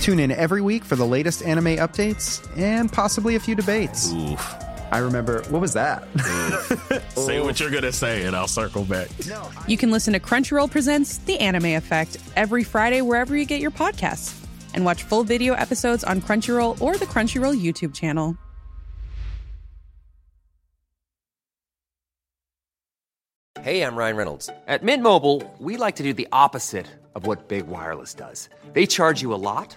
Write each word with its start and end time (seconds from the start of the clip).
Tune 0.00 0.18
in 0.18 0.30
every 0.32 0.62
week 0.62 0.84
for 0.84 0.96
the 0.96 1.06
latest 1.06 1.42
anime 1.42 1.76
updates 1.76 2.46
and 2.56 2.90
possibly 2.90 3.36
a 3.36 3.40
few 3.40 3.54
debates. 3.54 4.12
Oof. 4.12 4.54
I 4.90 4.98
remember, 4.98 5.42
what 5.50 5.60
was 5.60 5.74
that? 5.74 6.02
Say 7.14 7.40
what 7.40 7.60
you're 7.60 7.70
gonna 7.70 7.92
say, 7.92 8.24
and 8.24 8.34
I'll 8.34 8.48
circle 8.48 8.84
back. 8.84 9.08
you 9.68 9.76
can 9.76 9.90
listen 9.90 10.14
to 10.14 10.20
Crunchyroll 10.20 10.70
Presents 10.70 11.18
The 11.18 11.38
Anime 11.38 11.76
Effect 11.76 12.16
every 12.34 12.64
Friday 12.64 13.02
wherever 13.02 13.36
you 13.36 13.44
get 13.44 13.60
your 13.60 13.70
podcasts. 13.70 14.34
And 14.74 14.84
watch 14.84 15.02
full 15.02 15.22
video 15.22 15.54
episodes 15.54 16.02
on 16.02 16.20
Crunchyroll 16.20 16.80
or 16.80 16.96
the 16.96 17.06
Crunchyroll 17.06 17.60
YouTube 17.60 17.94
channel. 17.94 18.36
Hey, 23.60 23.82
I'm 23.82 23.94
Ryan 23.94 24.16
Reynolds. 24.16 24.48
At 24.66 24.82
Mint 24.82 25.02
Mobile, 25.02 25.42
we 25.58 25.76
like 25.76 25.96
to 25.96 26.02
do 26.02 26.14
the 26.14 26.26
opposite 26.32 26.86
of 27.14 27.26
what 27.26 27.48
Big 27.48 27.66
Wireless 27.66 28.14
does. 28.14 28.48
They 28.72 28.86
charge 28.86 29.20
you 29.20 29.34
a 29.34 29.42
lot, 29.50 29.76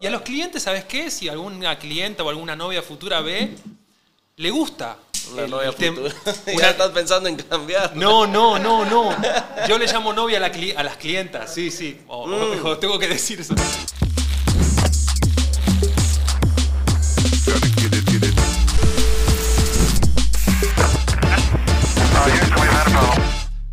Y 0.00 0.06
a 0.06 0.10
los 0.10 0.22
clientes, 0.22 0.62
¿sabes 0.62 0.84
qué? 0.84 1.10
Si 1.10 1.28
alguna 1.28 1.76
clienta 1.78 2.22
o 2.22 2.28
alguna 2.28 2.54
novia 2.54 2.82
futura 2.82 3.20
ve, 3.20 3.56
le 4.36 4.50
gusta. 4.50 4.96
Una 5.32 5.42
el- 5.42 5.50
novia 5.50 5.70
tem- 5.72 5.94
futura. 5.94 6.14
una- 6.46 6.62
ya 6.62 6.70
estás 6.70 6.90
pensando 6.90 7.28
en 7.28 7.36
cambiar. 7.36 7.96
No, 7.96 8.26
no, 8.26 8.58
no, 8.58 8.84
no. 8.84 9.16
Yo 9.68 9.76
le 9.78 9.86
llamo 9.86 10.12
novia 10.12 10.38
a, 10.38 10.40
la 10.40 10.52
cli- 10.52 10.74
a 10.76 10.82
las 10.84 10.96
clientas, 10.96 11.52
sí, 11.52 11.70
sí. 11.70 12.00
Mm. 12.06 12.78
tengo 12.80 12.98
que 12.98 13.08
decir 13.08 13.40
eso. 13.40 13.54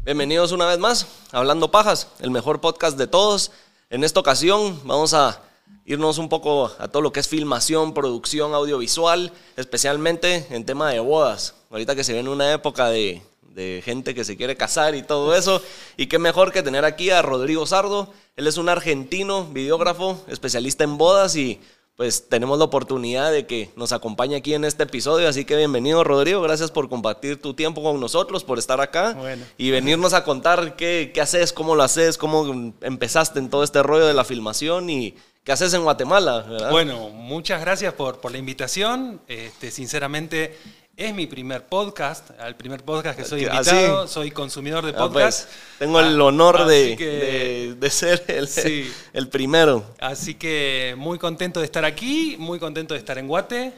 Bienvenidos 0.03 0.51
una 0.51 0.65
vez 0.67 0.77
más 0.79 1.07
a 1.31 1.37
Hablando 1.39 1.71
Pajas, 1.71 2.07
el 2.19 2.29
mejor 2.31 2.61
podcast 2.61 2.97
de 2.97 3.07
todos. 3.07 3.51
En 3.89 4.03
esta 4.03 4.19
ocasión 4.19 4.79
vamos 4.83 5.13
a 5.13 5.41
irnos 5.85 6.17
un 6.17 6.29
poco 6.29 6.71
a 6.79 6.87
todo 6.87 7.01
lo 7.01 7.11
que 7.11 7.19
es 7.19 7.27
filmación, 7.27 7.93
producción 7.93 8.53
audiovisual, 8.53 9.31
especialmente 9.55 10.47
en 10.49 10.65
tema 10.65 10.89
de 10.91 10.99
bodas. 10.99 11.55
Ahorita 11.69 11.95
que 11.95 12.03
se 12.03 12.13
viene 12.13 12.29
una 12.29 12.51
época 12.53 12.89
de, 12.89 13.21
de 13.53 13.81
gente 13.83 14.15
que 14.15 14.23
se 14.23 14.37
quiere 14.37 14.55
casar 14.55 14.95
y 14.95 15.03
todo 15.03 15.35
eso. 15.35 15.61
Y 15.97 16.07
qué 16.07 16.19
mejor 16.19 16.51
que 16.51 16.63
tener 16.63 16.85
aquí 16.85 17.09
a 17.09 17.21
Rodrigo 17.21 17.65
Sardo. 17.65 18.11
Él 18.35 18.47
es 18.47 18.57
un 18.57 18.69
argentino, 18.69 19.45
videógrafo, 19.45 20.23
especialista 20.27 20.83
en 20.83 20.97
bodas 20.97 21.35
y 21.35 21.59
pues 21.95 22.27
tenemos 22.27 22.59
la 22.59 22.65
oportunidad 22.65 23.31
de 23.31 23.45
que 23.47 23.69
nos 23.77 23.93
acompañe 23.93 24.35
aquí 24.35 24.53
en 24.53 24.65
este 24.65 24.83
episodio. 24.83 25.29
Así 25.29 25.45
que 25.45 25.55
bienvenido 25.55 26.03
Rodrigo, 26.03 26.41
gracias 26.41 26.69
por 26.69 26.89
compartir 26.89 27.41
tu 27.41 27.53
tiempo 27.53 27.81
con 27.81 27.99
nosotros, 28.01 28.43
por 28.43 28.59
estar 28.59 28.81
acá 28.81 29.13
Bueno. 29.13 29.45
y 29.57 29.71
venirnos 29.71 30.13
a 30.13 30.25
contar 30.25 30.75
qué, 30.75 31.11
qué 31.13 31.21
haces, 31.21 31.53
cómo 31.53 31.75
lo 31.75 31.83
haces, 31.83 32.17
cómo 32.17 32.73
empezaste 32.81 33.39
en 33.39 33.49
todo 33.49 33.63
este 33.63 33.81
rollo 33.81 34.05
de 34.05 34.13
la 34.13 34.25
filmación 34.25 34.89
y 34.89 35.15
qué 35.45 35.51
haces 35.53 35.73
en 35.73 35.83
Guatemala. 35.83 36.41
¿verdad? 36.41 36.71
Bueno, 36.71 37.09
muchas 37.11 37.61
gracias 37.61 37.93
por, 37.93 38.19
por 38.19 38.31
la 38.33 38.37
invitación. 38.39 39.21
Este, 39.27 39.71
sinceramente, 39.71 40.57
es 40.97 41.13
mi 41.13 41.27
primer 41.27 41.65
podcast, 41.65 42.31
el 42.45 42.55
primer 42.55 42.83
podcast 42.83 43.17
que 43.19 43.25
soy 43.25 43.45
Ah, 43.45 43.53
invitado. 43.55 44.07
Soy 44.07 44.31
consumidor 44.31 44.85
de 44.85 44.91
Ah, 44.91 44.97
podcast. 44.97 45.45
pues, 45.47 45.57
tengo 45.79 45.99
el 45.99 46.19
Ah, 46.19 46.23
honor 46.25 46.65
de, 46.65 46.95
que- 46.97 47.05
de- 47.05 47.75
de 47.75 47.89
ser 47.89 48.23
el, 48.27 48.47
Sí. 48.47 48.91
el 49.13 49.29
primero. 49.29 49.85
Así 49.99 50.33
que 50.35 50.95
muy 50.97 51.19
contento 51.19 51.59
de 51.59 51.65
estar 51.65 51.85
aquí, 51.85 52.35
muy 52.39 52.59
contento 52.59 52.93
de 52.93 52.99
estar 52.99 53.17
en 53.17 53.27
Guate. 53.27 53.73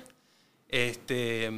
Este, 0.69 1.51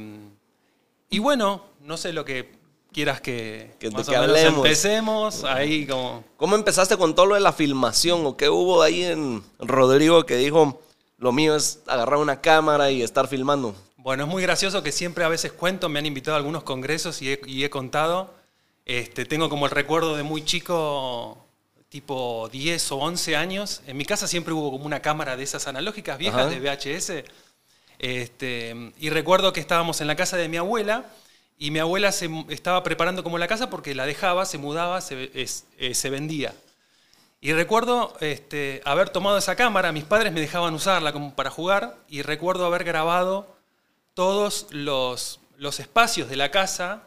y 1.08 1.18
bueno, 1.18 1.64
no 1.80 1.96
sé 1.96 2.12
lo 2.12 2.24
que 2.24 2.59
quieras 2.92 3.20
que, 3.20 3.72
Que- 3.78 3.90
más 3.90 4.06
que 4.08 4.16
o 4.16 4.20
menos 4.20 4.36
hablemos. 4.36 4.64
empecemos. 4.66 5.44
Ahí 5.44 5.86
como... 5.86 6.24
¿Cómo 6.36 6.56
empezaste 6.56 6.96
con 6.96 7.14
todo 7.14 7.26
lo 7.26 7.34
de 7.34 7.40
la 7.40 7.52
filmación 7.52 8.24
o 8.26 8.36
qué 8.36 8.48
hubo 8.48 8.82
ahí 8.82 9.04
en 9.04 9.42
Rodrigo 9.58 10.24
que 10.26 10.36
dijo, 10.36 10.80
lo 11.18 11.32
mío 11.32 11.54
es 11.56 11.80
agarrar 11.86 12.18
una 12.18 12.40
cámara 12.40 12.90
y 12.90 13.02
estar 13.02 13.28
filmando? 13.28 13.74
Bueno, 13.96 14.24
es 14.24 14.28
muy 14.30 14.42
gracioso 14.42 14.82
que 14.82 14.92
siempre 14.92 15.24
a 15.24 15.28
veces 15.28 15.52
cuento, 15.52 15.88
me 15.88 15.98
han 15.98 16.06
invitado 16.06 16.34
a 16.34 16.38
algunos 16.38 16.62
congresos 16.62 17.20
y 17.22 17.32
he, 17.32 17.40
y 17.46 17.64
he 17.64 17.70
contado. 17.70 18.32
Este, 18.86 19.24
tengo 19.26 19.48
como 19.50 19.66
el 19.66 19.70
recuerdo 19.72 20.16
de 20.16 20.22
muy 20.22 20.42
chico, 20.44 21.36
tipo 21.90 22.48
10 22.50 22.92
o 22.92 22.96
11 22.96 23.36
años. 23.36 23.82
En 23.86 23.96
mi 23.98 24.04
casa 24.06 24.26
siempre 24.26 24.54
hubo 24.54 24.70
como 24.70 24.86
una 24.86 25.00
cámara 25.00 25.36
de 25.36 25.42
esas 25.44 25.66
analógicas 25.68 26.16
viejas 26.18 26.46
Ajá. 26.46 26.50
de 26.50 26.60
VHS. 26.60 27.24
Este, 27.98 28.92
y 28.98 29.10
recuerdo 29.10 29.52
que 29.52 29.60
estábamos 29.60 30.00
en 30.00 30.06
la 30.06 30.16
casa 30.16 30.36
de 30.38 30.48
mi 30.48 30.56
abuela 30.56 31.04
y 31.60 31.70
mi 31.70 31.78
abuela 31.78 32.10
se 32.12 32.28
estaba 32.48 32.82
preparando 32.82 33.22
como 33.22 33.38
la 33.38 33.46
casa 33.46 33.70
porque 33.70 33.94
la 33.94 34.06
dejaba, 34.06 34.46
se 34.46 34.58
mudaba, 34.58 35.00
se, 35.02 35.30
es- 35.34 35.66
eh, 35.78 35.94
se 35.94 36.10
vendía. 36.10 36.54
Y 37.40 37.52
recuerdo 37.52 38.16
este, 38.20 38.82
haber 38.84 39.10
tomado 39.10 39.38
esa 39.38 39.56
cámara, 39.56 39.92
mis 39.92 40.04
padres 40.04 40.32
me 40.32 40.40
dejaban 40.40 40.74
usarla 40.74 41.12
como 41.12 41.34
para 41.34 41.50
jugar, 41.50 41.96
y 42.08 42.22
recuerdo 42.22 42.66
haber 42.66 42.84
grabado 42.84 43.46
todos 44.14 44.66
los, 44.70 45.40
los 45.58 45.80
espacios 45.80 46.28
de 46.30 46.36
la 46.36 46.50
casa 46.50 47.04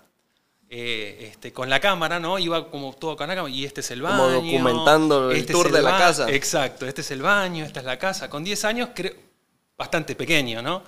eh, 0.69 1.29
este, 1.31 1.53
con 1.53 1.69
la 1.69 1.79
cámara, 1.79 2.19
¿no? 2.19 2.39
Iba 2.39 2.71
como 2.71 2.93
todo 2.93 3.15
con 3.17 3.27
la 3.27 3.35
cámara, 3.35 3.53
y 3.53 3.65
este 3.65 3.81
es 3.81 3.91
el 3.91 4.01
baño. 4.01 4.17
Como 4.17 4.31
documentando 4.31 5.31
el 5.31 5.37
es 5.39 5.47
tour 5.47 5.71
de 5.71 5.81
la 5.83 5.97
casa. 5.97 6.29
Exacto, 6.31 6.87
este 6.87 7.01
es 7.01 7.11
el 7.11 7.21
baño, 7.21 7.65
esta 7.65 7.81
es 7.81 7.85
la 7.85 7.99
casa. 7.99 8.29
Con 8.29 8.43
10 8.43 8.65
años, 8.65 8.89
creo, 8.95 9.13
bastante 9.77 10.15
pequeño, 10.15 10.61
¿no? 10.61 10.83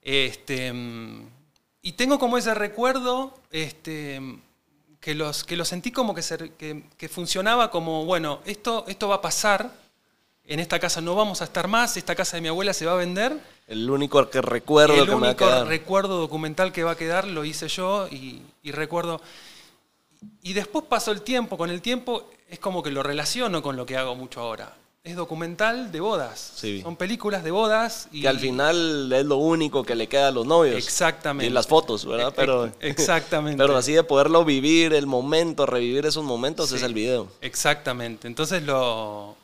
Este, 0.00 0.72
mm, 0.72 1.26
y 1.82 1.92
tengo 1.92 2.18
como 2.18 2.38
ese 2.38 2.54
recuerdo 2.54 3.34
este, 3.50 4.20
que, 5.00 5.14
los, 5.14 5.44
que 5.44 5.56
lo 5.56 5.64
sentí 5.64 5.90
como 5.90 6.14
que, 6.14 6.22
se- 6.22 6.52
que, 6.54 6.84
que 6.96 7.08
funcionaba 7.08 7.70
como, 7.70 8.04
bueno, 8.04 8.40
esto, 8.46 8.84
esto 8.88 9.08
va 9.08 9.16
a 9.16 9.20
pasar, 9.20 9.70
en 10.44 10.60
esta 10.60 10.78
casa 10.78 11.00
no 11.00 11.14
vamos 11.14 11.40
a 11.40 11.44
estar 11.44 11.68
más, 11.68 11.96
esta 11.96 12.14
casa 12.14 12.36
de 12.36 12.40
mi 12.40 12.48
abuela 12.48 12.72
se 12.72 12.86
va 12.86 12.92
a 12.92 12.96
vender. 12.96 13.38
El 13.68 13.88
único 13.90 14.28
que 14.28 14.40
recuerdo 14.42 14.94
El 14.94 15.06
que 15.06 15.14
me 15.14 15.20
va 15.20 15.26
a 15.26 15.30
único 15.30 15.44
quedar. 15.46 15.66
recuerdo 15.66 16.18
documental 16.18 16.72
que 16.72 16.82
va 16.84 16.92
a 16.92 16.96
quedar 16.96 17.26
lo 17.26 17.44
hice 17.44 17.68
yo 17.68 18.08
y, 18.08 18.42
y 18.62 18.72
recuerdo... 18.72 19.20
Y 20.42 20.52
después 20.52 20.84
pasó 20.88 21.10
el 21.10 21.22
tiempo, 21.22 21.56
con 21.58 21.70
el 21.70 21.80
tiempo 21.82 22.28
es 22.48 22.58
como 22.60 22.82
que 22.82 22.90
lo 22.92 23.02
relaciono 23.02 23.60
con 23.62 23.76
lo 23.76 23.86
que 23.86 23.96
hago 23.96 24.14
mucho 24.14 24.40
ahora. 24.40 24.72
Es 25.04 25.16
documental 25.16 25.90
de 25.90 25.98
bodas. 25.98 26.52
Sí. 26.54 26.80
Son 26.80 26.94
películas 26.94 27.42
de 27.42 27.50
bodas. 27.50 28.08
Y, 28.12 28.22
que 28.22 28.28
al 28.28 28.38
final 28.38 29.12
es 29.12 29.24
lo 29.24 29.36
único 29.36 29.82
que 29.82 29.96
le 29.96 30.06
queda 30.08 30.28
a 30.28 30.30
los 30.30 30.46
novios. 30.46 30.76
Exactamente. 30.76 31.46
Y 31.46 31.50
las 31.50 31.66
fotos, 31.66 32.06
¿verdad? 32.06 32.32
Pero, 32.36 32.70
exactamente. 32.78 33.60
pero 33.60 33.76
así 33.76 33.92
de 33.94 34.04
poderlo 34.04 34.44
vivir, 34.44 34.92
el 34.94 35.06
momento, 35.08 35.66
revivir 35.66 36.06
esos 36.06 36.22
momentos, 36.22 36.70
es 36.70 36.84
el 36.84 36.94
video. 36.94 37.26
Exactamente. 37.40 38.28
Entonces 38.28 38.62
lo, 38.62 39.36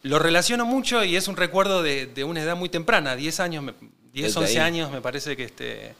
lo 0.00 0.18
relaciono 0.18 0.64
mucho 0.64 1.04
y 1.04 1.14
es 1.16 1.28
un 1.28 1.36
recuerdo 1.36 1.82
de, 1.82 2.06
de 2.06 2.24
una 2.24 2.40
edad 2.42 2.56
muy 2.56 2.70
temprana, 2.70 3.14
10 3.14 3.40
años, 3.40 3.62
me- 3.64 3.74
10, 4.14 4.26
Desde 4.28 4.40
11 4.40 4.52
ahí. 4.52 4.66
años 4.66 4.90
me 4.90 5.02
parece 5.02 5.36
que 5.36 5.44
este... 5.44 5.94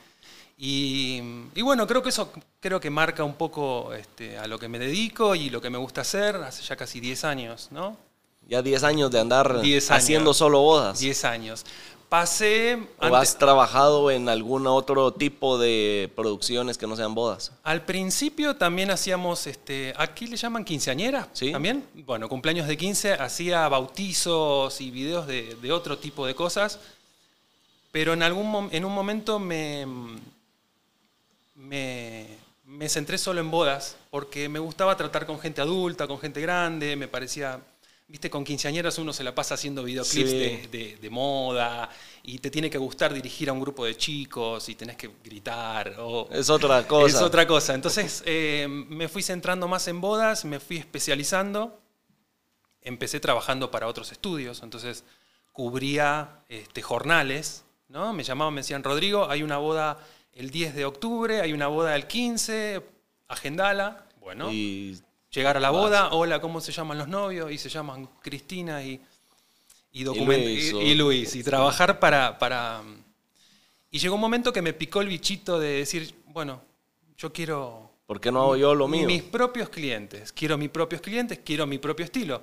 Y, 0.57 1.21
y 1.55 1.61
bueno, 1.63 1.87
creo 1.87 2.03
que 2.03 2.11
eso 2.11 2.33
creo 2.61 2.79
que 2.81 2.89
marca 2.89 3.25
un 3.25 3.35
poco 3.35 3.93
este, 3.95 4.39
a 4.39 4.47
lo 4.47 4.59
que 4.59 4.69
me 4.69 4.79
dedico 4.79 5.35
y 5.35 5.51
lo 5.51 5.61
que 5.61 5.69
me 5.71 5.77
gusta 5.79 6.01
hacer 6.03 6.37
hace 6.37 6.63
ya 6.63 6.77
casi 6.77 7.01
10 7.01 7.25
años, 7.25 7.69
¿no? 7.73 7.97
Ya 8.49 8.61
10 8.63 8.83
años 8.85 9.11
de 9.11 9.21
andar 9.21 9.61
10 9.61 9.91
años. 9.91 10.03
haciendo 10.03 10.35
solo 10.35 10.61
bodas. 10.61 10.99
10 10.99 11.25
años. 11.25 11.65
Pasé... 12.09 12.75
¿O 12.99 13.05
antes- 13.07 13.21
has 13.21 13.39
trabajado 13.39 14.11
en 14.11 14.29
algún 14.29 14.67
otro 14.67 15.13
tipo 15.15 15.57
de 15.57 16.13
producciones 16.15 16.77
que 16.77 16.87
no 16.87 16.95
sean 16.95 17.15
bodas? 17.15 17.53
Al 17.63 17.87
principio 17.87 18.55
también 18.57 18.91
hacíamos, 18.91 19.47
este, 19.47 19.95
aquí 19.97 20.27
le 20.27 20.37
llaman 20.37 20.63
quinceañeras, 20.65 21.29
Sí. 21.33 21.53
también. 21.53 21.87
Bueno, 22.05 22.29
cumpleaños 22.29 22.69
de 22.69 22.77
15, 22.77 23.15
hacía 23.15 23.67
bautizos 23.69 24.79
y 24.83 24.91
videos 24.91 25.27
de, 25.27 25.57
de 25.63 25.73
otro 25.73 25.97
tipo 25.99 26.27
de 26.27 26.35
cosas. 26.35 26.79
Pero 27.93 28.13
en, 28.13 28.23
algún 28.23 28.69
en 28.73 28.85
un 28.85 28.93
momento 28.93 29.39
me, 29.39 29.87
me, 31.55 32.27
me 32.67 32.89
centré 32.89 33.17
solo 33.19 33.41
en 33.41 33.51
bodas, 33.51 33.97
porque 34.11 34.49
me 34.49 34.59
gustaba 34.59 34.97
tratar 34.97 35.25
con 35.27 35.39
gente 35.41 35.61
adulta, 35.61 36.07
con 36.07 36.19
gente 36.19 36.41
grande, 36.41 36.97
me 36.97 37.09
parecía... 37.09 37.59
Viste, 38.13 38.29
con 38.29 38.45
quinceañeras 38.45 38.99
uno 38.99 39.11
se 39.15 39.25
la 39.25 39.35
pasa 39.35 39.55
haciendo 39.55 39.83
videoclips 39.83 40.31
Sí. 40.31 40.37
de, 40.39 40.69
de- 40.71 40.97
de 41.01 41.11
moda 41.11 41.89
y 42.23 42.39
te 42.41 42.51
tiene 42.51 42.69
que 42.69 42.77
gustar 42.77 43.15
dirigir 43.15 43.49
a 43.49 43.55
un 43.55 43.61
grupo 43.61 43.87
de 43.87 43.97
chicos 43.97 44.69
y 44.69 44.75
tenés 44.75 44.97
que 44.99 45.11
gritar. 45.25 45.95
O, 45.99 46.29
Es 46.31 46.51
otra 46.51 46.87
cosa. 46.87 47.17
es 47.17 47.23
otra 47.23 47.47
cosa. 47.47 47.75
Entonces 47.75 48.23
eh, 48.27 48.67
me 48.69 49.09
fui 49.09 49.23
centrando 49.23 49.67
más 49.67 49.89
en 49.89 50.03
bodas, 50.03 50.45
me 50.45 50.61
fui 50.61 50.77
especializando. 50.77 51.81
Empecé 52.83 53.19
trabajando 53.19 53.71
para 53.71 53.87
otros 53.87 54.13
estudios, 54.13 54.63
entonces 54.63 55.05
cubría 55.53 56.41
este, 56.51 56.83
jornales. 56.83 57.65
¿no? 57.89 58.13
Me 58.13 58.25
llamaban, 58.25 58.53
me 58.53 58.61
decían, 58.61 58.85
Rodrigo, 58.85 59.31
hay 59.31 59.43
una 59.43 59.57
boda 59.57 59.99
el 60.35 60.51
10 60.51 60.75
de 60.75 60.85
octubre, 60.85 61.41
hay 61.41 61.55
una 61.55 61.69
boda 61.69 61.97
el 61.97 62.07
15, 62.07 62.83
agendala. 63.29 64.05
Bueno, 64.21 64.53
Y 64.53 64.99
llegar 65.33 65.57
a 65.57 65.61
la 65.61 65.71
boda, 65.71 66.13
hola, 66.13 66.41
¿cómo 66.41 66.61
se 66.61 66.73
llaman 66.73 66.99
los 66.99 67.09
novios? 67.09 67.51
Y 67.51 67.59
se 67.59 67.69
llaman 67.69 68.09
Cristina 68.21 68.83
y, 68.83 69.01
y, 69.93 70.05
document- 70.05 70.45
Luis, 70.45 70.71
y- 70.71 70.75
o- 70.75 70.83
y 70.83 70.95
Luis. 70.95 71.35
Y 71.37 71.43
trabajar 71.43 71.99
para, 71.99 72.39
para... 72.39 72.83
Y 73.91 73.99
llegó 73.99 74.15
un 74.15 74.21
momento 74.21 74.53
que 74.53 74.63
me 74.63 74.73
picó 74.73 75.01
el 75.01 75.09
bichito 75.09 75.59
de 75.59 75.69
decir, 75.79 76.15
bueno, 76.27 76.63
yo 77.19 77.33
quiero 77.33 77.91
¿por 78.07 78.21
qué 78.21 78.31
no 78.33 78.43
hago 78.43 78.57
yo 78.57 78.75
lo 78.75 78.89
mío? 78.89 79.07
mis 79.07 79.23
propios 79.23 79.69
clientes. 79.69 80.33
Quiero 80.33 80.57
mis 80.59 80.71
propios 80.71 81.01
clientes, 81.01 81.41
quiero 81.45 81.67
mi 81.67 81.79
propio 81.79 82.05
estilo. 82.05 82.43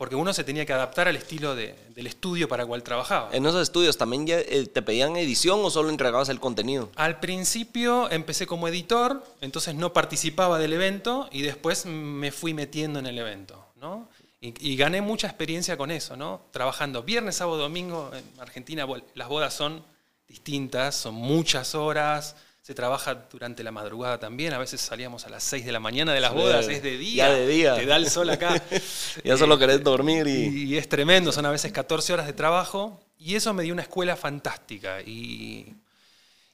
Porque 0.00 0.16
uno 0.16 0.32
se 0.32 0.44
tenía 0.44 0.64
que 0.64 0.72
adaptar 0.72 1.08
al 1.08 1.16
estilo 1.16 1.54
de- 1.54 1.74
del 1.94 2.06
estudio 2.06 2.48
para 2.48 2.62
el 2.62 2.68
cual 2.70 2.82
trabajaba. 2.82 3.28
En 3.34 3.44
esos 3.44 3.60
estudios 3.60 3.98
también 3.98 4.26
ya, 4.26 4.38
eh, 4.38 4.64
te 4.66 4.80
pedían 4.80 5.14
edición 5.16 5.60
o 5.62 5.68
solo 5.68 5.90
entregabas 5.90 6.30
el 6.30 6.40
contenido. 6.40 6.88
Al 6.96 7.20
principio 7.20 8.10
empecé 8.10 8.46
como 8.46 8.66
editor, 8.66 9.22
entonces 9.42 9.74
no 9.74 9.92
participaba 9.92 10.58
del 10.58 10.72
evento 10.72 11.28
y 11.30 11.42
después 11.42 11.84
me 11.84 12.32
fui 12.32 12.54
metiendo 12.54 12.98
en 12.98 13.04
el 13.04 13.18
evento, 13.18 13.62
¿no? 13.76 14.08
Y, 14.40 14.54
y 14.72 14.74
gané 14.76 15.02
mucha 15.02 15.26
experiencia 15.26 15.76
con 15.76 15.90
eso, 15.90 16.16
¿no? 16.16 16.46
Trabajando 16.50 17.02
viernes, 17.02 17.36
sábado, 17.36 17.58
domingo. 17.58 18.10
En 18.14 18.40
Argentina 18.40 18.86
las 19.14 19.28
bodas 19.28 19.52
son 19.52 19.84
distintas, 20.26 20.94
son 20.94 21.14
muchas 21.14 21.74
horas. 21.74 22.36
Se 22.70 22.74
trabaja 22.76 23.26
durante 23.32 23.64
la 23.64 23.72
madrugada 23.72 24.20
también. 24.20 24.52
A 24.52 24.58
veces 24.58 24.80
salíamos 24.80 25.26
a 25.26 25.28
las 25.28 25.42
6 25.42 25.64
de 25.66 25.72
la 25.72 25.80
mañana 25.80 26.14
de 26.14 26.20
las 26.20 26.32
bodas, 26.32 26.68
es 26.68 26.84
de 26.84 26.96
día. 26.98 27.26
ya 27.28 27.34
de 27.34 27.48
día. 27.48 27.74
Te 27.74 27.84
da 27.84 27.96
el 27.96 28.08
sol 28.08 28.30
acá. 28.30 28.62
Ya 29.24 29.36
solo 29.36 29.56
Eh, 29.56 29.58
querés 29.58 29.82
dormir 29.82 30.28
y... 30.28 30.72
y 30.74 30.78
es 30.78 30.88
tremendo, 30.88 31.32
son 31.32 31.46
a 31.46 31.50
veces 31.50 31.72
14 31.72 32.12
horas 32.12 32.26
de 32.28 32.32
trabajo 32.32 33.00
y 33.18 33.34
eso 33.34 33.52
me 33.54 33.64
dio 33.64 33.72
una 33.72 33.82
escuela 33.82 34.14
fantástica 34.14 35.00
y, 35.02 35.74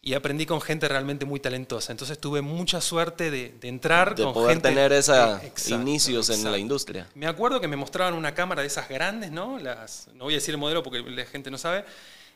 y 0.01 0.15
aprendí 0.15 0.47
con 0.47 0.61
gente 0.63 0.89
realmente 0.89 1.27
muy 1.27 1.41
talentosa. 1.41 1.93
Entonces 1.93 2.19
tuve 2.19 2.41
mucha 2.41 2.81
suerte 2.81 3.31
de, 3.31 3.51
de 3.61 3.69
entrar 3.69 4.15
de 4.15 4.25
con 4.25 4.33
poder 4.33 4.53
gente... 4.55 4.69
tener 4.71 4.93
esos 4.93 5.17
Eh, 5.17 5.47
exacto, 5.47 5.83
inicios 5.83 6.31
en 6.31 6.51
la 6.51 6.59
industria. 6.59 7.09
Me 7.15 7.27
acuerdo 7.27 7.61
que 7.61 7.69
me 7.69 7.77
mostraban 7.77 8.15
una 8.15 8.35
cámara 8.35 8.63
de 8.63 8.69
esas 8.69 8.89
grandes, 8.89 9.31
¿no? 9.33 9.59
Las, 9.59 10.09
no 10.15 10.25
voy 10.25 10.35
a 10.35 10.37
decir 10.39 10.55
el 10.55 10.59
modelo 10.59 10.83
porque 10.83 11.03
la 11.03 11.27
gente 11.27 11.51
no 11.51 11.59
sabe. 11.59 11.85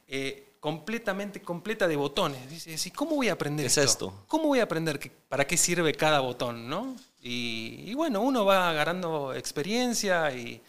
eh, 0.09 0.50
completamente 0.61 1.41
completa 1.41 1.89
de 1.89 1.97
botones. 1.97 2.49
Dice, 2.51 2.71
dice, 2.71 2.93
¿cómo 2.93 3.17
voy 3.17 3.29
a 3.29 3.33
aprender 3.33 3.65
¿Qué 3.65 3.69
es 3.69 3.79
esto? 3.79 4.09
esto? 4.09 4.25
¿Cómo 4.29 4.45
voy 4.49 4.61
a 4.61 4.65
aprender 4.65 4.99
que- 4.99 5.11
para 5.11 5.47
qué 5.47 5.57
sirve 5.57 5.95
cada 5.95 6.21
botón, 6.21 6.69
no? 6.69 6.97
Y, 7.23 7.85
y 7.87 7.95
bueno, 7.95 8.21
uno 8.21 8.45
va 8.45 8.71
agarrando 8.71 9.35
experiencia 9.35 10.31
y, 10.35 10.62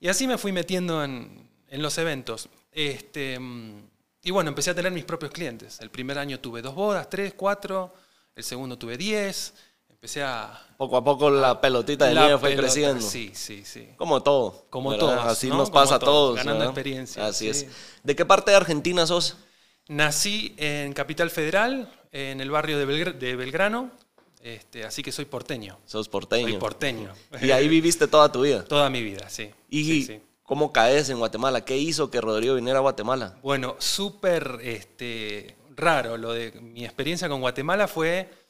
y 0.00 0.08
así 0.08 0.26
me 0.26 0.38
fui 0.38 0.52
metiendo 0.52 1.04
en, 1.04 1.48
en 1.68 1.82
los 1.82 1.98
eventos. 1.98 2.48
Este, 2.72 3.38
y 4.24 4.30
bueno, 4.30 4.50
empecé 4.50 4.70
a 4.70 4.74
tener 4.74 4.92
mis 4.92 5.04
propios 5.04 5.32
clientes. 5.32 5.80
El 5.80 5.90
primer 5.90 6.18
año 6.18 6.40
tuve 6.40 6.62
dos 6.62 6.74
bodas, 6.74 7.08
tres, 7.10 7.34
cuatro. 7.34 7.92
El 8.34 8.44
segundo 8.44 8.78
tuve 8.78 8.96
diez. 8.96 9.54
Empecé 10.02 10.20
a... 10.24 10.60
Poco 10.76 10.96
a 10.96 11.04
poco 11.04 11.30
la 11.30 11.60
pelotita 11.60 12.06
de 12.06 12.14
la 12.14 12.22
nieve 12.22 12.38
fue 12.38 12.48
pelota, 12.50 12.62
creciendo. 12.66 13.00
Sí, 13.00 13.30
sí, 13.34 13.62
sí. 13.64 13.86
Como 13.96 14.20
todo. 14.20 14.66
Como 14.68 14.90
¿verdad? 14.90 15.06
todos, 15.06 15.26
Así 15.26 15.46
¿no? 15.48 15.58
nos 15.58 15.70
Como 15.70 15.80
pasa 15.80 15.94
a 15.94 15.98
todos, 16.00 16.12
todos. 16.14 16.36
ganando 16.38 16.58
¿verdad? 16.58 16.72
experiencia, 16.72 17.24
Así 17.24 17.44
sí. 17.54 17.66
es. 17.66 17.72
¿De 18.02 18.16
qué 18.16 18.24
parte 18.26 18.50
de 18.50 18.56
Argentina 18.56 19.06
sos? 19.06 19.36
Nací 19.86 20.56
en 20.56 20.92
Capital 20.92 21.30
Federal, 21.30 21.88
en 22.10 22.40
el 22.40 22.50
barrio 22.50 22.78
de, 22.80 22.86
Belgr- 22.88 23.16
de 23.16 23.36
Belgrano, 23.36 23.92
este, 24.42 24.84
así 24.84 25.04
que 25.04 25.12
soy 25.12 25.24
porteño. 25.26 25.78
Sos 25.86 26.08
porteño. 26.08 26.48
Soy 26.48 26.56
porteño. 26.58 27.12
Y 27.40 27.52
ahí 27.52 27.68
viviste 27.68 28.08
toda 28.08 28.32
tu 28.32 28.40
vida. 28.42 28.64
Toda 28.68 28.90
mi 28.90 29.04
vida, 29.04 29.28
sí. 29.30 29.50
¿Y 29.70 29.84
Sí, 29.84 30.02
sí. 30.02 30.20
cómo 30.42 30.72
caes 30.72 31.10
en 31.10 31.20
Guatemala? 31.20 31.64
¿Qué 31.64 31.76
hizo 31.78 32.10
que 32.10 32.20
Rodrigo 32.20 32.56
viniera 32.56 32.80
a 32.80 32.82
Guatemala? 32.82 33.36
Bueno, 33.40 33.76
súper 33.78 34.58
este, 34.64 35.54
raro. 35.76 36.16
Lo 36.16 36.32
de 36.32 36.50
mi 36.60 36.84
experiencia 36.84 37.28
con 37.28 37.40
Guatemala 37.40 37.86
fue. 37.86 38.41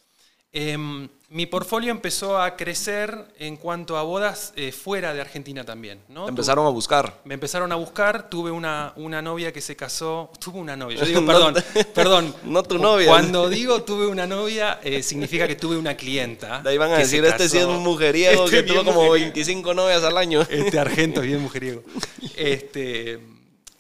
Em, 0.53 1.09
mi 1.31 1.47
portfolio 1.47 1.91
empezó 1.91 2.37
a 2.39 2.57
crecer 2.57 3.27
en 3.39 3.57
cuanto 3.57 3.97
a 3.97 4.03
bodas 4.03 4.53
eh, 4.55 4.71
fuera 4.71 5.15
de 5.15 5.23
Argentina 5.23 5.65
también. 5.65 5.99
¿no? 6.11 6.25
Te 6.25 6.29
empezaron 6.29 6.67
a 6.67 6.69
buscar. 6.69 7.21
Me 7.25 7.33
empezaron 7.33 7.73
a 7.73 7.77
buscar, 7.77 8.29
tuve 8.29 8.51
una, 8.51 8.93
una 8.97 9.23
novia 9.23 9.51
que 9.51 9.63
se 9.63 9.75
casó, 9.75 10.31
tuve 10.39 10.59
una 10.59 10.77
novia, 10.77 10.99
yo 10.99 11.07
digo, 11.07 11.21
No 11.23 11.27
perdón, 11.27 11.55
te- 11.55 11.85
perdón. 11.87 12.35
no 12.45 12.63
tu 12.63 12.77
novia. 12.79 13.09
Cuando 13.09 13.49
digo 13.49 13.83
tuve 13.83 14.07
una 14.07 14.27
novia, 14.27 14.79
eh, 14.83 15.03
significa 15.03 15.49
que 15.49 15.57
tuve 15.57 15.79
una 15.79 15.97
clienta. 15.97 16.61
De 16.61 16.69
ahí 16.69 16.77
van 16.77 16.93
a 16.93 16.99
decir, 16.99 17.25
este 17.25 17.49
sí 17.49 17.57
es 17.57 17.65
un 17.65 17.83
mujeriego 17.83 18.45
Este 18.45 18.57
que 18.59 18.63
tuvo 18.65 18.85
como 18.85 19.05
mujeriego. 19.05 19.33
25 19.33 19.73
novias 19.73 20.05
al 20.05 20.19
año. 20.19 20.43
Este 20.51 20.79
argento 20.79 21.23
es 21.23 21.27
bien 21.29 21.41
mujeriego. 21.41 21.83
Este, 22.37 23.21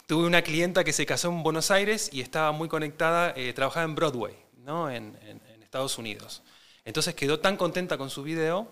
tuve 0.06 0.26
una 0.26 0.40
clienta 0.40 0.84
que 0.84 0.92
se 0.94 1.04
casó 1.04 1.28
en 1.28 1.42
Buenos 1.42 1.70
Aires 1.70 2.08
y 2.12 2.22
estaba 2.22 2.52
muy 2.52 2.68
conectada, 2.68 3.34
eh, 3.36 3.52
trabajaba 3.52 3.84
en 3.84 3.94
Broadway, 3.94 4.34
¿no? 4.64 4.88
en, 4.90 5.18
en- 5.28 5.42
en 5.54 5.62
Estados 5.62 5.98
Unidos. 5.98 6.42
Entonces 6.84 7.14
quedó 7.14 7.38
tan 7.40 7.56
contenta 7.56 7.96
con 7.98 8.10
su 8.10 8.22
video 8.22 8.66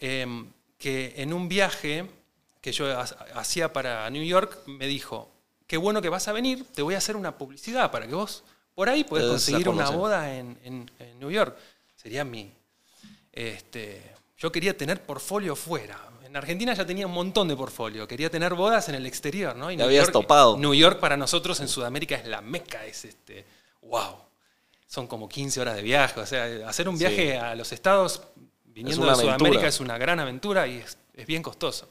em, 0.00 0.50
que 0.78 1.14
en 1.16 1.32
un 1.32 1.48
viaje 1.48 2.06
que 2.60 2.72
yo 2.72 2.86
ha- 2.98 3.02
hacía 3.34 3.72
para 3.72 4.08
New 4.10 4.24
York 4.24 4.58
me 4.66 4.86
dijo, 4.86 5.30
qué 5.66 5.76
bueno 5.76 6.02
que 6.02 6.08
vas 6.08 6.28
a 6.28 6.32
venir, 6.32 6.64
te 6.74 6.82
voy 6.82 6.94
a 6.94 6.98
hacer 6.98 7.16
una 7.16 7.36
publicidad 7.38 7.90
para 7.90 8.06
que 8.06 8.14
vos 8.14 8.42
por 8.74 8.88
ahí 8.88 9.02
a 9.02 9.06
conseguir 9.28 9.68
una 9.68 9.84
boda 9.98 10.34
en, 10.36 10.58
en- 10.64 10.90
en 10.98 11.18
New 11.20 11.30
York. 11.30 11.56
Sería 11.96 12.24
mi... 12.24 12.52
Este, 13.32 14.02
yo 14.38 14.50
quería 14.52 14.76
tener 14.76 15.02
portfolio 15.02 15.54
fuera. 15.56 15.98
En 16.24 16.36
Argentina 16.36 16.74
ya 16.74 16.84
tenía 16.86 17.06
un 17.06 17.12
montón 17.12 17.48
de 17.48 17.56
portfolio. 17.56 18.06
Quería 18.08 18.30
tener 18.30 18.54
bodas 18.54 18.88
en 18.88 18.94
el 18.94 19.06
exterior, 19.06 19.54
¿no? 19.56 19.70
Y 19.70 19.76
Te 19.76 19.82
habías 19.82 20.04
York- 20.06 20.12
topado. 20.12 20.56
New 20.56 20.74
York 20.74 20.98
para 21.00 21.16
nosotros 21.16 21.60
en 21.60 21.68
Sudamérica 21.68 22.16
es 22.16 22.26
la 22.26 22.40
meca, 22.40 22.84
es 22.86 23.04
este, 23.04 23.44
wow. 23.82 24.16
Son 24.92 25.06
como 25.06 25.26
15 25.26 25.58
horas 25.58 25.76
de 25.76 25.82
viaje. 25.82 26.20
O 26.20 26.26
sea, 26.26 26.68
hacer 26.68 26.86
un 26.86 26.98
viaje 26.98 27.38
a 27.38 27.54
los 27.54 27.72
estados 27.72 28.20
viniendo 28.66 29.02
una 29.04 29.12
de 29.12 29.22
Sudamérica 29.22 29.44
aventura. 29.46 29.68
es 29.68 29.80
una 29.80 29.96
gran 29.96 30.20
aventura 30.20 30.66
y 30.66 30.76
es, 30.78 30.98
es 31.14 31.26
bien 31.26 31.42
costoso. 31.42 31.88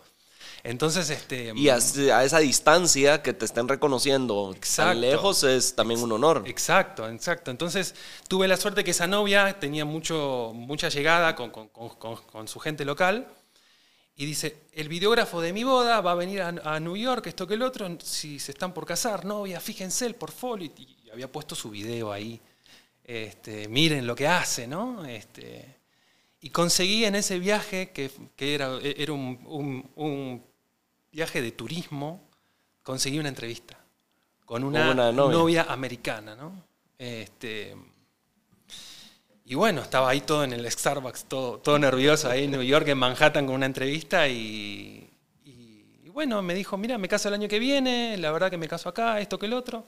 Entonces, 0.64 1.10
este. 1.10 1.52
Y 1.56 1.70
a, 1.70 1.78
a 1.78 2.24
esa 2.24 2.38
distancia 2.38 3.24
que 3.24 3.34
te 3.34 3.46
estén 3.46 3.68
reconociendo 3.68 4.54
Exacto. 4.56 4.92
tan 4.92 5.02
lejos 5.02 5.44
es 5.44 5.74
también 5.76 6.00
un 6.04 6.12
honor. 6.12 6.44
Exacto, 6.46 7.10
exacto. 7.10 7.50
Entonces 7.50 7.96
tuve 8.28 8.48
la 8.48 8.56
suerte 8.56 8.84
que 8.84 8.92
esa 8.92 9.08
novia 9.08 9.60
tenía 9.60 9.84
mucho, 9.84 10.52
mucha 10.54 10.90
llegada 10.90 11.36
con, 11.36 11.50
con- 11.50 11.70
con- 11.70 12.18
con- 12.18 12.48
su 12.48 12.60
gente 12.60 12.86
local. 12.86 13.28
Y 14.16 14.28
dice, 14.28 14.58
el 14.74 14.88
videógrafo 14.90 15.42
de 15.42 15.54
mi 15.54 15.64
boda 15.64 16.02
va 16.02 16.12
a 16.12 16.16
venir 16.16 16.44
a, 16.44 16.50
a 16.64 16.80
New 16.80 16.96
York, 16.96 17.26
esto 17.26 17.48
que 17.48 17.56
el 17.56 17.64
otro, 17.64 17.88
si 18.04 18.38
se 18.38 18.52
están 18.52 18.72
por 18.76 18.86
casar, 18.86 19.26
novia, 19.26 19.60
fíjense 19.60 20.06
el 20.06 20.14
portfolio. 20.14 20.72
Y, 20.78 20.98
y 21.06 21.10
había 21.10 21.32
puesto 21.32 21.56
su 21.56 21.72
video 21.72 22.12
ahí. 22.12 22.40
Este, 23.04 23.68
miren 23.68 24.06
lo 24.08 24.16
que 24.16 24.28
hace, 24.28 24.68
¿no? 24.68 25.06
Este, 25.06 25.66
y 26.42 26.50
conseguí 26.50 27.06
en 27.06 27.16
ese 27.16 27.40
viaje, 27.40 27.92
que, 27.92 28.10
que 28.36 28.56
era, 28.56 28.78
era 28.82 29.14
un, 29.14 29.40
un- 29.46 29.90
un 29.96 30.44
viaje 31.12 31.42
de 31.42 31.52
turismo, 31.52 32.30
conseguí 32.84 33.20
una 33.20 33.30
entrevista 33.30 33.78
con 34.46 34.64
una, 34.64 34.94
novia. 35.12 35.38
novia. 35.38 35.64
americana, 35.70 36.36
¿no? 36.36 36.64
Este, 36.98 37.76
y 39.46 39.56
bueno, 39.56 39.82
estaba 39.82 40.10
ahí 40.10 40.22
todo 40.22 40.44
en 40.44 40.54
el 40.54 40.70
Starbucks, 40.70 41.26
todo, 41.26 41.58
todo 41.60 41.78
nervioso 41.80 42.30
ahí 42.30 42.46
en 42.46 42.52
New 42.52 42.62
York, 42.62 42.88
en 42.88 42.98
Manhattan, 42.98 43.46
con 43.46 43.56
una 43.56 43.66
entrevista 43.66 44.28
y, 44.28 45.10
y- 45.44 45.86
y 46.06 46.10
bueno, 46.10 46.42
me 46.42 46.54
dijo, 46.54 46.78
mira, 46.78 46.98
me 46.98 47.08
caso 47.08 47.28
el 47.28 47.34
año 47.34 47.48
que 47.48 47.60
viene, 47.60 48.18
la 48.18 48.32
verdad 48.32 48.50
que 48.52 48.58
me 48.58 48.68
caso 48.68 48.88
acá, 48.90 49.20
esto 49.20 49.40
que 49.40 49.48
el 49.48 49.54
otro. 49.54 49.86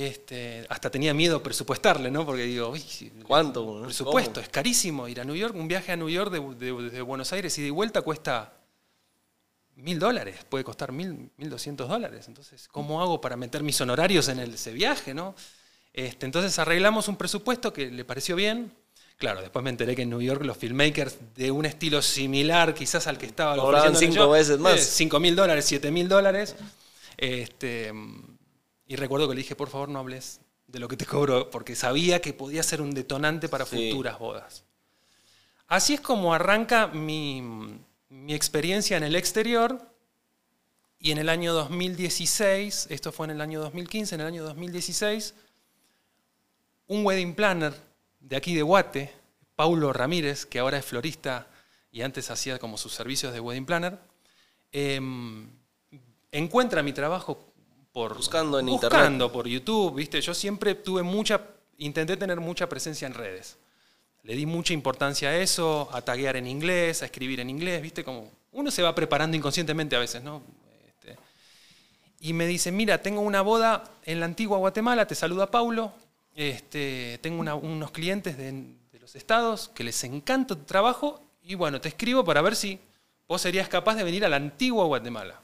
Este, 0.00 0.64
hasta 0.68 0.90
tenía 0.90 1.12
miedo 1.12 1.42
presupuestarle, 1.42 2.08
¿no? 2.08 2.24
Porque 2.24 2.42
digo, 2.44 2.68
uy, 2.68 2.80
¿Cuánto? 3.26 3.80
no? 3.80 3.84
presupuesto, 3.86 4.34
¿Cómo? 4.34 4.42
es 4.44 4.48
carísimo 4.48 5.08
ir 5.08 5.20
a 5.20 5.24
New 5.24 5.34
York. 5.34 5.56
Un 5.56 5.66
viaje 5.66 5.90
a 5.90 5.96
New 5.96 6.08
York 6.08 6.30
de, 6.30 6.38
de- 6.66 6.82
desde 6.84 7.00
Buenos 7.02 7.32
Aires 7.32 7.58
y 7.58 7.62
de 7.62 7.72
vuelta 7.72 8.00
cuesta 8.02 8.52
mil 9.74 9.98
dólares, 9.98 10.36
puede 10.48 10.62
costar 10.62 10.92
mil, 10.92 11.30
mil 11.36 11.50
doscientos 11.50 11.88
dólares. 11.88 12.26
Entonces, 12.28 12.68
¿cómo 12.68 13.00
hago 13.02 13.20
para 13.20 13.36
meter 13.36 13.64
mis 13.64 13.80
honorarios 13.80 14.28
en 14.28 14.38
el- 14.38 14.54
ese 14.54 14.70
viaje, 14.72 15.14
no? 15.14 15.34
Este, 15.92 16.26
entonces 16.26 16.56
arreglamos 16.60 17.08
un 17.08 17.16
presupuesto 17.16 17.72
que 17.72 17.90
le 17.90 18.04
pareció 18.04 18.36
bien. 18.36 18.70
Claro, 19.16 19.40
después 19.40 19.64
me 19.64 19.70
enteré 19.70 19.96
que 19.96 20.02
en 20.02 20.10
New 20.10 20.20
York 20.22 20.44
los 20.44 20.56
filmmakers 20.56 21.16
de 21.34 21.50
un 21.50 21.66
estilo 21.66 22.02
similar, 22.02 22.72
quizás 22.72 23.08
al 23.08 23.18
que 23.18 23.26
estaba 23.26 23.56
Cobraban 23.56 23.96
cinco 23.96 24.14
yo, 24.14 24.30
veces 24.30 24.60
más. 24.60 24.78
eh, 24.78 24.84
5 24.84 25.18
mil 25.18 25.34
dólares, 25.34 25.64
7 25.64 25.90
mil 25.90 26.06
dólares. 26.08 26.54
Este, 27.16 27.92
y 28.88 28.96
recuerdo 28.96 29.28
que 29.28 29.34
le 29.34 29.42
dije, 29.42 29.54
por 29.54 29.68
favor, 29.68 29.88
no 29.88 29.98
hables 30.00 30.40
de 30.66 30.78
lo 30.80 30.88
que 30.88 30.96
te 30.96 31.06
cobro, 31.06 31.50
porque 31.50 31.76
sabía 31.76 32.20
que 32.20 32.32
podía 32.32 32.62
ser 32.62 32.80
un 32.82 32.92
detonante 32.92 33.48
para 33.48 33.64
Sí. 33.64 33.90
futuras 33.90 34.18
bodas. 34.18 34.64
Así 35.68 35.94
es 35.94 36.00
como 36.00 36.34
arranca 36.34 36.88
mi, 36.88 37.42
mi 38.08 38.34
experiencia 38.34 38.96
en 38.96 39.04
el 39.04 39.14
exterior. 39.14 39.80
Y 41.00 41.12
en 41.12 41.18
el 41.18 41.28
año 41.28 41.52
2016, 41.54 42.88
esto 42.90 43.12
fue 43.12 43.26
en 43.26 43.30
el 43.32 43.40
año 43.40 43.60
2015, 43.60 44.16
en 44.16 44.20
el 44.22 44.26
año 44.26 44.42
2016, 44.44 45.32
un 46.88 47.04
wedding 47.06 47.34
planner 47.34 47.72
de 48.20 48.36
aquí 48.36 48.54
de 48.54 48.62
Guate, 48.62 49.12
Paulo 49.54 49.92
Ramírez, 49.92 50.44
que 50.46 50.58
ahora 50.58 50.78
es 50.78 50.84
florista 50.84 51.46
y 51.92 52.02
antes 52.02 52.30
hacía 52.30 52.58
como 52.58 52.76
sus 52.78 52.92
servicios 52.94 53.32
de 53.32 53.40
wedding 53.40 53.64
planner, 53.66 53.98
em, 54.72 55.48
encuentra 56.32 56.82
mi 56.82 56.92
trabajo 56.92 57.47
por 57.98 58.16
Buscando 58.16 58.60
en 58.60 58.66
buscando 58.66 59.32
por 59.32 59.48
YouTube, 59.48 59.96
¿viste? 59.96 60.20
Yo 60.20 60.32
siempre 60.32 60.76
tuve 60.76 61.02
mucha 61.02 61.40
intenté 61.78 62.16
tener 62.16 62.38
mucha 62.38 62.68
presencia 62.68 63.06
en 63.06 63.14
redes. 63.14 63.56
Le 64.22 64.36
di 64.36 64.46
mucha 64.46 64.72
importancia 64.72 65.30
a 65.30 65.36
eso, 65.36 65.88
a 65.92 66.00
taguear 66.02 66.36
en 66.36 66.46
inglés, 66.46 67.02
a 67.02 67.06
escribir 67.06 67.40
en 67.40 67.50
inglés, 67.50 67.82
¿viste? 67.82 68.04
Como 68.04 68.30
uno 68.52 68.70
se 68.70 68.82
va 68.82 68.94
preparando 68.94 69.36
inconscientemente 69.36 69.96
a 69.96 69.98
veces, 69.98 70.22
¿no? 70.22 70.42
Este, 70.86 71.16
y 72.20 72.32
me 72.34 72.46
dice, 72.46 72.70
mira, 72.70 73.02
tengo 73.02 73.20
una 73.20 73.42
boda 73.42 73.82
en 74.04 74.20
la 74.20 74.26
antigua 74.26 74.58
Guatemala, 74.58 75.06
te 75.06 75.14
saluda 75.16 75.50
Paulo, 75.50 75.92
este, 76.36 77.18
tengo 77.20 77.40
una- 77.40 77.56
unos 77.56 77.90
clientes 77.90 78.36
de, 78.38 78.52
de 78.92 78.98
los 79.00 79.16
estados 79.16 79.70
que 79.74 79.82
les 79.82 80.02
encanta 80.04 80.54
tu 80.54 80.62
trabajo 80.64 81.20
y 81.42 81.56
bueno, 81.56 81.80
te 81.80 81.88
escribo 81.88 82.24
para 82.24 82.42
ver 82.42 82.54
si 82.54 82.78
vos 83.26 83.40
serías 83.42 83.68
capaz 83.68 83.96
de 83.96 84.04
venir 84.04 84.24
a 84.24 84.28
la 84.28 84.36
antigua 84.36 84.84
Guatemala. 84.84 85.40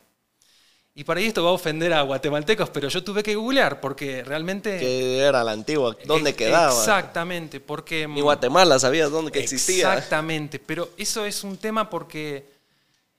Y 0.96 1.02
para 1.02 1.18
ahí 1.18 1.26
esto 1.26 1.42
va 1.42 1.50
a 1.50 1.54
ofender 1.54 1.92
a 1.92 2.02
guatemaltecos, 2.02 2.70
pero 2.70 2.88
yo 2.88 3.02
tuve 3.02 3.22
que 3.24 3.34
googlear 3.34 3.80
porque 3.80 4.22
realmente... 4.22 4.78
Que 4.78 5.18
era 5.18 5.42
la 5.42 5.50
antigua, 5.50 5.96
¿dónde 6.04 6.30
Ex- 6.30 6.38
quedaba? 6.38 6.72
Exactamente, 6.72 7.58
porque... 7.58 8.06
Ni 8.06 8.20
Guatemala 8.20 8.78
sabías 8.78 9.10
dónde 9.10 9.32
que 9.32 9.40
existía. 9.40 9.92
Exactamente, 9.92 10.60
pero 10.60 10.90
eso 10.96 11.24
es 11.24 11.42
un 11.42 11.56
tema 11.56 11.90
porque 11.90 12.44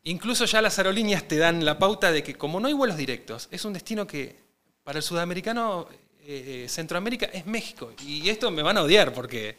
incluso 0.04 0.46
ya 0.46 0.62
las 0.62 0.78
aerolíneas 0.78 1.28
te 1.28 1.38
dan 1.38 1.66
la 1.66 1.78
pauta 1.78 2.14
de 2.14 2.24
que 2.24 2.36
como 2.36 2.62
no 2.62 2.68
hay 2.68 2.74
vuelos 2.74 2.96
directos, 2.96 3.50
es 3.52 3.66
un 3.66 3.74
destino 3.74 4.08
que 4.08 4.38
para 4.86 5.00
el 5.00 5.04
sudamericano, 5.04 5.88
eh, 6.26 6.64
eh, 6.66 6.70
Centroamérica 6.70 7.26
es 7.26 7.46
México. 7.46 7.92
Y 8.06 8.30
esto 8.30 8.52
me 8.52 8.62
van 8.62 8.78
a 8.78 8.84
odiar 8.84 9.12
porque... 9.14 9.58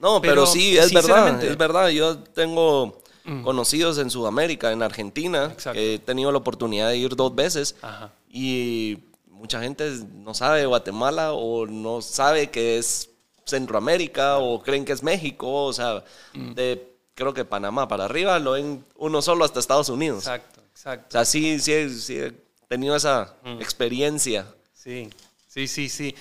No, 0.00 0.20
pero, 0.20 0.34
Pero, 0.34 0.46
sí, 0.46 0.76
es 0.76 0.92
verdad, 0.92 1.44
es 1.44 1.56
verdad. 1.56 1.88
Yo 1.90 2.18
tengo 2.18 3.01
conocidos 3.44 3.98
en 3.98 4.10
Sudamérica, 4.10 4.72
en 4.72 4.82
Argentina, 4.82 5.54
he 5.74 5.98
tenido 5.98 6.32
la 6.32 6.38
oportunidad 6.38 6.88
de 6.88 6.96
ir 6.96 7.14
dos 7.16 7.34
veces 7.34 7.76
Ajá. 7.82 8.12
y 8.28 8.98
mucha 9.28 9.60
gente 9.60 9.90
no 10.14 10.34
sabe 10.34 10.60
de 10.60 10.66
Guatemala 10.66 11.32
o 11.32 11.66
no 11.66 12.00
sabe 12.02 12.50
que 12.50 12.78
es 12.78 13.10
Centroamérica 13.44 14.38
o 14.38 14.62
creen 14.62 14.84
que 14.84 14.92
es 14.92 15.02
México, 15.02 15.64
o 15.64 15.72
sea, 15.72 16.04
Mm. 16.32 16.52
de 16.54 16.88
creo 17.14 17.34
que 17.34 17.44
Panamá 17.44 17.86
para 17.88 18.06
arriba 18.06 18.38
lo 18.38 18.52
ven 18.52 18.84
uno 18.96 19.20
solo 19.20 19.44
hasta 19.44 19.60
Estados 19.60 19.88
Unidos. 19.88 20.20
Exacto, 20.24 20.60
O 20.60 20.64
exacto. 20.70 21.06
sea, 21.12 21.24
sí, 21.24 21.58
sí, 21.60 21.90
sí 22.00 22.16
he 22.18 22.32
tenido 22.68 22.96
esa 22.96 23.34
Mm. 23.44 23.60
experiencia. 23.60 24.46
Sí, 24.72 25.10
sí, 25.46 25.68
sí, 25.68 25.88
sí. 25.88 26.14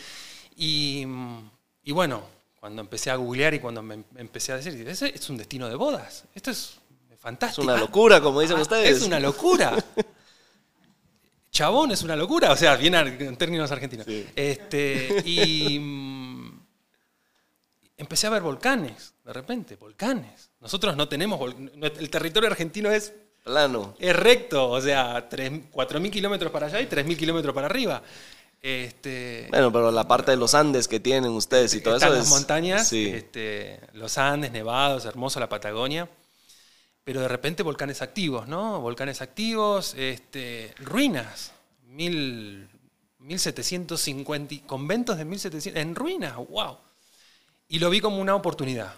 Y, 0.57 1.05
mm, 1.07 1.49
y 1.83 1.91
bueno, 1.93 2.23
cuando 2.59 2.81
empecé 2.81 3.09
a 3.09 3.15
googlear 3.15 3.53
y 3.53 3.59
cuando 3.59 3.81
me 3.81 3.95
em- 3.95 4.03
empecé 4.17 4.51
a 4.51 4.57
decir, 4.57 4.87
ese 4.87 5.15
es 5.15 5.29
un 5.29 5.37
destino 5.37 5.69
de 5.69 5.75
bodas. 5.75 6.25
Esto 6.35 6.51
es 6.51 6.75
Es 7.21 7.23
fantástico. 7.23 7.61
una 7.61 7.77
locura, 7.77 8.19
como 8.19 8.41
dicen 8.41 8.57
Ah, 8.57 8.61
ustedes. 8.61 8.97
Es 8.97 9.03
una 9.03 9.19
locura. 9.19 9.75
Chabón 11.51 11.91
es 11.91 12.01
una 12.01 12.15
locura, 12.15 12.51
o 12.51 12.55
sea, 12.55 12.75
bien 12.77 12.95
en 12.95 13.37
términos 13.37 13.69
argentinos. 13.71 14.05
Sí. 14.07 14.25
Este, 14.35 15.21
y 15.25 15.77
mm, 15.79 16.59
empecé 17.97 18.27
a 18.27 18.29
ver 18.31 18.41
volcanes, 18.41 19.13
de 19.23 19.33
repente, 19.33 19.75
volcanes. 19.75 20.49
Nosotros 20.61 20.95
no 20.95 21.07
tenemos, 21.09 21.39
vol- 21.39 21.71
no- 21.75 21.85
el 21.87 22.09
territorio 22.09 22.49
argentino 22.49 22.89
es, 22.89 23.13
Plano. 23.43 23.95
es 23.99 24.15
recto, 24.15 24.69
o 24.69 24.79
sea, 24.81 25.29
4.000 25.29 26.09
kilómetros 26.09 26.51
para 26.51 26.67
allá 26.67 26.79
y 26.81 26.87
3.000 26.87 27.17
kilómetros 27.17 27.53
para 27.53 27.67
arriba. 27.67 28.01
Este, 28.61 29.47
Bueno, 29.49 29.71
pero 29.71 29.91
la 29.91 30.07
parte 30.07 30.31
de 30.31 30.37
los 30.37 30.53
Andes 30.55 30.87
que 30.87 30.99
tienen 30.99 31.31
ustedes 31.31 31.73
y 31.75 31.81
todo 31.81 31.95
están 31.97 32.09
eso 32.09 32.17
las 32.17 32.25
es... 32.27 32.31
montañas, 32.31 32.87
Sí. 32.87 33.07
este, 33.13 33.79
los 33.93 34.17
Andes, 34.17 34.51
nevados, 34.51 35.03
hermoso 35.05 35.39
la 35.39 35.49
Patagonia. 35.49 36.07
Pero 37.03 37.21
de 37.21 37.27
repente 37.27 37.63
volcanes 37.63 38.01
activos, 38.01 38.47
¿no? 38.47 38.79
Volcanes 38.79 39.21
activos, 39.21 39.95
este, 39.97 40.73
ruinas, 40.77 41.51
mil, 41.87 42.69
1750, 43.19 44.53
y- 44.53 44.59
conventos 44.59 45.17
de 45.17 45.25
1700, 45.25 45.81
en 45.81 45.95
ruinas, 45.95 46.35
wow. 46.35 46.77
Y 47.67 47.79
lo 47.79 47.89
vi 47.89 48.01
como 48.01 48.19
una 48.21 48.35
oportunidad. 48.35 48.93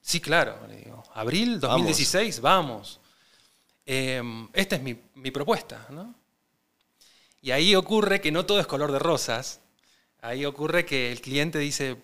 Sí, 0.00 0.20
claro, 0.20 0.56
le 0.68 0.76
digo, 0.76 1.02
abril 1.14 1.58
2016, 1.60 2.40
vamos. 2.40 3.00
Em, 3.84 4.48
esta 4.52 4.76
es 4.76 4.82
mi, 4.82 4.96
mi 5.16 5.30
propuesta, 5.30 5.86
¿no? 5.90 6.14
Y 7.42 7.50
ahí 7.50 7.74
ocurre 7.74 8.20
que 8.20 8.32
no 8.32 8.46
todo 8.46 8.60
es 8.60 8.66
color 8.66 8.92
de 8.92 8.98
rosas. 8.98 9.60
Ahí 10.20 10.44
ocurre 10.44 10.84
que 10.84 11.12
el 11.12 11.20
cliente 11.20 11.58
dice, 11.58 12.02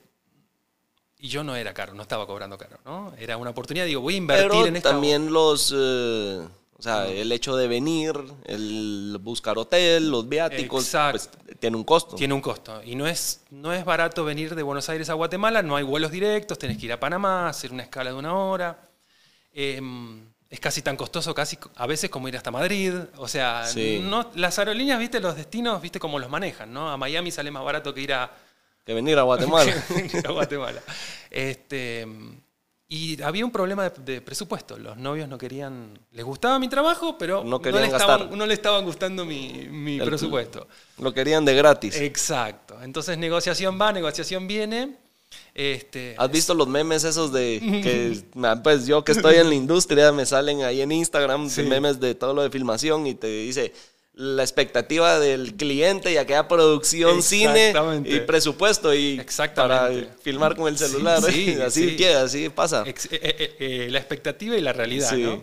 y 1.23 1.29
yo 1.29 1.45
no 1.45 1.55
era 1.55 1.73
caro, 1.73 1.95
no 1.95 2.03
estaba 2.03 2.27
cobrando 2.27 2.59
caro, 2.59 2.79
¿no? 2.85 3.13
Era 3.17 3.37
una 3.37 3.51
oportunidad, 3.51 3.87
digo, 3.87 4.01
voy 4.01 4.15
a 4.15 4.17
invertir 4.17 4.49
Pero 4.51 4.67
en 4.67 4.77
esta... 4.77 4.91
también 4.91 5.33
los... 5.33 5.73
eh, 5.75 6.47
o 6.77 6.83
sea, 6.83 7.07
el 7.07 7.31
hecho 7.31 7.55
de 7.55 7.69
venir, 7.69 8.13
el 8.45 9.17
buscar 9.21 9.57
hotel, 9.57 10.11
los 10.11 10.29
viáticos, 10.29 10.83
Exacto. 10.85 11.29
pues, 11.47 11.61
tiene 11.61 11.77
un 11.77 11.85
costo. 11.85 12.17
Tiene 12.17 12.35
un 12.35 12.41
costo. 12.41 12.83
Y 12.85 12.97
no 12.97 13.07
es, 13.07 13.43
no 13.51 13.73
es 13.73 13.85
barato 13.85 14.25
venir 14.25 14.57
de 14.57 14.65
Buenos 14.65 14.89
Aires 14.89 15.09
a 15.09 15.15
Guatemala, 15.15 15.63
no 15.63 15.77
hay 15.77 15.85
vuelos 15.85 16.11
directos, 16.11 16.59
tenés 16.59 16.79
que 16.79 16.87
ir 16.87 16.93
a 16.93 16.99
Panamá, 16.99 17.49
hacer 17.49 17.71
una 17.73 17.85
escala 17.85 18.11
de 18.11 18.17
una 18.17 18.35
hora. 18.35 18.91
Em, 19.55 20.27
es 20.51 20.59
casi 20.59 20.83
tan 20.83 20.97
costoso 20.97 21.33
casi 21.35 21.57
a 21.77 21.87
veces 21.87 22.11
como 22.11 22.27
ir 22.27 22.37
hasta 22.37 22.51
Madrid. 22.51 22.95
O 23.17 23.29
sea, 23.29 23.65
Sí. 23.69 24.01
no, 24.03 24.31
las 24.35 24.59
aerolíneas, 24.59 24.99
viste, 24.99 25.21
los 25.21 25.37
destinos, 25.37 25.81
viste 25.81 26.01
cómo 26.01 26.19
los 26.19 26.31
manejan, 26.31 26.73
¿no? 26.73 26.91
A 26.91 26.97
Miami 26.97 27.31
sale 27.31 27.53
más 27.53 27.63
barato 27.65 27.95
que 27.95 28.01
ir 28.01 28.13
a, 28.13 28.29
Que 28.85 28.95
venir 28.95 29.19
a 29.19 29.23
Guatemala. 29.23 29.73
a 30.25 30.31
Guatemala. 30.33 30.81
Este, 31.31 32.07
y 32.89 33.23
había 33.23 33.45
un 33.45 33.51
problema 33.53 33.89
de, 33.89 34.03
de 34.15 34.21
presupuesto. 34.21 34.77
Los 34.79 34.97
novios 34.97 35.29
no 35.29 35.39
querían. 35.39 35.99
Les 36.11 36.25
gustaba 36.25 36.59
mi 36.59 36.69
trabajo, 36.69 37.17
pero 37.17 37.43
No 37.45 37.61
querían 37.63 37.83
le, 37.83 37.89
estaban, 37.89 38.19
gastar. 38.21 38.37
no 38.37 38.47
le 38.47 38.55
estaban 38.55 38.85
gustando 38.85 39.25
mi, 39.25 39.67
mi 39.71 39.99
El- 39.99 40.07
presupuesto. 40.09 40.67
Lo 40.99 41.15
querían 41.15 41.45
de 41.45 41.55
gratis. 41.55 41.97
Exacto. 41.97 42.83
Entonces 42.83 43.17
negociación 43.19 43.79
va, 43.81 43.93
negociación 43.93 44.47
viene. 44.47 44.97
Este, 45.55 46.15
¿Has 46.19 46.31
visto 46.31 46.53
los 46.53 46.69
memes 46.69 47.05
esos 47.05 47.33
de 47.33 47.59
que, 47.83 48.23
pues 48.63 48.87
yo 48.87 49.03
que 49.05 49.13
estoy 49.13 49.37
en 49.37 49.49
la 49.49 49.55
industria, 49.55 50.13
me 50.13 50.27
salen 50.27 50.63
ahí 50.63 50.83
en 50.83 50.93
Instagram 50.93 51.49
Sí. 51.49 51.63
memes 51.63 52.01
de 52.01 52.15
todo 52.15 52.35
lo 52.35 52.43
de 52.43 52.51
filmación 52.51 53.07
y 53.07 53.15
te 53.15 53.29
dice 53.29 53.73
la 54.15 54.43
expectativa 54.43 55.19
del 55.19 55.55
cliente 55.57 56.13
y 56.13 56.19
aquella 56.19 56.47
producción, 56.47 57.23
cine 57.23 57.73
y 58.05 58.21
presupuesto 58.21 58.93
y 58.95 59.19
Exactamente. 59.19 60.03
para 60.07 60.15
filmar 60.23 60.55
con 60.55 60.69
el 60.69 60.77
celular. 60.77 61.23
Sí, 61.23 61.55
sí, 61.55 61.61
así 61.67 61.89
sí. 61.91 61.97
queda, 61.97 62.23
así 62.25 62.49
pasa. 62.51 62.85
ex- 62.87 63.07
eh, 63.11 63.21
eh, 63.23 63.57
eh, 63.59 63.89
la 63.91 63.99
expectativa 63.99 64.57
y 64.57 64.61
la 64.61 64.73
realidad. 64.73 65.13
¿no? 65.13 65.43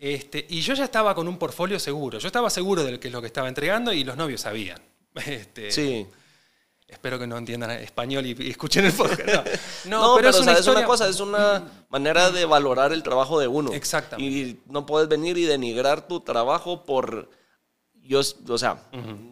Este, 0.00 0.44
y 0.48 0.60
yo 0.62 0.74
ya 0.74 0.84
estaba 0.84 1.14
con 1.14 1.28
un 1.28 1.38
portfolio 1.38 1.78
seguro. 1.78 2.18
Yo 2.18 2.26
estaba 2.26 2.50
seguro 2.50 2.82
de 2.82 2.92
lo 2.92 3.00
que 3.00 3.06
es 3.08 3.12
lo 3.14 3.20
que 3.20 3.28
estaba 3.28 3.48
entregando 3.48 3.92
y 3.92 4.02
los 4.04 4.16
novios 4.16 4.40
sabían. 4.40 4.80
Este, 5.26 5.70
Sí. 5.70 6.06
Espero 6.88 7.18
que 7.18 7.26
no 7.26 7.38
entiendan 7.38 7.70
español 7.70 8.26
y, 8.26 8.36
y 8.38 8.50
escuchen 8.50 8.84
el 8.84 8.92
podcast. 8.92 9.46
No, 9.86 10.02
No, 10.02 10.16
pero, 10.16 10.28
es 10.28 10.36
una 10.36 10.44
¿sabes 10.46 10.60
historia- 10.60 10.80
una 10.80 10.86
cosa? 10.86 11.08
Es 11.08 11.20
una 11.20 11.62
manera 11.88 12.30
de 12.30 12.44
valorar 12.44 12.92
el 12.92 13.02
trabajo 13.02 13.40
de 13.40 13.46
uno. 13.48 13.72
Exactamente. 13.72 14.30
Y 14.36 14.60
no 14.68 14.84
puedes 14.84 15.08
venir 15.08 15.38
y 15.38 15.44
denigrar 15.44 16.06
tu 16.06 16.20
trabajo 16.20 16.84
por... 16.84 17.30
Yo, 18.02 18.20
o 18.48 18.58
sea, 18.58 18.82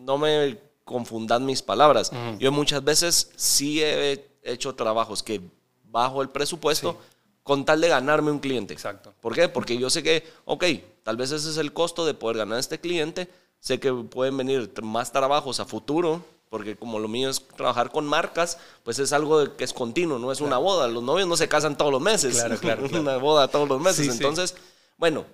no 0.05 0.19
me 0.19 0.59
confundan 0.85 1.45
mis 1.45 1.63
palabras. 1.63 2.11
Yo 2.39 2.53
muchas 2.53 2.83
veces 2.83 3.31
sí 3.37 3.83
he 3.83 4.25
hecho 4.43 4.75
trabajos 4.75 5.23
que 5.23 5.41
bajo 5.85 6.23
el 6.23 6.29
presupuesto 6.29 6.97
con 7.43 7.65
tal 7.65 7.81
de 7.81 7.89
ganarme 7.89 8.31
un 8.31 8.39
cliente. 8.39 8.73
Exacto. 8.73 9.13
¿Por 9.21 9.35
qué? 9.35 9.49
Porque 9.49 9.77
yo 9.77 9.91
sé 9.91 10.03
que, 10.03 10.25
ok, 10.45 10.65
tal 11.03 11.17
vez 11.17 11.33
ese 11.33 11.51
es 11.51 11.57
el 11.57 11.73
costo 11.73 12.07
de 12.07 12.15
poder 12.15 12.39
ganar 12.39 12.57
a 12.57 12.61
este 12.61 12.79
cliente. 12.81 13.29
Sé 13.59 13.81
que 13.81 13.93
pueden 13.93 14.37
venir 14.37 14.73
más 14.83 15.13
trabajos 15.13 15.61
a 15.61 15.65
futuro 15.65 16.25
porque 16.51 16.77
como 16.77 16.99
lo 16.99 17.07
mío 17.07 17.31
es 17.31 17.47
trabajar 17.57 17.91
con 17.93 18.05
marcas, 18.07 18.59
pues 18.83 18.99
es 18.99 19.13
algo 19.13 19.57
que 19.57 19.63
es 19.63 19.73
continuo, 19.73 20.19
no 20.19 20.33
es 20.33 20.41
una 20.41 20.59
boda. 20.59 20.89
Los 20.89 21.03
novios 21.03 21.29
no 21.29 21.37
se 21.37 21.49
casan 21.49 21.79
todos 21.79 21.93
los 21.93 22.03
meses. 22.03 22.35
Claro, 22.35 22.59
claro, 22.59 22.83
claro. 22.89 23.03
una 23.03 23.17
boda 23.19 23.47
todos 23.47 23.69
los 23.69 23.81
meses. 23.81 24.07
Sí, 24.07 24.11
sí. 24.11 24.17
Entonces, 24.17 24.57
bueno, 24.99 25.25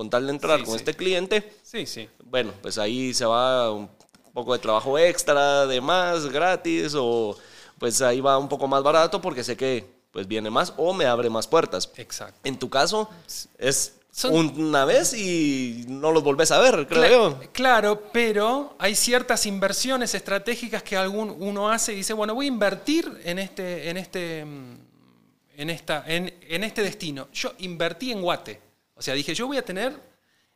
con 0.00 0.08
tal 0.08 0.24
de 0.24 0.32
entrar 0.32 0.60
Sí, 0.60 0.64
con 0.64 0.72
sí. 0.72 0.78
este 0.78 0.94
cliente, 0.94 1.52
Sí, 1.62 1.84
sí. 1.84 2.08
bueno, 2.24 2.54
pues 2.62 2.78
ahí 2.78 3.12
se 3.12 3.26
va 3.26 3.70
un 3.70 3.90
poco 4.32 4.54
de 4.54 4.58
trabajo 4.58 4.98
extra, 4.98 5.66
de 5.66 5.78
más, 5.82 6.24
gratis, 6.30 6.94
o 6.96 7.36
pues 7.78 8.00
ahí 8.00 8.22
va 8.22 8.38
un 8.38 8.48
poco 8.48 8.66
más 8.66 8.82
barato 8.82 9.20
porque 9.20 9.44
sé 9.44 9.58
que 9.58 9.84
pues 10.10 10.26
viene 10.26 10.48
más 10.48 10.72
o 10.78 10.94
me 10.94 11.04
abre 11.04 11.28
más 11.28 11.46
puertas. 11.46 11.90
Exacto. 11.96 12.40
En 12.44 12.58
tu 12.58 12.70
caso, 12.70 13.10
es 13.58 13.96
Son- 14.10 14.32
una 14.58 14.86
vez 14.86 15.12
y 15.12 15.84
no 15.86 16.12
los 16.12 16.22
volvés 16.22 16.50
a 16.50 16.58
ver, 16.60 16.86
creo 16.88 17.10
yo. 17.10 17.38
Claro, 17.52 18.04
pero 18.10 18.76
hay 18.78 18.94
ciertas 18.94 19.44
inversiones 19.44 20.14
estratégicas 20.14 20.82
que 20.82 20.96
algún 20.96 21.28
uno 21.40 21.68
hace 21.68 21.92
y 21.92 21.96
dice, 21.96 22.14
bueno, 22.14 22.34
voy 22.34 22.46
a 22.46 22.48
invertir 22.48 23.20
en 23.22 23.38
este, 23.38 23.90
en 23.90 23.98
este, 23.98 24.40
en 24.40 25.68
esta, 25.68 26.04
en, 26.06 26.32
en 26.48 26.64
este 26.64 26.82
destino. 26.82 27.28
Yo 27.34 27.52
invertí 27.58 28.12
en 28.12 28.22
Guate. 28.22 28.69
O 29.00 29.02
sea, 29.02 29.14
dije, 29.14 29.34
yo 29.34 29.46
voy 29.46 29.56
a 29.56 29.64
tener 29.64 29.98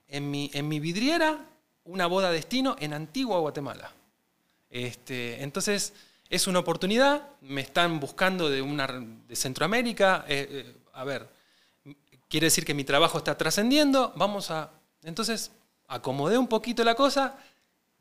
en 0.06 0.30
mi, 0.30 0.50
en 0.52 0.68
mi 0.68 0.78
vidriera 0.78 1.38
una 1.84 2.06
boda 2.06 2.30
destino 2.30 2.76
en 2.78 2.92
Antigua 2.92 3.38
Guatemala. 3.38 3.90
Este, 4.68 5.42
entonces, 5.42 5.94
es 6.28 6.46
una 6.46 6.58
oportunidad, 6.58 7.26
me 7.40 7.62
están 7.62 7.98
buscando 8.00 8.50
de, 8.50 8.60
una, 8.60 8.86
de 8.86 9.34
Centroamérica. 9.34 10.26
eh, 10.28 10.46
eh, 10.50 10.76
a 10.92 11.04
ver, 11.04 11.26
quiere 12.28 12.48
decir 12.48 12.66
que 12.66 12.74
mi 12.74 12.84
trabajo 12.84 13.16
está 13.16 13.34
trascendiendo, 13.34 14.12
vamos 14.14 14.50
a... 14.50 14.72
Entonces, 15.04 15.50
acomodé 15.88 16.36
un 16.36 16.46
poquito 16.46 16.84
la 16.84 16.94
cosa 16.94 17.38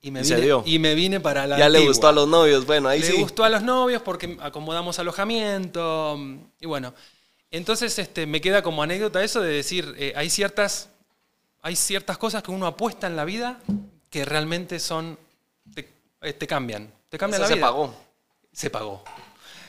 y 0.02 0.12
me, 0.12 0.24
vine, 0.24 0.62
y 0.66 0.78
me 0.78 0.94
vine 0.94 1.22
para 1.22 1.48
la 1.48 1.58
Ya 1.58 1.70
le 1.70 1.88
gustó 1.88 2.10
a 2.10 2.12
los 2.12 2.28
novios, 2.28 2.66
bueno, 2.66 2.90
ahí 2.90 3.00
Le 3.00 3.08
sí. 3.08 3.22
gustó 3.22 3.46
a 3.46 3.50
los 3.50 3.64
novios 3.64 4.02
porque 4.02 4.38
acomodamos 4.42 5.00
alojamiento 5.00 6.20
y 6.60 6.66
bueno. 6.66 6.94
Entonces 7.54 8.00
este, 8.00 8.26
me 8.26 8.42
queda 8.42 8.64
como 8.64 8.82
anécdota 8.82 9.24
eso 9.24 9.40
de 9.40 9.54
decir, 9.54 9.94
eh, 10.00 10.12
hay, 10.16 10.32
ciertas, 10.32 10.90
hay 11.62 11.76
ciertas 11.76 12.18
cosas 12.18 12.42
que 12.42 12.50
uno 12.50 12.66
apuesta 12.66 13.06
en 13.06 13.16
la 13.16 13.26
vida 13.26 13.60
que 14.10 14.26
realmente 14.26 14.80
son, 14.80 15.20
te, 15.76 15.88
eh, 16.24 16.34
te 16.34 16.48
cambian, 16.48 16.92
te 17.10 17.20
cambian 17.20 17.42
la 17.42 17.48
se 17.48 17.54
vida. 17.54 17.68
pagó. 17.68 17.96
Se 18.52 18.72
pagó. 18.72 19.04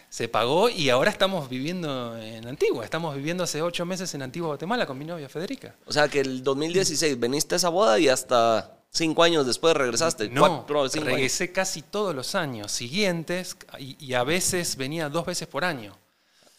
Se 0.08 0.28
pagó 0.28 0.70
y 0.70 0.88
ahora 0.88 1.10
estamos 1.10 1.46
viviendo 1.50 2.16
en 2.16 2.48
Antigua. 2.48 2.84
Estamos 2.84 3.14
viviendo 3.16 3.44
hace 3.44 3.60
ocho 3.60 3.84
meses 3.84 4.14
en 4.14 4.22
Antigua, 4.22 4.48
Guatemala, 4.48 4.86
con 4.86 4.96
mi 4.96 5.04
novia 5.04 5.28
Federica. 5.28 5.74
O 5.84 5.92
sea 5.92 6.08
que 6.08 6.20
el 6.20 6.42
2016 6.42 7.20
veniste 7.20 7.54
a 7.54 7.56
esa 7.56 7.68
boda 7.68 7.98
y 7.98 8.08
hasta 8.08 8.78
cinco 8.90 9.22
años 9.22 9.44
después 9.46 9.74
regresaste. 9.76 10.30
No, 10.30 10.40
Cuatro, 10.40 10.88
cinco 10.88 11.04
años. 11.04 11.16
regresé 11.16 11.52
casi 11.52 11.82
todos 11.82 12.14
los 12.14 12.34
años 12.34 12.72
siguientes 12.72 13.58
y, 13.78 14.02
y 14.02 14.14
a 14.14 14.24
veces 14.24 14.76
venía 14.76 15.10
dos 15.10 15.26
veces 15.26 15.48
por 15.48 15.66
año. 15.66 15.94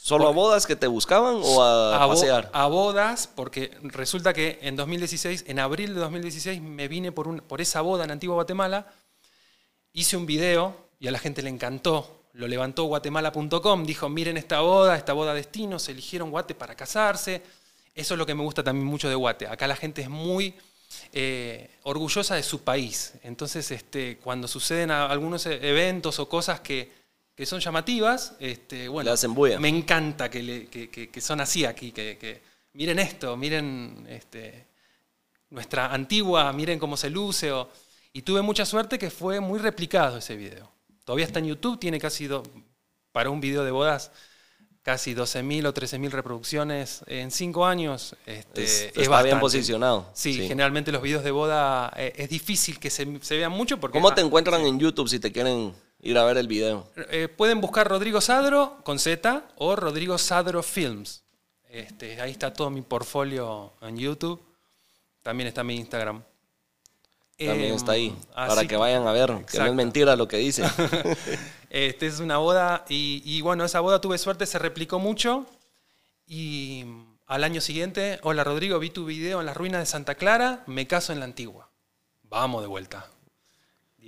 ¿Solo 0.05 0.27
a 0.27 0.31
bodas 0.31 0.67
que 0.67 0.75
te 0.75 0.85
buscaban 0.85 1.39
o 1.43 1.63
a, 1.63 2.03
a, 2.03 2.05
bo- 2.05 2.13
pasear? 2.13 2.51
a 2.53 2.67
bodas, 2.67 3.27
porque 3.27 3.75
resulta 3.81 4.33
que 4.33 4.59
en 4.61 4.75
2016, 4.75 5.45
en 5.47 5.57
abril 5.57 5.95
de 5.95 5.99
2016, 6.01 6.61
me 6.61 6.87
vine 6.87 7.11
por, 7.11 7.27
un- 7.27 7.39
por 7.39 7.59
esa 7.59 7.81
boda 7.81 8.03
en 8.03 8.11
Antigua 8.11 8.35
Guatemala, 8.35 8.85
hice 9.93 10.15
un 10.15 10.27
video 10.27 10.75
y 10.99 11.07
a 11.07 11.11
la 11.11 11.17
gente 11.17 11.41
le 11.41 11.49
encantó. 11.49 12.21
Lo 12.33 12.47
levantó 12.47 12.83
guatemala.com, 12.83 13.83
dijo, 13.83 14.07
miren 14.07 14.37
esta 14.37 14.59
boda, 14.59 14.95
esta 14.95 15.13
boda 15.13 15.33
destino, 15.33 15.79
se 15.79 15.93
eligieron 15.93 16.29
Guate 16.29 16.53
para 16.53 16.75
casarse. 16.75 17.41
Eso 17.95 18.13
es 18.13 18.17
lo 18.19 18.27
que 18.27 18.35
me 18.35 18.43
gusta 18.43 18.61
también 18.63 18.85
mucho 18.85 19.09
de 19.09 19.15
Guate. 19.15 19.47
Acá 19.47 19.65
la 19.65 19.75
gente 19.75 20.03
es 20.03 20.09
muy 20.09 20.53
eh, 21.13 21.79
orgullosa 21.81 22.35
de 22.35 22.43
su 22.43 22.61
país. 22.61 23.13
Entonces, 23.23 23.71
este, 23.71 24.17
cuando 24.19 24.47
suceden 24.47 24.91
algunos 24.91 25.47
eventos 25.47 26.19
o 26.19 26.29
cosas 26.29 26.59
que, 26.59 26.91
que 27.35 27.45
son 27.45 27.59
llamativas, 27.59 28.35
este, 28.39 28.87
bueno, 28.87 29.11
hacen 29.11 29.33
bulla. 29.33 29.59
me 29.59 29.67
encanta 29.69 30.29
que, 30.29 30.41
le- 30.41 30.67
que- 30.67 30.89
que- 30.89 31.09
que 31.09 31.21
son 31.21 31.41
así 31.41 31.65
aquí, 31.65 31.91
que, 31.91 32.41
miren 32.73 32.97
esto, 32.99 33.35
miren 33.35 34.05
este, 34.09 34.67
nuestra 35.49 35.93
antigua, 35.93 36.51
miren 36.53 36.79
cómo 36.79 36.95
se 36.97 37.09
luce. 37.09 37.51
o- 37.51 37.69
y 38.13 38.21
tuve 38.21 38.41
mucha 38.41 38.65
suerte 38.65 38.97
que 38.97 39.09
fue 39.09 39.39
muy 39.41 39.59
replicado 39.59 40.17
ese 40.19 40.35
video. 40.37 40.71
Todavía 41.03 41.25
está 41.25 41.39
en 41.39 41.47
YouTube, 41.47 41.77
tiene 41.79 41.99
casi, 41.99 42.27
do- 42.27 42.43
para 43.11 43.29
un 43.29 43.41
video 43.41 43.63
de 43.65 43.71
bodas, 43.71 44.11
casi 44.81 45.13
12.000 45.13 45.65
o 45.65 45.73
13.000 45.73 46.11
reproducciones 46.11 47.01
en 47.07 47.31
cinco 47.31 47.65
años. 47.65 48.15
Este, 48.25 48.63
Es- 48.63 48.71
es 48.71 48.85
está 48.87 48.99
bien 49.01 49.09
bastante. 49.11 49.39
posicionado. 49.41 50.09
Sí, 50.13 50.33
Sí. 50.35 50.47
generalmente 50.47 50.91
los 50.93 51.01
videos 51.01 51.23
de 51.23 51.31
boda 51.31 51.91
eh, 51.97 52.13
es 52.15 52.29
difícil 52.29 52.79
que 52.79 52.89
se, 52.89 53.05
se 53.21 53.35
vean 53.37 53.51
mucho 53.51 53.79
porque... 53.79 53.97
¿Cómo 53.97 54.13
te 54.13 54.21
encuentran 54.21 54.61
en 54.61 54.79
YouTube 54.79 55.09
si 55.09 55.19
te 55.19 55.31
quieren 55.31 55.73
ir 56.05 56.17
a 56.17 56.23
ver 56.23 56.37
el 56.37 56.47
video? 56.47 56.87
Eh, 57.09 57.27
pueden 57.27 57.59
buscar 57.59 57.87
Rodrigo 57.89 58.21
Sadro 58.21 58.77
con 58.83 58.99
Z 58.99 59.43
o 59.57 59.75
Rodrigo 59.75 60.17
Sadro 60.17 60.63
Films. 60.63 61.23
Este, 61.69 62.21
ahí 62.21 62.31
está 62.31 62.53
todo 62.53 62.69
mi 62.69 62.81
portfolio 62.81 63.73
en 63.81 63.97
YouTube. 63.97 64.41
También 65.23 65.47
está 65.47 65.63
mi 65.63 65.75
Instagram. 65.75 66.23
También 67.37 67.71
Em, 67.71 67.75
está 67.75 67.93
ahí, 67.93 68.15
para 68.33 68.65
que 68.65 68.77
vayan 68.77 69.05
a 69.07 69.11
ver, 69.11 69.45
que 69.51 69.57
no 69.57 69.65
es 69.65 69.73
mentira 69.73 70.15
lo 70.15 70.27
que 70.27 70.37
dice. 70.37 70.63
Este 71.69 72.07
es 72.07 72.21
una 72.21 72.37
boda 72.37 72.85
y, 72.87 73.21
y 73.25 73.41
bueno, 73.41 73.65
esa 73.65 73.81
boda 73.81 73.99
tuve 73.99 74.17
suerte, 74.17 74.45
se 74.45 74.57
replicó 74.59 74.97
mucho 74.97 75.45
y 76.25 76.85
al 77.25 77.43
año 77.43 77.59
siguiente, 77.59 78.19
hola 78.23 78.45
Rodrigo, 78.45 78.79
vi 78.79 78.89
tu 78.89 79.03
video 79.03 79.41
en 79.41 79.45
las 79.45 79.57
ruinas 79.57 79.81
de 79.81 79.85
Santa 79.85 80.15
Clara, 80.15 80.63
me 80.67 80.87
caso 80.87 81.11
en 81.11 81.19
la 81.19 81.25
antigua. 81.25 81.69
Vamos 82.23 82.61
de 82.61 82.67
vuelta. 82.67 83.07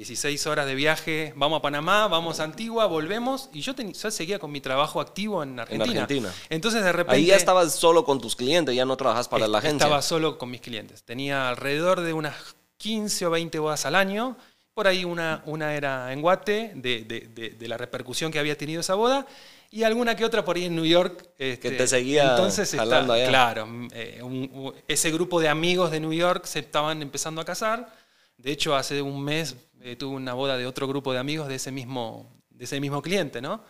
16 0.02 0.46
horas 0.46 0.68
de 0.68 0.76
viaje, 0.76 1.34
vamos 1.36 1.58
a 1.58 1.62
Panamá, 1.64 2.08
vamos 2.08 2.40
a 2.40 2.44
Antigua, 2.44 2.86
volvemos 2.86 3.50
y 3.52 3.62
yo, 3.62 3.74
ten- 3.74 3.94
yo 3.94 4.12
seguía 4.12 4.38
con 4.38 4.52
mi 4.52 4.62
trabajo 4.62 5.02
activo 5.02 5.42
en 5.42 5.60
Argentina. 5.60 6.04
Argentina. 6.04 6.32
Entonces 6.52 6.84
de 6.84 6.92
repente... 6.92 7.16
Ahí 7.16 7.26
ya 7.26 7.36
estabas 7.36 7.74
solo 7.74 8.06
con 8.06 8.22
tus 8.22 8.36
clientes, 8.36 8.76
ya 8.76 8.86
no 8.86 8.96
trabajas 8.96 9.28
para 9.28 9.48
la 9.48 9.58
agencia. 9.58 9.86
Estaba 9.88 10.04
solo 10.04 10.38
con 10.38 10.52
mis 10.52 10.62
clientes. 10.62 11.02
Tenía 11.02 11.50
alrededor 11.50 12.02
de 12.02 12.14
unas 12.14 12.36
15 12.78 13.26
o 13.26 13.32
20 13.32 13.58
bodas 13.58 13.88
al 13.88 13.96
año. 13.96 14.38
Por 14.76 14.86
ahí 14.88 15.04
una, 15.04 15.42
una 15.48 15.74
era 15.74 16.14
en 16.14 16.22
Guate, 16.22 16.74
de, 16.76 17.04
de- 17.04 17.28
de- 17.34 17.50
de 17.50 17.68
la 17.68 17.78
repercusión 17.78 18.32
que 18.32 18.38
había 18.38 18.56
tenido 18.56 18.82
esa 18.82 18.94
boda, 18.94 19.26
y 19.72 19.82
alguna 19.82 20.16
que 20.16 20.26
otra 20.26 20.46
por 20.46 20.58
ahí 20.58 20.66
en 20.66 20.76
New 20.76 20.86
York. 20.86 21.28
este, 21.40 21.72
Que 21.72 21.76
te 21.76 21.88
seguía 21.88 22.30
Entonces 22.36 22.72
está- 22.72 23.00
allá. 23.00 23.28
Claro, 23.30 23.66
mm, 23.66 23.88
eh, 23.94 24.20
un- 24.22 24.76
ese 24.88 25.10
grupo 25.10 25.40
de 25.42 25.50
amigos 25.50 25.90
de 25.90 26.00
New 26.00 26.14
York 26.14 26.46
se 26.46 26.60
estaban 26.60 27.02
empezando 27.02 27.42
a 27.42 27.46
casar. 27.46 27.92
De 28.38 28.52
hecho, 28.52 28.76
hace 28.76 29.02
un 29.02 29.24
mes 29.24 29.56
eh, 29.82 29.96
tuve 29.96 30.16
una 30.16 30.34
boda 30.34 30.58
de 30.58 30.66
otro 30.66 30.88
grupo 30.88 31.14
de 31.14 31.20
amigos 31.20 31.48
de 31.48 31.56
ese 31.56 31.72
mismo, 31.72 32.42
de 32.50 32.66
ese 32.66 32.80
mismo 32.80 33.02
cliente, 33.02 33.42
¿no? 33.42 33.64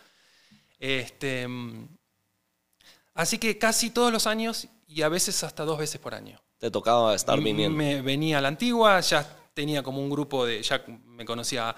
Este, 0.78 1.46
mm, 1.46 1.88
así 3.14 3.38
que 3.38 3.58
casi 3.58 3.90
todos 3.90 4.12
los 4.12 4.26
años 4.26 4.68
y 4.86 5.02
a 5.02 5.08
veces 5.08 5.42
hasta 5.44 5.64
dos 5.64 5.78
veces 5.78 6.00
por 6.00 6.14
año. 6.14 6.40
Te 6.58 6.70
tocaba 6.70 7.14
estar 7.14 7.40
viniendo. 7.40 7.76
Me 7.76 8.02
venía 8.02 8.38
a 8.38 8.40
la 8.40 8.48
antigua, 8.48 9.00
ya 9.00 9.24
tenía 9.54 9.82
como 9.82 10.00
un 10.00 10.10
grupo 10.10 10.44
de, 10.44 10.62
ya 10.62 10.82
me 11.04 11.24
conocía 11.24 11.74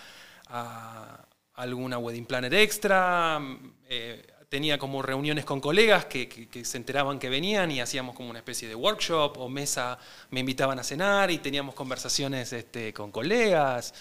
a 0.48 1.26
alguna 1.54 1.98
wedding 1.98 2.26
planner 2.26 2.54
extra, 2.54 3.40
eh, 3.88 4.26
tenía 4.50 4.78
como 4.78 5.00
reuniones 5.00 5.46
con 5.46 5.60
colegas 5.60 6.04
que, 6.06 6.28
que- 6.28 6.48
que 6.48 6.64
se 6.66 6.76
enteraban 6.76 7.18
que 7.20 7.30
venían 7.30 7.70
y 7.70 7.80
hacíamos 7.80 8.14
como 8.16 8.30
una 8.30 8.40
especie 8.40 8.68
de 8.68 8.74
workshop 8.74 9.38
o 9.38 9.48
mesa, 9.48 9.98
me 10.30 10.40
invitaban 10.40 10.78
a 10.78 10.84
cenar 10.84 11.30
y 11.30 11.38
teníamos 11.38 11.74
conversaciones 11.74 12.52
este, 12.52 12.92
con 12.92 13.12
colegas. 13.12 13.94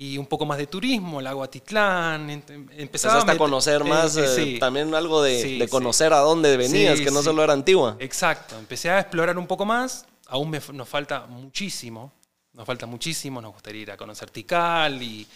Y 0.00 0.18
un 0.18 0.26
poco 0.26 0.46
más 0.46 0.58
de 0.58 0.66
turismo, 0.68 1.20
lago 1.20 1.42
Atitlán. 1.42 2.28
ent- 2.28 2.50
Empezaba 2.50 2.82
Empezaste 2.82 3.32
a 3.32 3.38
conocer 3.38 3.84
más, 3.84 4.16
eh, 4.16 4.24
eh, 4.24 4.26
sí. 4.28 4.58
también 4.60 4.94
algo 4.94 5.22
de, 5.22 5.42
Sí, 5.42 5.58
de 5.58 5.64
sí. 5.66 5.70
conocer 5.70 6.12
a 6.12 6.18
dónde 6.18 6.56
venías, 6.56 7.00
que 7.00 7.10
no 7.10 7.22
solo 7.22 7.42
era 7.44 7.52
antigua. 7.52 7.96
Exacto, 8.00 8.58
empecé 8.58 8.90
a 8.90 9.00
explorar 9.00 9.38
un 9.38 9.46
poco 9.46 9.64
más, 9.64 10.06
aún 10.28 10.50
me 10.50 10.60
nos 10.72 10.88
falta 10.88 11.26
muchísimo, 11.26 12.12
nos 12.52 12.66
falta 12.66 12.86
muchísimo, 12.86 13.40
nos 13.40 13.52
gustaría 13.52 13.82
ir 13.82 13.90
a 13.92 13.96
conocer 13.96 14.30
Tikal 14.30 15.02
y 15.02 15.26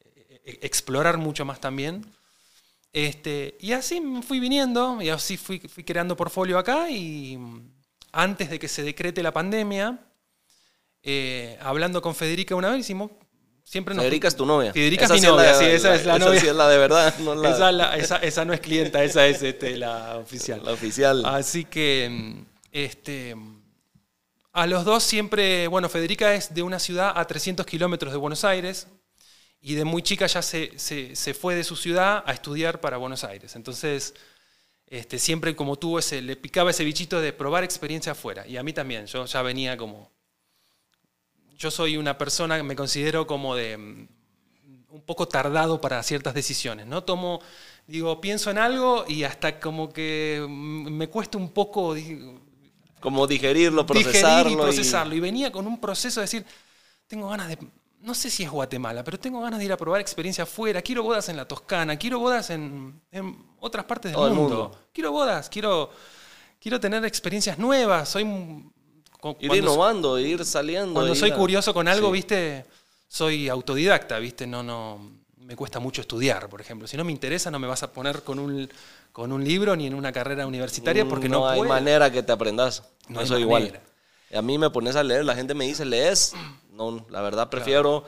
eh, 0.00 0.40
eh, 0.44 0.58
explorar 0.62 1.18
mucho 1.18 1.44
más 1.44 1.60
también. 1.60 2.04
Este, 2.92 3.56
y 3.60 3.72
así 3.72 4.00
me 4.00 4.22
fui 4.22 4.38
viniendo 4.38 5.00
y 5.00 5.08
así 5.08 5.36
fui, 5.38 5.58
fui 5.60 5.82
creando 5.82 6.14
portfolio 6.16 6.58
acá 6.58 6.90
y 6.90 7.36
mm, 7.38 7.70
antes 8.12 8.50
de 8.50 8.58
que 8.58 8.68
se 8.68 8.82
decrete 8.82 9.22
la 9.22 9.32
pandemia, 9.32 9.98
eh, 11.02 11.58
hablando 11.62 12.02
con 12.02 12.14
Federica 12.14 12.54
una 12.54 12.68
vez, 12.70 12.80
hicimos, 12.80 13.10
siempre 13.64 13.94
nos... 13.94 14.04
Federica 14.04 14.28
es 14.28 14.36
tu 14.36 14.44
novia. 14.44 14.72
Federica 14.74 15.06
Esa 15.06 15.14
es 15.14 15.20
mi 15.22 15.26
sí 15.26 15.30
la- 15.32 15.36
novia, 15.38 15.54
sí, 15.54 15.64
esa 15.64 15.94
es 15.94 16.04
la 16.04 16.16
esa 16.16 16.24
novia. 16.26 16.40
sí 16.40 16.46
es 16.48 16.54
la 16.54 16.68
de 16.68 16.78
verdad, 16.78 17.18
no 17.20 17.34
la, 17.34 17.50
Esa, 17.50 17.96
esa- 17.96 18.16
esa 18.18 18.44
no 18.44 18.52
es 18.52 18.60
clienta, 18.60 19.02
esa 19.02 19.26
es 19.26 19.42
este, 19.42 19.76
la 19.78 20.18
oficial. 20.18 20.60
la 20.62 20.72
oficial. 20.72 21.22
Así 21.24 21.64
que, 21.64 22.08
mm, 22.10 22.44
este, 22.72 23.34
a 24.52 24.66
los 24.66 24.84
dos 24.84 25.02
siempre, 25.02 25.66
bueno, 25.68 25.88
Federica 25.88 26.34
es 26.34 26.52
de 26.54 26.62
una 26.62 26.78
ciudad 26.78 27.12
a 27.16 27.24
300 27.26 27.64
kilómetros 27.64 28.12
de 28.12 28.18
Buenos 28.18 28.44
Aires 28.44 28.86
y 29.62 29.74
de 29.74 29.84
muy 29.84 30.02
chica 30.02 30.26
ya 30.26 30.42
se, 30.42 30.78
se- 30.78 31.14
se 31.16 31.34
fue 31.34 31.54
de 31.54 31.64
su 31.64 31.76
ciudad 31.76 32.24
a 32.26 32.32
estudiar 32.32 32.80
para 32.80 32.96
Buenos 32.98 33.24
Aires. 33.24 33.56
Entonces, 33.56 34.14
este, 34.86 35.18
siempre 35.18 35.56
como 35.56 35.76
tuvo 35.76 35.98
ese, 36.00 36.20
le 36.22 36.36
picaba 36.36 36.70
ese 36.72 36.84
bichito 36.84 37.20
de 37.20 37.32
probar 37.32 37.64
experiencia 37.64 38.12
afuera. 38.12 38.46
Y 38.46 38.56
a 38.58 38.62
mí 38.64 38.72
también, 38.72 39.06
yo 39.06 39.24
ya 39.26 39.42
venía 39.42 39.76
como... 39.76 40.10
Yo 41.56 41.70
soy 41.70 41.96
una 41.96 42.18
persona 42.18 42.56
que 42.56 42.62
me 42.64 42.74
considero 42.74 43.26
como 43.26 43.54
de 43.54 43.76
mm, 43.76 44.08
un 44.90 45.02
poco 45.02 45.28
tardado 45.28 45.80
para 45.80 46.02
ciertas 46.02 46.34
decisiones, 46.34 46.86
¿no? 46.86 47.04
Tomo, 47.04 47.40
digo, 47.86 48.20
pienso 48.20 48.50
en 48.50 48.58
algo 48.58 49.04
y 49.08 49.22
hasta 49.24 49.60
como 49.60 49.92
que 49.92 50.44
mm, 50.46 50.90
me 50.90 51.08
cuesta 51.08 51.38
un 51.38 51.50
poco 51.52 51.94
Como 53.00 53.26
digerirlo, 53.26 53.84
digerir 53.84 54.04
procesarlo. 54.04 54.50
y 54.50 54.52
y- 54.54 54.56
procesarlo. 54.56 55.14
Y 55.14 55.20
venía 55.20 55.52
con 55.52 55.66
un 55.66 55.80
proceso 55.80 56.20
de 56.20 56.24
decir, 56.24 56.44
tengo 57.06 57.28
ganas 57.28 57.48
de, 57.48 57.58
no 58.02 58.14
sé 58.14 58.30
si 58.30 58.42
es 58.42 58.50
Guatemala, 58.50 59.02
pero 59.04 59.18
tengo 59.18 59.40
ganas 59.40 59.58
de 59.58 59.64
ir 59.66 59.72
a 59.72 59.76
probar 59.76 60.00
experiencia 60.00 60.44
afuera, 60.44 60.82
quiero 60.82 61.02
bodas 61.02 61.28
en 61.28 61.36
la 61.36 61.46
Toscana, 61.46 61.96
quiero 61.96 62.18
bodas 62.18 62.50
en, 62.50 63.00
en 63.10 63.36
otras 63.60 63.84
partes 63.86 64.12
del 64.12 64.20
mundo. 64.20 64.34
mundo. 64.34 64.78
quiero 64.92 65.12
bodas, 65.12 65.48
quiero, 65.48 65.90
quiero 66.60 66.78
tener 66.80 67.04
experiencias 67.04 67.58
nuevas, 67.58 68.08
soy... 68.08 68.24
Ir 69.38 69.54
innovando, 69.54 70.18
ir 70.18 70.44
saliendo. 70.44 70.94
cuando 70.94 71.12
ir 71.12 71.18
soy 71.18 71.30
a- 71.30 71.36
curioso 71.36 71.72
con 71.72 71.86
algo, 71.86 72.08
Sí. 72.08 72.12
viste, 72.14 72.66
soy 73.06 73.48
autodidacta, 73.48 74.18
viste, 74.18 74.48
no, 74.48 74.64
no, 74.64 74.98
me 75.36 75.54
cuesta 75.54 75.78
mucho 75.78 76.00
estudiar, 76.00 76.48
por 76.48 76.60
ejemplo. 76.60 76.88
Si 76.88 76.96
no 76.96 77.04
me 77.04 77.12
interesa, 77.12 77.48
no 77.50 77.60
me 77.60 77.68
vas 77.68 77.84
a 77.84 77.92
poner 77.92 78.24
con 78.24 78.40
un, 78.40 78.68
con 79.12 79.30
un 79.30 79.44
libro 79.44 79.76
ni 79.76 79.86
en 79.86 79.94
una 79.94 80.10
carrera 80.10 80.44
universitaria 80.44 81.06
porque 81.06 81.28
no, 81.28 81.42
Mm, 81.42 81.48
hay 81.48 81.58
puedo. 81.60 81.72
manera 81.72 82.10
que 82.10 82.24
te 82.24 82.32
aprendas. 82.32 82.82
No 83.08 83.20
Eso 83.20 83.38
igual. 83.38 83.78
A 84.34 84.42
mí 84.42 84.58
me 84.58 84.70
pones 84.70 84.96
a 84.96 85.04
leer, 85.04 85.24
la 85.24 85.36
gente 85.36 85.54
me 85.54 85.66
dice, 85.66 85.84
¿lees? 85.84 86.32
No, 86.72 87.06
la 87.10 87.20
verdad 87.22 87.50
prefiero 87.50 88.04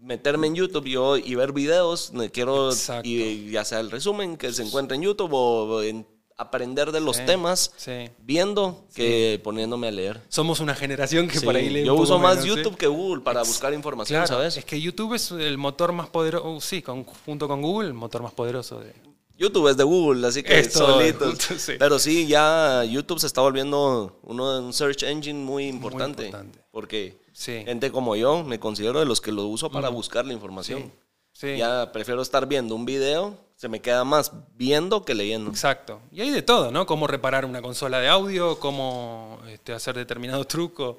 meterme 0.00 0.46
en 0.48 0.54
YouTube 0.54 0.84
yo, 0.86 1.16
y 1.16 1.34
ver 1.34 1.52
videos. 1.52 2.12
Quiero, 2.32 2.70
y 3.02 3.50
ya 3.50 3.64
sea 3.64 3.80
el 3.80 3.90
resumen 3.90 4.36
que 4.36 4.52
se 4.52 4.62
encuentra 4.62 4.94
en 4.96 5.02
YouTube 5.02 5.32
o 5.32 5.82
en 5.82 6.06
aprender 6.38 6.92
de 6.92 7.00
los 7.00 7.16
Sí, 7.16 7.22
temas 7.24 7.72
sí. 7.78 8.10
viendo 8.18 8.84
que 8.94 9.40
poniéndome 9.42 9.88
a 9.88 9.90
leer. 9.90 10.20
Somos 10.28 10.60
una 10.60 10.74
generación 10.74 11.28
que 11.28 11.40
por 11.40 11.56
ahí 11.56 11.70
lee 11.70 11.86
yo 11.86 11.94
uso 11.94 12.18
más. 12.18 12.44
YouTube 12.44 12.76
que 12.76 12.86
Google 12.86 13.22
para 13.22 13.40
buscar 13.42 13.72
información, 13.72 14.18
Claro, 14.18 14.26
¿sabes? 14.42 14.58
es 14.58 14.64
que 14.66 14.78
YouTube 14.78 15.14
es 15.14 15.30
el 15.30 15.56
motor 15.56 15.92
más 15.92 16.08
poderoso, 16.08 16.60
sí, 16.60 16.82
con- 16.82 17.04
junto 17.04 17.48
con 17.48 17.62
Google, 17.62 17.88
el 17.88 17.94
motor 17.94 18.22
más 18.22 18.32
poderoso 18.34 18.80
de... 18.80 18.92
YouTube 19.36 19.68
es 19.68 19.76
de 19.76 19.84
Google, 19.84 20.26
así 20.26 20.42
que 20.42 20.58
Es 20.58 20.72
todo 20.72 20.98
de 20.98 21.12
solitos. 21.12 21.38
Sí. 21.60 21.72
Pero 21.78 21.98
sí, 21.98 22.26
ya 22.26 22.84
YouTube 22.84 23.18
se 23.20 23.26
está 23.26 23.40
volviendo 23.40 24.18
uno 24.22 24.58
un 24.60 24.72
search 24.72 25.02
engine 25.02 25.38
muy 25.44 25.66
importante. 25.66 26.26
importante. 26.26 26.60
Porque 26.70 27.20
Sí. 27.32 27.62
gente 27.66 27.92
como 27.92 28.16
yo 28.16 28.42
me 28.44 28.58
considero 28.58 28.98
de 29.00 29.04
los 29.06 29.20
que 29.20 29.30
lo 29.32 29.44
uso 29.46 29.70
para 29.70 29.90
buscar 29.90 30.24
la 30.24 30.32
información. 30.32 30.90
Sí. 31.32 31.56
Ya 31.58 31.92
prefiero 31.92 32.22
estar 32.22 32.46
viendo 32.46 32.74
un 32.74 32.86
video, 32.86 33.38
se 33.56 33.68
me 33.68 33.82
queda 33.82 34.04
más 34.04 34.32
viendo 34.54 35.04
que 35.04 35.14
leyendo. 35.14 35.50
Exacto. 35.50 36.00
Y 36.10 36.22
hay 36.22 36.30
de 36.30 36.40
todo, 36.40 36.70
¿no? 36.70 36.86
Cómo 36.86 37.06
reparar 37.06 37.44
una 37.44 37.60
consola 37.60 38.00
de 38.00 38.08
audio, 38.08 38.58
cómo 38.58 39.38
este, 39.48 39.74
hacer 39.74 39.96
determinado 39.96 40.44
truco. 40.46 40.98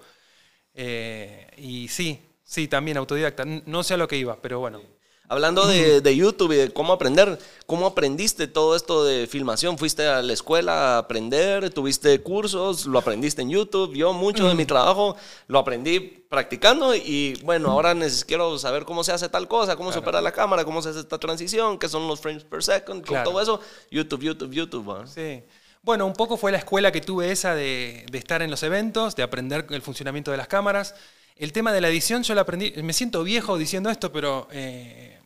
Eh, 0.76 1.48
y 1.58 1.88
sí, 1.88 2.20
sí, 2.44 2.68
también 2.68 2.98
autodidacta. 2.98 3.46
No 3.46 3.82
sé 3.84 3.96
a 3.96 3.98
lo 3.98 4.08
que 4.08 4.18
iba, 4.18 4.40
pero 4.42 4.60
bueno. 4.60 4.80
Hablando 5.30 5.68
de, 5.68 6.00
de 6.00 6.16
YouTube 6.16 6.54
y 6.54 6.56
de 6.56 6.70
cómo 6.72 6.94
aprender, 6.94 7.38
¿cómo 7.66 7.86
aprendiste 7.86 8.48
todo 8.48 8.78
esto 8.78 9.04
de 9.04 9.28
filmación? 9.28 9.78
¿Fuiste 9.78 10.08
a 10.08 10.22
la 10.22 10.32
escuela 10.32 10.96
a 10.96 10.98
aprender? 11.00 11.70
¿Tuviste 11.70 12.22
cursos? 12.22 12.86
¿Lo 12.86 12.98
aprendiste 12.98 13.42
en 13.42 13.50
YouTube? 13.50 13.94
Yo 13.94 14.14
mucho 14.14 14.48
de 14.48 14.56
mi 14.56 14.66
trabajo 14.66 15.18
lo 15.48 15.60
aprendí 15.60 16.00
practicando 16.00 16.96
y 16.96 17.34
bueno, 17.44 17.72
ahora 17.72 17.94
quiero 18.26 18.58
saber 18.58 18.86
cómo 18.86 19.04
se 19.04 19.12
hace 19.12 19.28
tal 19.28 19.50
cosa, 19.50 19.76
cómo 19.76 19.92
se 19.92 20.00
opera 20.00 20.22
la 20.22 20.32
cámara, 20.32 20.64
cómo 20.64 20.82
se 20.82 20.90
hace 20.90 21.02
esta 21.02 21.18
transición, 21.18 21.78
qué 21.78 21.90
son 21.90 22.08
los 22.08 22.22
frames 22.22 22.46
per 22.46 22.64
second, 22.64 23.02
con 23.06 23.16
Claro. 23.16 23.30
todo 23.30 23.42
eso. 23.42 23.60
YouTube, 23.92 24.22
YouTube, 24.22 24.54
YouTube. 24.54 24.90
¿va? 24.90 25.08
Sí. 25.08 25.44
Bueno, 25.82 26.06
un 26.06 26.14
poco 26.14 26.38
fue 26.38 26.54
la 26.54 26.60
escuela 26.60 26.94
que 26.94 27.02
tuve 27.02 27.32
esa 27.34 27.54
de, 27.54 28.06
de 28.10 28.18
estar 28.18 28.42
en 28.42 28.50
los 28.50 28.64
eventos, 28.64 29.14
de 29.18 29.24
aprender 29.24 29.68
el 29.72 29.82
funcionamiento 29.82 30.32
de 30.32 30.38
las 30.38 30.48
cámaras. 30.48 30.96
El 31.36 31.52
tema 31.52 31.72
de 31.72 31.82
la 31.82 31.90
edición 31.90 32.24
yo 32.24 32.34
lo 32.34 32.42
aprendí, 32.42 32.74
me 32.82 32.94
siento 32.94 33.24
viejo 33.24 33.58
diciendo 33.58 33.90
esto, 33.92 34.12
pero 34.12 34.48
eh, 34.52 35.17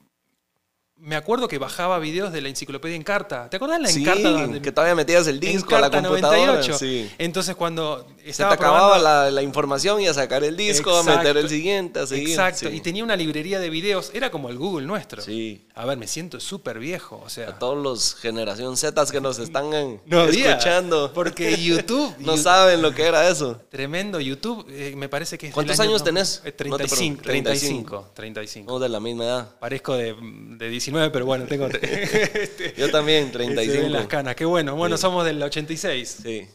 me 1.01 1.15
acuerdo 1.15 1.47
que 1.47 1.57
bajaba 1.57 1.97
videos 1.99 2.31
de 2.31 2.41
la 2.41 2.49
enciclopedia 2.49 2.95
Encarta. 2.95 3.49
¿Te 3.49 3.57
acordás 3.57 3.81
la 3.81 3.87
Sí, 3.89 4.01
Encarta? 4.01 4.29
donde- 4.29 4.61
que 4.61 4.71
todavía 4.71 4.95
metías 4.95 5.27
el 5.27 5.39
disco 5.39 5.75
a 5.75 5.81
la 5.81 5.89
computadora. 5.89 6.37
98. 6.45 6.77
Sí. 6.77 7.09
Entonces 7.17 7.55
cuando 7.55 8.07
Se 8.31 8.43
te 8.43 8.43
acababa 8.43 8.97
la, 8.99 9.31
la 9.31 9.41
información 9.41 9.99
y 10.01 10.07
a 10.07 10.13
sacar 10.13 10.43
el 10.43 10.55
disco, 10.57 10.95
a 10.95 11.03
meter 11.03 11.38
el 11.38 11.49
siguiente, 11.49 11.99
a 11.99 12.07
seguir. 12.07 12.29
Exacto, 12.29 12.69
Sí. 12.69 12.75
y 12.75 12.81
tenía 12.81 13.03
una 13.03 13.15
librería 13.15 13.60
de 13.60 13.69
videos, 13.69 14.12
era 14.13 14.29
como 14.31 14.49
el 14.49 14.57
Google 14.57 14.86
nuestro. 14.86 15.21
Sí. 15.21 15.65
A 15.75 15.86
ver, 15.86 15.97
me 15.97 16.07
siento 16.07 16.39
súper 16.39 16.79
viejo, 16.79 17.21
o 17.25 17.29
sea... 17.29 17.49
A 17.49 17.60
todos 17.60 17.81
los 17.81 18.15
generación 18.15 18.77
Z 18.77 19.05
que 19.12 19.21
nos 19.21 19.39
están 19.39 19.73
eh, 19.73 19.99
No 20.05 20.23
escuchando. 20.25 21.12
porque 21.13 21.57
YouTube- 21.57 22.15
no 22.19 22.36
YouTube- 22.36 22.38
saben 22.43 22.81
lo 22.81 22.93
que 22.93 23.03
era 23.03 23.27
eso. 23.29 23.60
Tremendo 23.69 24.19
YouTube, 24.19 24.65
eh, 24.69 24.93
me 24.95 25.10
parece 25.10 25.38
que 25.38 25.47
es 25.47 25.53
¿Cuántos 25.53 25.79
año 25.79 25.89
años 25.91 26.01
no- 26.01 26.05
tenés? 26.05 26.41
eh, 26.45 26.53
No 26.65 26.77
te 26.77 26.86
35, 26.88 27.21
pregunto. 27.23 27.23
35, 27.23 28.10
35. 28.13 28.67
Somos 28.69 28.81
de 28.81 28.89
la 28.89 28.99
misma 28.99 29.23
edad. 29.25 29.60
Parezco 29.60 29.95
de, 29.95 30.15
de 30.57 30.69
19, 30.69 31.10
pero 31.10 31.25
bueno, 31.25 31.45
tengo... 31.45 31.67
este, 31.81 32.73
Yo 32.77 32.91
también, 32.91 33.31
se 33.31 33.38
ven 33.39 33.55
35. 33.55 33.89
las 33.89 34.07
canas, 34.07 34.36
qué 34.36 34.45
bueno. 34.45 34.75
Bueno, 34.75 34.97
Sí. 34.97 35.01
somos 35.01 35.25
del 35.25 35.41
86. 35.41 36.17
Sí. 36.23 36.47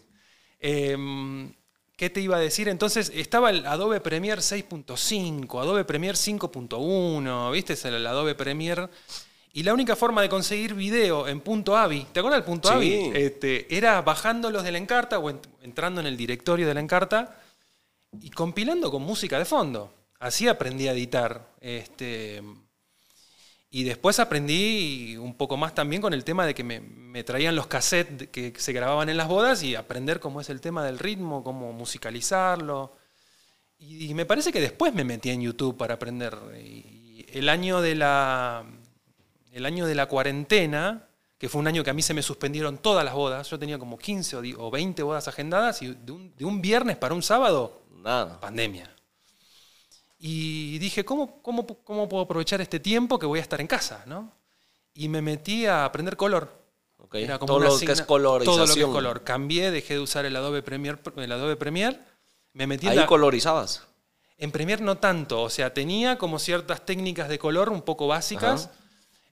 Em, 0.70 1.52
¿Qué 1.96 2.10
te 2.10 2.20
iba 2.20 2.36
a 2.36 2.40
decir? 2.40 2.68
Entonces 2.68 3.10
estaba 3.14 3.48
el 3.50 3.64
Adobe 3.64 4.00
Premiere 4.00 4.42
6.5, 4.42 5.62
Adobe 5.62 5.84
Premiere 5.84 6.18
5.1, 6.18 7.50
¿viste? 7.52 7.72
Es 7.72 7.84
el 7.86 8.06
Adobe 8.06 8.34
Premiere. 8.34 8.88
Y 9.54 9.62
la 9.62 9.72
única 9.72 9.96
forma 9.96 10.20
de 10.20 10.28
conseguir 10.28 10.74
video 10.74 11.26
en 11.26 11.40
punto 11.40 11.74
.avi, 11.76 12.06
¿te 12.12 12.20
acuerdas 12.20 12.40
del 12.40 12.44
punto 12.52 12.68
Sí. 12.68 12.74
.avi? 12.74 13.12
Este, 13.14 13.74
era 13.74 14.02
bajándolos 14.02 14.62
de 14.64 14.72
la 14.72 14.78
Encarta 14.78 15.18
o 15.18 15.30
ent- 15.30 15.46
entrando 15.62 16.02
en 16.02 16.06
el 16.06 16.16
directorio 16.18 16.66
de 16.66 16.74
la 16.74 16.80
Encarta 16.80 17.40
y 18.20 18.28
compilando 18.30 18.90
con 18.90 19.00
música 19.02 19.38
de 19.38 19.46
fondo. 19.46 19.90
Así 20.18 20.48
aprendí 20.48 20.88
a 20.88 20.92
editar. 20.92 21.48
Este, 21.62 22.42
y 23.80 23.84
después 23.84 24.18
aprendí 24.20 25.16
un 25.18 25.34
poco 25.34 25.56
más 25.58 25.74
también 25.74 26.00
con 26.00 26.14
el 26.14 26.24
tema 26.24 26.46
de 26.46 26.54
que 26.54 26.64
me, 26.64 26.80
me 26.80 27.24
traían 27.24 27.54
los 27.56 27.66
cassettes 27.66 28.28
que 28.28 28.54
se 28.56 28.72
grababan 28.72 29.08
en 29.10 29.16
las 29.18 29.28
bodas 29.28 29.62
y 29.62 29.74
aprender 29.74 30.18
cómo 30.20 30.40
es 30.40 30.48
el 30.48 30.60
tema 30.60 30.82
del 30.84 30.98
ritmo, 30.98 31.44
cómo 31.44 31.72
musicalizarlo. 31.72 32.96
Y, 33.78 34.06
y 34.10 34.14
me 34.14 34.24
parece 34.24 34.50
que 34.52 34.60
después 34.60 34.94
me 34.94 35.04
metí 35.04 35.28
en 35.30 35.42
YouTube 35.42 35.76
para 35.76 35.94
aprender. 35.94 36.34
Y 36.58 37.26
el 37.32 37.48
año 37.50 37.82
de 37.82 37.94
la, 37.96 38.64
el 39.52 39.66
año 39.66 39.84
de 39.86 39.94
la 39.94 40.06
cuarentena, 40.06 41.06
que 41.36 41.50
fue 41.50 41.60
un 41.60 41.66
año 41.66 41.84
que 41.84 41.90
a 41.90 41.94
mí 41.94 42.00
se 42.00 42.14
me 42.14 42.22
suspendieron 42.22 42.78
todas 42.78 43.04
las 43.04 43.12
bodas, 43.12 43.50
yo 43.50 43.58
tenía 43.58 43.78
como 43.78 43.98
15 43.98 44.36
o 44.36 44.40
di- 44.40 44.54
o 44.56 44.70
20 44.70 45.02
bodas 45.02 45.28
agendadas 45.28 45.82
y 45.82 45.88
de 45.94 46.12
un, 46.12 46.34
de 46.34 46.44
un 46.46 46.62
viernes 46.62 46.96
para 46.96 47.14
un 47.14 47.22
sábado, 47.22 47.82
Nada. 48.02 48.40
pandemia. 48.40 48.90
Y 50.28 50.78
dije, 50.80 51.04
¿cómo, 51.04 51.40
cómo, 51.40 51.64
cómo 51.84 52.08
puedo 52.08 52.24
aprovechar 52.24 52.60
este 52.60 52.80
tiempo 52.80 53.16
que 53.16 53.26
voy 53.26 53.38
a 53.38 53.42
estar 53.42 53.60
en 53.60 53.68
casa? 53.68 54.02
¿no? 54.06 54.32
Y 54.92 55.08
me 55.08 55.22
metí 55.22 55.66
a 55.66 55.84
aprender 55.84 56.16
color. 56.16 56.50
Ok. 56.98 57.14
Era 57.14 57.38
como 57.38 57.46
Todo 57.52 57.60
lo 57.60 57.78
que 57.78 57.92
es 57.92 58.02
colorización. 58.02 58.56
Todo 58.56 58.66
lo 58.66 58.74
que 58.74 58.80
es 58.80 58.86
color. 58.86 59.22
Cambié, 59.22 59.70
dejé 59.70 59.94
de 59.94 60.00
usar 60.00 60.24
el 60.24 60.34
Adobe 60.34 60.62
Premiere, 60.64 60.98
el 61.16 61.30
Adobe 61.32 61.54
Premiere 61.54 62.00
me 62.54 62.66
metí 62.66 62.88
Ahí 62.88 62.96
la- 62.96 63.06
colorizabas. 63.06 63.86
en 64.38 64.50
Premiere 64.50 64.82
no 64.82 64.98
tanto, 64.98 65.42
o 65.42 65.50
sea, 65.50 65.72
tenía 65.72 66.18
como 66.18 66.38
ciertas 66.40 66.84
técnicas 66.84 67.28
de 67.28 67.38
color 67.38 67.68
un 67.68 67.82
poco 67.82 68.06
básicas, 68.08 68.66
Ajá. 68.66 68.74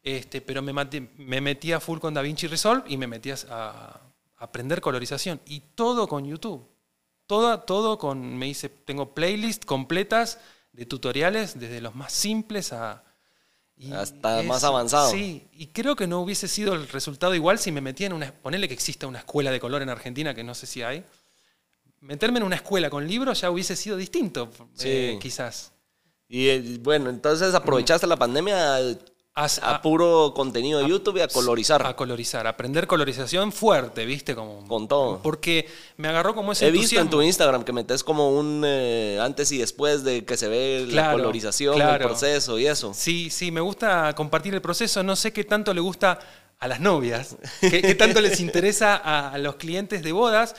este, 0.03 0.41
pero 0.43 0.63
me, 0.63 0.73
me 1.17 1.41
metí 1.41 1.73
a 1.73 1.81
full 1.81 1.99
con 1.99 2.15
DaVinci 2.15 2.47
Resolve 2.47 2.85
y 2.87 2.97
me 2.99 3.07
metí 3.09 3.31
a, 3.31 3.37
a 3.51 4.01
aprender 4.37 4.81
colorización. 4.81 5.41
Y 5.47 5.61
todo 5.75 6.07
con 6.07 6.25
YouTube. 6.25 6.69
Todo, 7.27 7.59
todo 7.61 7.97
con, 7.99 8.37
me 8.37 8.47
hice, 8.49 8.69
tengo 8.69 9.15
playlists 9.15 9.65
completas 9.65 10.39
de 10.75 10.87
tutoriales, 10.87 11.59
desde 11.59 11.81
los 11.81 11.95
más 11.95 12.13
simples 12.13 12.73
a... 12.73 13.05
y 13.77 13.93
Hasta 13.93 14.43
más 14.43 14.65
avanzado. 14.65 15.11
Sí, 15.11 15.49
y 15.53 15.69
creo 15.69 15.97
que 15.97 16.07
no 16.07 16.21
hubiese 16.21 16.49
sido 16.49 16.75
el 16.75 16.89
resultado 16.89 17.35
igual 17.35 17.59
si 17.59 17.73
me 17.73 17.81
metía 17.81 18.07
en 18.09 18.13
una... 18.13 18.33
Ponerle 18.33 18.69
que 18.69 18.75
exista 18.75 19.07
una 19.07 19.21
escuela 19.21 19.51
de 19.51 19.61
color 19.61 19.83
en 19.83 19.89
Argentina, 19.89 20.35
que 20.35 20.45
no 20.45 20.55
sé 20.55 20.67
si 20.67 20.83
hay. 20.83 21.05
Meterme 22.01 22.39
en 22.39 22.45
una 22.45 22.57
escuela 22.57 22.91
con 22.91 23.07
libros 23.09 23.41
ya 23.41 23.51
hubiese 23.51 23.77
sido 23.77 23.97
distinto, 23.97 24.51
Sí. 24.75 24.89
eh, 24.89 25.19
quizás. 25.21 25.73
Y 26.29 26.49
eh, 26.49 26.79
bueno, 26.81 27.09
entonces 27.09 27.55
aprovechaste 27.55 28.07
la 28.07 28.17
pandemia 28.17 28.79
a, 29.37 29.83
puro 29.83 30.33
contenido 30.35 30.79
de 30.81 30.89
YouTube 30.89 31.17
y 31.19 31.21
a 31.21 31.29
colorizar. 31.29 31.85
A 31.87 31.97
colorizar, 31.97 32.47
aprender 32.47 32.87
colorización 32.87 33.51
fuerte, 33.53 34.05
¿viste? 34.07 34.35
Como, 34.35 34.67
Con 34.69 34.87
todo. 34.87 35.21
Porque 35.23 35.69
me 35.97 36.07
agarró 36.09 36.35
como 36.35 36.53
ese 36.53 36.69
He 36.69 36.71
visto 36.71 37.01
en 37.01 37.11
tu 37.11 37.21
Instagram 37.21 37.65
que 37.65 37.73
metes 37.73 38.05
como 38.05 38.31
un 38.31 38.63
eh, 38.65 39.19
antes 39.21 39.51
y 39.51 39.59
después 39.59 40.05
de 40.05 40.25
que 40.25 40.37
se 40.37 40.49
ve 40.49 40.85
la 40.87 40.93
Claro, 40.93 41.19
colorización, 41.19 41.81
el 41.81 41.99
proceso 41.99 42.59
y 42.59 42.67
eso. 42.67 42.93
Sí, 42.95 43.29
sí, 43.31 43.51
me 43.51 43.61
gusta 43.61 44.15
compartir 44.15 44.55
el 44.55 44.63
proceso. 44.63 45.03
No 45.03 45.17
sé 45.17 45.33
qué 45.33 45.43
tanto 45.45 45.75
le 45.75 45.81
gusta 45.81 46.21
a 46.61 46.69
las 46.69 46.79
novias, 46.81 47.37
qué, 47.61 47.83
qué 47.83 47.95
tanto 47.97 48.21
les 48.21 48.39
interesa 48.41 48.97
a, 48.97 49.31
a 49.33 49.39
los 49.39 49.57
clientes 49.57 50.03
de 50.05 50.13
bodas. 50.13 50.55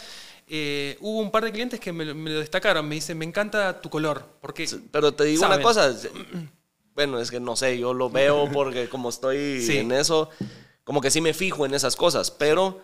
Eh, 0.48 0.98
hubo 1.00 1.20
un 1.22 1.32
par 1.32 1.44
de 1.46 1.52
clientes 1.52 1.80
que 1.80 1.92
me, 1.92 2.06
lo- 2.06 2.14
me 2.14 2.30
lo 2.30 2.40
destacaron. 2.42 2.88
Me 2.88 2.96
dicen, 2.96 3.18
me 3.18 3.26
encanta 3.26 3.82
tu 3.82 3.90
color. 3.90 4.24
Porque, 4.42 4.70
Pero 4.92 5.12
te 5.14 5.24
digo 5.24 5.40
Saben. 5.42 5.58
una 5.60 5.64
cosa, 5.64 5.92
bueno, 6.96 7.20
es 7.20 7.30
que 7.30 7.40
no 7.40 7.56
sé, 7.56 7.78
yo 7.78 7.94
lo 7.94 8.10
veo 8.10 8.50
porque 8.54 8.90
como 8.90 9.10
estoy 9.10 9.62
Sí. 9.62 9.78
en 9.78 9.92
eso, 9.92 10.30
como 10.84 11.02
que 11.02 11.12
sí 11.12 11.22
me 11.22 11.34
fijo 11.34 11.66
en 11.66 11.74
esas 11.74 11.96
cosas, 11.96 12.32
pero 12.32 12.80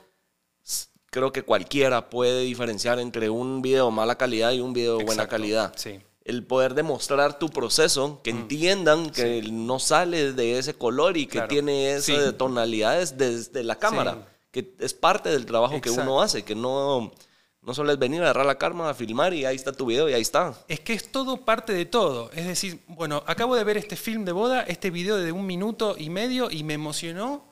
creo 1.09 1.31
que 1.31 1.43
cualquiera 1.43 2.09
puede 2.09 2.41
diferenciar 2.41 2.99
entre 2.99 3.29
un 3.29 3.61
video 3.61 3.87
de 3.87 3.91
mala 3.91 4.17
calidad 4.17 4.51
y 4.51 4.61
un 4.61 4.73
video 4.73 4.97
de 4.97 5.03
buena 5.05 5.27
calidad. 5.27 5.73
sí. 5.75 5.99
el 6.23 6.45
poder 6.45 6.75
demostrar 6.75 7.39
tu 7.39 7.49
proceso, 7.49 8.21
que 8.23 8.29
entiendan 8.29 9.09
que 9.09 9.41
no 9.51 9.79
sale 9.79 10.33
de 10.33 10.59
ese 10.59 10.75
color 10.75 11.17
y 11.17 11.25
que 11.25 11.39
Claro. 11.39 11.47
tiene 11.47 11.93
esas 11.93 12.03
Sí. 12.25 12.33
tonalidades 12.37 13.17
desde 13.17 13.63
la 13.63 13.79
cámara, 13.79 14.13
Sí. 14.13 14.19
que 14.51 14.75
es 14.79 14.93
parte 14.93 15.29
del 15.29 15.47
trabajo 15.47 15.81
que 15.81 15.89
Exacto. 15.89 16.01
uno 16.11 16.21
hace, 16.21 16.43
que 16.43 16.53
no, 16.53 17.11
no 17.61 17.73
solo 17.73 17.91
es 17.91 17.99
venir 17.99 18.21
a 18.21 18.25
agarrar 18.25 18.45
la 18.45 18.57
cámara, 18.57 18.89
a 18.89 18.93
filmar 18.95 19.33
y 19.33 19.45
ahí 19.45 19.55
está 19.55 19.71
tu 19.71 19.85
video 19.85 20.09
y 20.09 20.13
ahí 20.13 20.21
está. 20.21 20.55
Es 20.67 20.79
que 20.79 20.93
es 20.93 21.11
todo 21.11 21.45
parte 21.45 21.73
de 21.73 21.85
todo. 21.85 22.31
Es 22.33 22.47
decir, 22.47 22.81
bueno, 22.87 23.23
acabo 23.27 23.55
de 23.55 23.63
ver 23.63 23.77
este 23.77 23.95
film 23.95 24.25
de 24.25 24.31
boda, 24.31 24.63
este 24.63 24.89
video 24.89 25.17
de 25.17 25.31
un 25.31 25.45
minuto 25.45 25.95
y 25.97 26.09
medio 26.09 26.49
y 26.49 26.63
me 26.63 26.73
emocionó. 26.73 27.47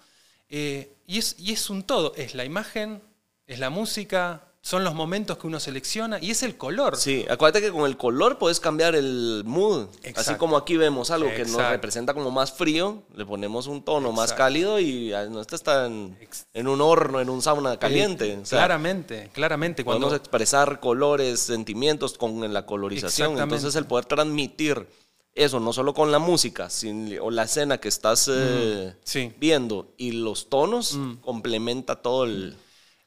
eh, 0.49 0.95
y, 1.05 1.19
es, 1.19 1.35
y 1.39 1.53
es 1.53 1.69
un 1.69 1.83
todo. 1.83 2.13
Es 2.15 2.33
la 2.33 2.43
imagen, 2.45 3.01
es 3.45 3.59
la 3.59 3.69
música, 3.69 4.48
son 4.61 4.83
los 4.83 4.93
momentos 4.93 5.37
que 5.37 5.47
uno 5.47 5.59
selecciona 5.59 6.19
y 6.21 6.31
es 6.31 6.43
el 6.43 6.57
color. 6.57 6.97
Sí, 6.97 7.25
acuérdate 7.29 7.61
que 7.65 7.71
con 7.71 7.85
el 7.85 7.95
color 7.95 8.37
puedes 8.37 8.59
cambiar 8.59 8.93
el 8.93 9.43
mood. 9.45 9.87
Así 10.15 10.35
como 10.35 10.57
aquí 10.57 10.75
vemos 10.75 11.11
algo 11.11 11.29
que 11.29 11.45
nos 11.45 11.57
representa 11.69 12.13
como 12.13 12.29
más 12.29 12.51
frío, 12.51 13.01
le 13.15 13.25
ponemos 13.25 13.67
un 13.67 13.81
tono 13.83 14.11
más 14.11 14.33
cálido 14.33 14.79
y 14.79 15.13
ah, 15.13 15.25
no 15.25 15.39
este 15.41 15.55
está 15.55 15.85
en, 15.85 16.17
en 16.53 16.67
un 16.67 16.81
horno, 16.81 17.21
en 17.21 17.29
un 17.29 17.41
sauna 17.41 17.77
caliente. 17.79 18.33
Eh, 18.33 18.39
O 18.41 18.45
sea, 18.45 18.59
claramente, 18.59 19.29
claramente. 19.33 19.83
Cuando, 19.85 20.07
Podemos 20.07 20.19
expresar 20.19 20.79
colores, 20.81 21.39
sentimientos 21.39 22.17
con 22.17 22.53
la 22.53 22.65
colorización. 22.65 23.39
Entonces 23.39 23.75
el 23.75 23.85
poder 23.85 24.05
transmitir 24.05 24.87
eso, 25.35 25.61
no 25.61 25.71
solo 25.71 25.93
con 25.93 26.11
la 26.11 26.19
música 26.19 26.69
sin- 26.69 27.17
o 27.21 27.31
la 27.31 27.43
escena 27.43 27.77
que 27.77 27.87
estás 27.87 28.29
eh, 28.29 28.93
sí. 29.05 29.31
viendo 29.39 29.93
y 29.97 30.11
los 30.11 30.49
tonos, 30.49 30.97
complementa 31.21 31.95
todo 32.01 32.25
el, 32.25 32.57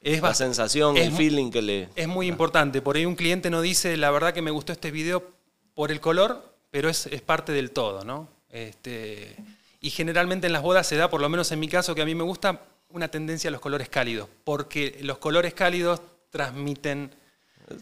es 0.03 0.21
la 0.21 0.33
sensación, 0.33 0.97
es 0.97 1.07
el 1.07 1.13
feeling 1.13 1.49
que 1.51 1.61
le... 1.61 1.89
Es 1.95 2.07
muy 2.07 2.27
importante. 2.27 2.81
Por 2.81 2.95
ahí 2.95 3.05
un 3.05 3.15
cliente 3.15 3.49
no 3.49 3.61
dice, 3.61 3.97
la 3.97 4.11
verdad 4.11 4.33
que 4.33 4.41
me 4.41 4.51
gustó 4.51 4.71
este 4.73 4.91
video 4.91 5.23
por 5.73 5.91
el 5.91 5.99
color, 5.99 6.53
pero 6.71 6.89
es, 6.89 7.07
es 7.07 7.21
parte 7.21 7.51
del 7.51 7.71
todo, 7.71 8.03
¿no? 8.03 8.27
Este, 8.49 9.35
y 9.81 9.89
generalmente 9.89 10.47
en 10.47 10.53
las 10.53 10.61
bodas 10.61 10.85
se 10.87 10.95
da, 10.95 11.09
por 11.09 11.21
lo 11.21 11.29
menos 11.29 11.51
en 11.51 11.59
mi 11.59 11.67
caso, 11.67 11.95
que 11.95 12.01
a 12.01 12.05
mí 12.05 12.15
me 12.15 12.23
gusta 12.23 12.61
una 12.89 13.07
tendencia 13.07 13.47
a 13.47 13.51
los 13.51 13.61
colores 13.61 13.89
cálidos, 13.89 14.29
porque 14.43 14.97
los 15.01 15.17
colores 15.17 15.53
cálidos 15.53 16.01
transmiten... 16.29 17.11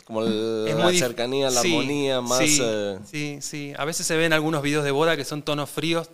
Como 0.06 0.24
el- 0.24 0.66
es 0.70 0.76
la 0.76 0.84
muy 0.86 0.98
cercanía, 0.98 1.50
la 1.50 1.62
Sí, 1.62 1.72
armonía, 1.74 2.22
más... 2.22 2.40
Sí, 2.40 2.60
eh, 2.62 3.00
sí, 3.06 3.38
sí. 3.42 3.74
A 3.78 3.84
veces 3.84 4.06
se 4.06 4.16
ven 4.16 4.32
algunos 4.32 4.62
videos 4.62 4.84
de 4.86 4.92
boda 4.92 5.18
que 5.18 5.26
son 5.26 5.42
tonos 5.42 5.70
fríos 5.70 6.10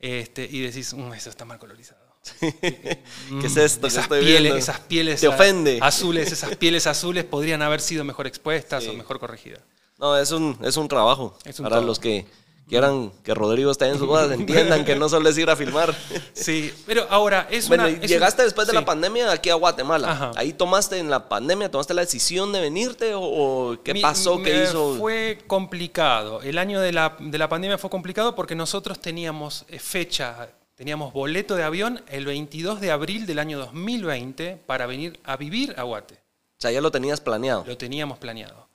este, 0.00 0.44
y 0.50 0.60
decís, 0.60 0.92
"Mm, 0.92 1.12
eso 1.14 1.30
está 1.30 1.44
mal 1.44 1.58
colorizado. 1.58 2.04
¿Qué 2.40 3.46
es 3.46 3.56
esto 3.56 3.82
que 3.82 3.86
esas 3.88 4.02
estoy 4.04 4.20
pieles, 4.20 4.42
viendo? 4.42 4.58
esas 4.58 4.80
pieles 4.80 5.20
Te 5.20 5.28
ofende. 5.28 5.78
azules, 5.82 6.30
esas 6.32 6.56
pieles 6.56 6.86
azules 6.86 7.24
podrían 7.24 7.62
haber 7.62 7.80
sido 7.80 8.04
mejor 8.04 8.26
expuestas 8.26 8.84
Sí. 8.84 8.90
o 8.90 8.94
mejor 8.94 9.18
corregidas. 9.18 9.60
No, 9.98 10.16
es 10.16 10.30
un, 10.32 10.58
es 10.62 10.76
un 10.76 10.88
trabajo. 10.88 11.36
Es 11.44 11.58
un 11.58 11.64
Para 11.68 11.80
los 11.80 11.98
que 11.98 12.26
quieran 12.68 13.12
que 13.22 13.32
Rodrigo 13.32 13.70
esté 13.70 13.86
en 13.86 13.96
sus 13.96 14.06
bodas, 14.08 14.30
entiendan 14.38 14.84
que 14.84 14.96
no 14.96 15.08
solo 15.08 15.28
es 15.28 15.38
ir 15.38 15.48
a 15.48 15.56
filmar. 15.56 15.94
Sí, 16.34 16.74
pero 16.84 17.06
ahora 17.10 17.46
es 17.50 17.68
Bueno, 17.68 17.84
una. 17.84 17.92
es 17.92 18.10
llegaste 18.10 18.42
un- 18.42 18.46
después 18.48 18.66
de 18.66 18.72
sí. 18.72 18.74
la 18.74 18.84
pandemia 18.84 19.30
aquí 19.32 19.48
a 19.50 19.54
Guatemala. 19.54 20.10
Ajá. 20.10 20.30
¿Ahí 20.36 20.52
tomaste 20.52 20.98
en 20.98 21.08
la 21.08 21.28
pandemia, 21.28 21.70
tomaste 21.70 21.94
la 21.94 22.02
decisión 22.02 22.52
de 22.52 22.60
venirte 22.60 23.14
o, 23.14 23.22
o 23.22 23.82
qué 23.82 23.94
Mi- 23.94 24.02
pasó, 24.02 24.42
qué 24.42 24.64
hizo? 24.64 24.96
Fue 24.98 25.38
complicado. 25.46 26.42
El 26.42 26.58
año 26.58 26.80
de 26.80 26.92
la, 26.92 27.16
de 27.18 27.38
la 27.38 27.48
pandemia 27.48 27.78
fue 27.78 27.88
complicado 27.88 28.34
porque 28.34 28.54
nosotros 28.56 29.00
teníamos 29.00 29.64
eh, 29.68 29.78
fecha, 29.78 30.48
teníamos 30.76 31.12
boleto 31.12 31.56
de 31.56 31.64
avión 31.64 32.04
el 32.08 32.26
22 32.26 32.80
de 32.80 32.90
abril 32.92 33.26
del 33.26 33.40
año 33.40 33.58
2020 33.58 34.62
para 34.66 34.86
venir 34.86 35.18
a 35.24 35.36
vivir 35.36 35.74
a 35.76 35.82
Guate. 35.82 36.14
O 36.14 36.60
sea, 36.60 36.70
ya 36.70 36.80
lo 36.80 36.90
tenías 36.92 37.20
planeado. 37.20 37.64
Lo 37.66 37.76
teníamos 37.76 38.18
planeado. 38.18 38.68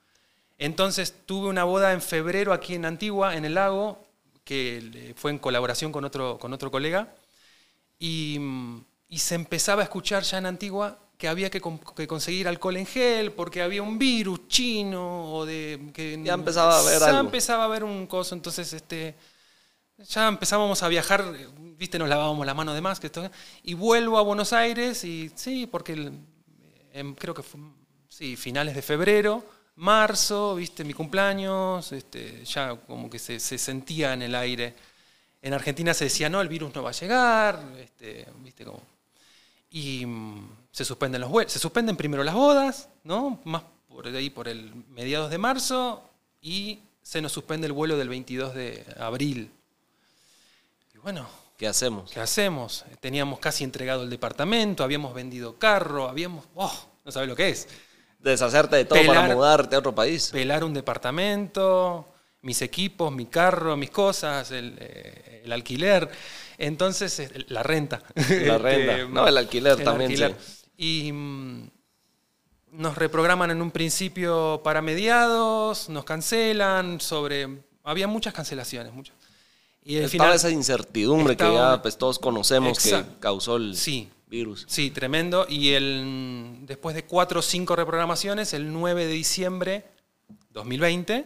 Entonces 0.58 1.16
tuve 1.26 1.48
una 1.48 1.64
boda 1.64 1.94
en 1.94 2.02
febrero 2.02 2.54
aquí 2.54 2.76
en 2.76 2.86
Antigua, 2.86 3.36
en 3.36 3.46
el 3.46 3.54
lago, 3.56 4.04
que 4.44 5.14
fue 5.16 5.32
en 5.32 5.40
colaboración 5.40 5.92
con 5.92 6.04
otro, 6.04 6.38
con 6.38 6.54
otro 6.54 6.70
colega. 6.70 7.16
Y, 7.98 8.40
y 9.08 9.20
se 9.20 9.36
empezaba 9.36 9.82
a 9.82 9.86
escuchar 9.86 10.24
ya 10.24 10.40
en 10.40 10.48
Antigua 10.48 11.00
que 11.18 11.28
había 11.28 11.52
que, 11.52 11.62
que 11.96 12.08
conseguir 12.08 12.48
alcohol 12.48 12.78
en 12.78 12.88
gel 12.88 13.32
porque 13.32 13.62
había 13.62 13.84
un 13.84 14.00
virus 14.00 14.48
chino 14.48 15.32
o 15.36 15.46
de... 15.46 15.92
Que, 15.94 16.20
Ya 16.24 16.34
empezaba 16.34 16.78
a 16.78 16.80
haber 16.80 17.00
ya 17.00 17.06
algo. 17.10 17.20
empezaba 17.20 17.62
a 17.62 17.66
haber 17.68 17.84
un 17.84 18.08
coso, 18.08 18.34
entonces 18.34 18.74
este, 18.74 19.14
ya 20.08 20.28
empezábamos 20.28 20.84
a 20.84 20.88
viajar, 20.88 21.24
viste, 21.78 22.00
nos 22.00 22.10
lavábamos 22.10 22.46
la 22.46 22.54
mano 22.54 22.74
de 22.74 22.82
más, 22.82 23.02
y 23.64 23.74
vuelvo 23.74 24.18
a 24.18 24.22
Buenos 24.22 24.54
Aires 24.54 25.04
y 25.04 25.32
sí, 25.36 25.68
porque 25.68 26.12
em, 26.94 27.16
creo 27.16 27.34
que 27.34 27.44
fue, 27.44 27.60
sí, 28.08 28.36
finales 28.36 28.76
de 28.76 28.82
febrero, 28.82 29.44
marzo, 29.76 30.56
viste, 30.56 30.84
mi 30.84 30.94
cumpleaños, 30.94 31.92
este, 31.92 32.44
ya 32.46 32.76
como 32.76 33.10
que 33.10 33.20
se, 33.20 33.40
se 33.40 33.58
sentía 33.58 34.14
en 34.14 34.22
el 34.22 34.36
aire. 34.36 34.76
En 35.42 35.54
Argentina 35.54 35.94
se 35.94 36.06
decía, 36.06 36.30
no, 36.30 36.40
el 36.42 36.48
virus 36.48 36.74
no 36.76 36.84
va 36.84 36.90
a 36.90 36.94
llegar, 36.94 37.64
este, 37.80 38.28
viste, 38.44 38.64
como... 38.64 38.82
Y 39.72 40.06
mm, 40.06 40.50
se 40.72 40.86
suspenden 40.86 41.22
los 41.22 41.30
vuelos, 41.30 41.52
se 41.52 41.60
suspenden 41.60 41.96
primero 41.96 42.24
las 42.24 42.36
bodas, 42.36 42.90
¿no? 43.04 43.40
Más 43.46 43.64
por 43.88 44.08
ahí, 44.08 44.30
por 44.30 44.48
el 44.48 44.72
mediados 44.90 45.32
de 45.32 45.38
marzo, 45.38 46.04
y 46.42 46.80
se 47.02 47.22
nos 47.22 47.32
suspende 47.32 47.68
el 47.68 47.74
vuelo 47.74 47.98
del 47.98 48.10
22 48.10 48.54
de 48.54 48.86
abril. 49.00 49.52
Bueno, 51.04 51.28
¿Qué 51.62 51.68
hacemos? 51.68 52.10
¿Qué 52.10 52.20
hacemos? 52.20 52.86
Teníamos 53.02 53.38
casi 53.38 53.64
entregado 53.64 54.02
el 54.02 54.10
departamento, 54.10 54.84
habíamos 54.84 55.14
vendido 55.14 55.60
carro, 55.60 56.10
habíamos... 56.10 56.46
¡Oh! 56.56 56.74
No 57.06 57.12
sabes 57.12 57.30
lo 57.30 57.36
que 57.36 57.50
es. 57.50 57.68
Deshacerte 58.18 58.78
de 58.78 58.86
todo 58.86 59.06
para 59.06 59.28
mudarte 59.28 59.76
a 59.76 59.78
otro 59.78 59.94
país. 59.94 60.32
Pelar 60.32 60.64
un 60.64 60.74
departamento, 60.74 62.08
mis 62.42 62.64
equipos, 62.64 63.12
mi 63.12 63.28
carro, 63.28 63.78
mis 63.78 63.92
cosas, 63.92 64.50
el, 64.50 64.76
eh, 64.80 65.44
el 65.46 65.52
alquiler. 65.52 66.10
Entonces, 66.58 67.20
eh, 67.20 67.30
la 67.50 67.62
renta. 67.62 68.02
La 68.16 68.58
renta. 68.58 68.94
Este, 68.98 69.08
No, 69.10 69.28
el 69.28 69.38
alquiler 69.38 69.84
también, 69.84 70.18
sí. 70.18 70.24
Y 70.78 71.12
mm, 71.12 71.70
nos 72.72 72.98
reprograman 72.98 73.52
en 73.52 73.62
un 73.62 73.70
principio 73.70 74.62
para 74.64 74.82
mediados, 74.82 75.90
nos 75.90 76.06
cancelan 76.06 77.00
sobre... 77.00 77.66
Había 77.84 78.08
muchas 78.08 78.34
cancelaciones, 78.34 78.92
muchas. 78.94 79.21
Y 79.84 79.98
al 80.02 80.10
final- 80.10 80.34
esa 80.36 80.50
incertidumbre 80.50 81.36
que 81.36 81.44
ya 81.52 81.82
pues, 81.82 81.98
todos 81.98 82.20
conocemos 82.20 82.78
Exacto. 82.78 83.14
que 83.14 83.20
causó 83.20 83.56
el 83.58 83.76
Sí. 83.76 84.10
virus. 84.28 84.66
Sí, 84.68 84.92
tremendo. 84.92 85.46
Y 85.50 85.72
el, 85.74 86.60
después 86.62 86.96
de 86.96 87.04
cuatro 87.06 87.40
o 87.40 87.44
cinco 87.44 87.76
reprogramaciones, 87.76 88.54
el 88.54 88.72
9 88.72 89.06
de 89.08 89.14
diciembre 89.14 89.86
2020, 90.52 91.26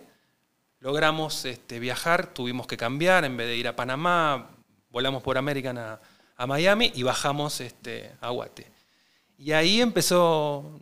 logramos 0.80 1.46
este, 1.46 1.80
viajar, 1.80 2.34
tuvimos 2.34 2.68
que 2.68 2.78
cambiar, 2.78 3.26
en 3.26 3.36
vez 3.38 3.48
de 3.48 3.58
ir 3.58 3.68
a 3.68 3.76
Panamá, 3.76 4.50
volamos 4.90 5.22
por 5.24 5.38
American 5.38 5.78
a, 5.78 6.00
a 6.38 6.48
Miami 6.48 6.92
y 6.96 7.04
bajamos 7.04 7.60
este, 7.62 8.12
a 8.22 8.30
Guate. 8.30 8.68
Y 9.38 9.52
ahí 9.52 9.82
empezó 9.82 10.80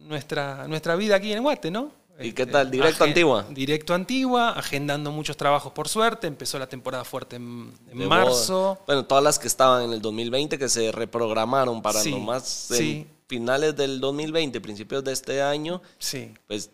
nuestra, 0.00 0.68
nuestra 0.68 0.94
vida 0.96 1.16
aquí 1.16 1.32
en 1.32 1.42
Guate, 1.42 1.70
¿no? 1.70 1.90
¿Y 2.20 2.32
qué 2.32 2.46
tal? 2.46 2.70
¿Directo 2.70 3.04
agen- 3.04 3.10
Antigua? 3.10 3.46
Directo 3.50 3.94
Antigua, 3.94 4.50
agendando 4.52 5.10
muchos 5.12 5.36
trabajos 5.36 5.72
por 5.72 5.88
suerte. 5.88 6.26
Empezó 6.26 6.58
la 6.58 6.66
temporada 6.68 7.04
fuerte 7.04 7.36
en, 7.36 7.72
marzo. 7.92 8.54
boda. 8.76 8.80
Bueno, 8.86 9.04
todas 9.04 9.22
las 9.22 9.38
que 9.38 9.48
estaban 9.48 9.84
en 9.84 9.92
el 9.92 10.00
2020 10.00 10.58
que 10.58 10.68
se 10.68 10.92
reprogramaron 10.92 11.82
para 11.82 12.00
Sí, 12.00 12.10
nomás 12.10 12.70
en 12.70 12.76
sí. 12.78 13.06
finales 13.28 13.76
del 13.76 14.00
2020, 14.00 14.60
principios 14.60 15.04
de 15.04 15.12
este 15.12 15.42
año, 15.42 15.82
Sí. 15.98 16.32
pues 16.48 16.70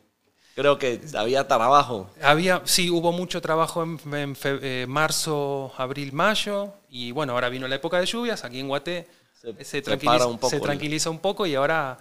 creo 0.54 0.78
que 0.78 1.00
había 1.16 1.48
trabajo. 1.48 2.08
Había, 2.22 2.62
sí, 2.64 2.90
hubo 2.90 3.10
mucho 3.10 3.40
trabajo 3.40 3.82
en, 3.82 3.98
en 4.14 4.36
fe- 4.36 4.82
eh, 4.82 4.86
marzo, 4.86 5.72
abril, 5.76 6.12
mayo, 6.12 6.72
y 6.88 7.10
bueno, 7.10 7.32
ahora 7.32 7.48
vino 7.48 7.66
la 7.66 7.76
época 7.76 7.98
de 7.98 8.06
lluvias, 8.06 8.44
aquí 8.44 8.60
en 8.60 8.68
Guate 8.68 9.08
Se 9.40 9.52
se, 9.56 9.64
separa 9.64 9.96
tranquiliza, 9.98 10.26
un 10.26 10.36
poco 10.38 10.50
se 10.50 10.56
el- 10.56 10.62
tranquiliza 10.62 11.10
un 11.10 11.18
poco 11.18 11.46
y 11.46 11.54
ahora 11.56 11.98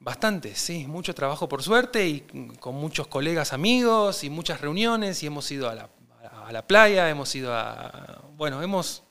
bastante, 0.00 0.54
sí, 0.54 0.86
mucho 0.86 1.14
trabajo 1.14 1.48
por 1.48 1.62
suerte 1.62 2.06
y 2.08 2.20
con 2.58 2.74
muchos 2.74 3.06
colegas 3.06 3.52
amigos 3.52 4.24
y 4.24 4.30
muchas 4.30 4.60
reuniones 4.60 5.22
y 5.22 5.26
hemos 5.26 5.50
ido 5.50 5.68
a 5.68 5.74
la, 5.74 5.90
a 6.46 6.52
la 6.52 6.66
playa, 6.66 7.08
hemos 7.10 7.34
ido 7.34 7.54
a, 7.54 8.22
bueno, 8.36 8.62
hemos, 8.62 9.02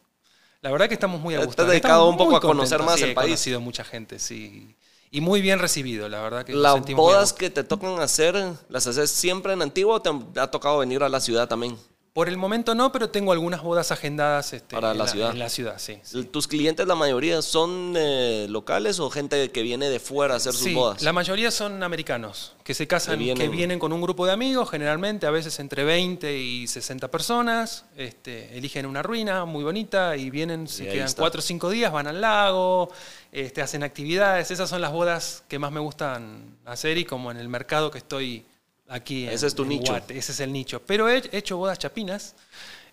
la 0.62 0.72
verdad 0.72 0.88
que 0.88 0.96
estamos 0.96 1.22
muy 1.22 1.36
a 1.36 1.38
Te 1.38 1.44
has 1.44 1.48
gusto. 1.48 1.66
dedicado 1.66 2.10
Estamos 2.10 2.10
un 2.10 2.18
poco 2.18 2.36
a 2.38 2.42
conocer 2.42 2.84
más 2.84 2.98
sí, 2.98 3.04
el 3.04 3.12
he 3.12 3.14
país. 3.14 3.28
conocido 3.30 3.62
mucha 3.62 3.84
gente, 3.84 4.20
sí, 4.20 4.76
y 5.12 5.22
muy 5.22 5.42
bien 5.42 5.60
recibido, 5.60 6.10
la 6.10 6.22
verdad 6.22 6.46
que 6.46 6.54
Las 6.56 6.74
bodas 6.96 7.34
que 7.34 7.50
te 7.50 7.64
tocan 7.64 8.00
hacer, 8.02 8.36
¿las 8.70 8.88
haces 8.88 9.12
siempre 9.12 9.54
en 9.54 9.62
Antigua 9.62 9.96
o 9.96 10.02
te 10.02 10.10
ha 10.40 10.52
tocado 10.52 10.80
venir 10.80 11.04
a 11.04 11.10
la 11.10 11.20
ciudad 11.20 11.48
también? 11.48 11.78
Por 12.14 12.28
el 12.28 12.38
momento 12.38 12.74
no, 12.76 12.92
pero 12.92 13.10
tengo 13.12 13.32
algunas 13.32 13.62
bodas 13.62 13.92
agendadas 13.92 14.52
este, 14.54 14.76
Para 14.76 14.92
en 14.92 14.98
la 14.98 15.08
ciudad. 15.08 15.32
En 15.32 15.40
la 15.40 15.48
ciudad, 15.48 15.76
sí. 15.78 16.00
sí. 16.02 16.24
¿Tus 16.26 16.48
clientes, 16.48 16.86
la 16.88 16.96
mayoría, 16.96 17.42
son 17.42 17.94
eh, 17.96 18.48
locales 18.50 19.00
o 19.00 19.10
gente 19.10 19.52
que 19.52 19.62
viene 19.62 19.90
de 19.90 20.00
fuera 20.00 20.34
a 20.34 20.38
hacer 20.38 20.54
sus 20.54 20.64
Sí, 20.64 20.74
bodas? 20.74 21.02
la 21.04 21.14
mayoría 21.14 21.52
son 21.52 21.84
americanos, 21.84 22.56
que 22.64 22.74
se 22.74 22.88
casan, 22.88 23.20
Que 23.20 23.34
que 23.36 23.48
vienen- 23.48 23.80
con 23.80 23.94
un 23.94 24.02
grupo 24.02 24.26
de 24.26 24.32
amigos, 24.34 24.70
generalmente 24.70 25.28
a 25.28 25.32
veces 25.32 25.60
entre 25.60 25.84
20 25.84 26.36
y 26.38 26.68
60 26.68 27.10
personas, 27.12 27.86
este, 27.96 28.58
eligen 28.58 28.86
una 28.88 29.04
ruina 29.04 29.46
muy 29.46 29.64
bonita 29.64 30.18
y 30.18 30.30
vienen, 30.32 30.68
se 30.68 30.88
quedan 30.88 31.06
está. 31.08 31.22
4 31.22 31.40
o 31.40 31.42
5 31.44 31.70
días, 31.70 31.92
van 31.92 32.08
al 32.08 32.20
lago, 32.22 32.90
este, 33.32 33.62
hacen 33.62 33.84
actividades, 33.84 34.50
esas 34.52 34.68
son 34.70 34.82
las 34.82 34.92
bodas 34.92 35.44
que 35.48 35.60
más 35.60 35.72
me 35.72 35.80
gustan 35.80 36.58
hacer 36.66 36.98
y 36.98 37.06
como 37.06 37.30
en 37.32 37.38
el 37.38 37.48
mercado 37.50 37.92
que 37.92 38.00
estoy 38.00 38.46
Aquí 38.90 39.26
en- 39.26 39.30
Ese 39.34 39.48
es 39.48 39.56
tu 39.56 39.64
en 39.64 39.70
nicho. 39.70 39.92
Guate, 39.94 40.18
ese 40.18 40.32
es 40.32 40.40
el 40.40 40.52
nicho. 40.52 40.82
Pero 40.86 41.08
he 41.08 41.18
he 41.32 41.38
hecho 41.38 41.58
bodas 41.58 41.78
chapinas, 41.80 42.36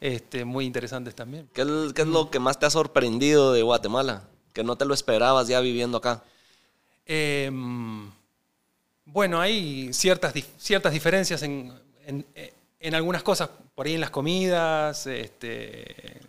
este, 0.00 0.44
muy 0.44 0.64
interesantes 0.66 1.14
también. 1.14 1.48
¿Qué 1.54 1.62
es, 1.62 1.92
qué 1.94 2.02
es 2.02 2.08
lo 2.08 2.30
que 2.30 2.38
más 2.38 2.58
te 2.58 2.66
ha 2.66 2.70
sorprendido 2.70 3.52
de 3.52 3.62
Guatemala? 3.62 4.24
Que 4.52 4.62
no 4.62 4.76
te 4.76 4.84
lo 4.84 4.94
esperabas 4.94 5.48
ya 5.48 5.58
viviendo 5.60 5.98
acá. 5.98 6.22
Em, 7.06 8.10
bueno, 9.04 9.40
hay 9.40 9.92
ciertas, 9.92 10.34
ciertas 10.58 10.92
diferencias 10.92 11.42
en, 11.42 11.72
en- 12.06 12.26
en 12.80 12.94
algunas 12.94 13.22
cosas, 13.22 13.48
por 13.74 13.86
ahí 13.86 13.94
en 13.94 14.00
las 14.00 14.10
comidas, 14.10 15.06
este, 15.06 16.20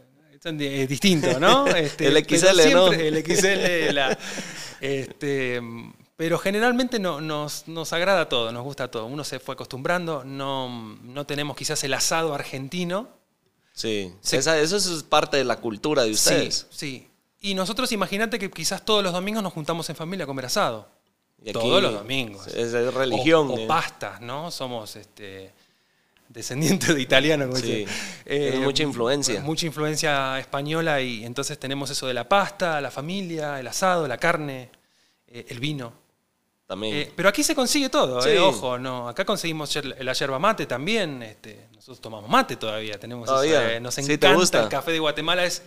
es 0.43 0.87
distinto, 0.89 1.39
¿no? 1.39 1.67
Este, 1.75 2.07
El 2.07 2.17
XL, 2.25 2.71
¿no? 2.73 2.91
El 2.93 3.23
XL, 3.23 3.93
la- 3.93 4.17
este, 4.79 5.61
pero 6.17 6.37
generalmente 6.39 6.99
no, 6.99 7.21
nos, 7.21 7.67
nos 7.67 7.93
agrada 7.93 8.27
todo, 8.27 8.51
nos 8.51 8.63
gusta 8.63 8.89
todo. 8.91 9.05
Uno 9.05 9.23
se 9.23 9.39
fue 9.39 9.53
acostumbrando, 9.53 10.23
no, 10.25 10.67
no 11.03 11.25
tenemos 11.25 11.55
quizás 11.55 11.81
el 11.85 11.93
asado 11.93 12.33
argentino, 12.33 13.15
Sí. 13.73 14.11
Esa- 14.31 14.59
eso 14.59 14.75
es 14.77 15.03
parte 15.03 15.37
de 15.37 15.43
la 15.43 15.57
cultura 15.57 16.03
de 16.03 16.09
ustedes. 16.09 16.65
Sí, 16.71 16.77
sí. 16.89 17.07
Y 17.41 17.53
nosotros 17.53 17.91
imagínate 17.91 18.39
que 18.39 18.49
quizás 18.49 18.83
todos 18.83 19.03
los 19.03 19.13
domingos 19.13 19.43
nos 19.43 19.53
juntamos 19.53 19.87
en 19.91 19.95
familia 19.95 20.23
a 20.23 20.27
comer 20.27 20.45
asado. 20.45 20.89
Y 21.43 21.49
aquí 21.51 21.59
todos 21.59 21.83
los 21.83 21.93
domingos. 21.93 22.47
Es, 22.47 22.73
es 22.73 22.91
religión. 22.95 23.47
O, 23.51 23.53
o 23.53 23.57
eh. 23.59 23.67
pastas, 23.67 24.19
¿no? 24.19 24.49
Somos 24.49 24.95
este, 24.95 25.53
descendientes 26.29 26.95
de 26.95 26.99
italianos, 26.99 27.49
como 27.49 27.59
Sí. 27.59 27.85
Eh, 28.25 28.53
Es 28.55 28.59
mucha 28.61 28.81
influencia. 28.81 29.41
Mucha 29.41 29.67
influencia 29.67 30.39
española 30.39 30.99
y 30.99 31.23
entonces 31.23 31.59
tenemos 31.59 31.91
eso 31.91 32.07
de 32.07 32.15
la 32.15 32.27
pasta, 32.27 32.81
la 32.81 32.89
familia, 32.89 33.59
el 33.59 33.67
asado, 33.67 34.07
la 34.07 34.17
carne, 34.17 34.71
eh, 35.27 35.45
el 35.49 35.59
vino. 35.59 35.93
También. 36.67 36.95
Eh, 36.97 37.13
pero 37.15 37.29
aquí 37.29 37.43
se 37.43 37.55
consigue 37.55 37.87
todo, 37.89 38.21
Sí. 38.21 38.29
eh, 38.31 38.39
ojo, 38.39 38.77
no. 38.77 39.07
Acá 39.07 39.23
conseguimos 39.23 39.73
la 39.99 40.11
yerba 40.13 40.37
mate 40.37 40.65
también. 40.65 41.23
Este, 41.23 41.67
nosotros 41.73 42.01
tomamos 42.01 42.29
mate 42.29 42.57
todavía. 42.57 42.99
Tenemos 42.99 43.25
eso, 43.25 43.33
Todavía. 43.35 43.75
eh, 43.75 43.79
nos 43.79 43.93
Sí, 43.95 44.05
¿te 44.05 44.13
encanta 44.13 44.35
gusta? 44.35 44.63
el 44.63 44.69
café 44.69 44.91
de 44.91 44.99
Guatemala. 44.99 45.45
Es 45.45 45.63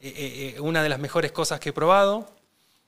eh, 0.00 0.56
una 0.58 0.82
de 0.82 0.88
las 0.88 0.98
mejores 0.98 1.30
cosas 1.30 1.60
que 1.60 1.68
he 1.68 1.72
probado. 1.72 2.28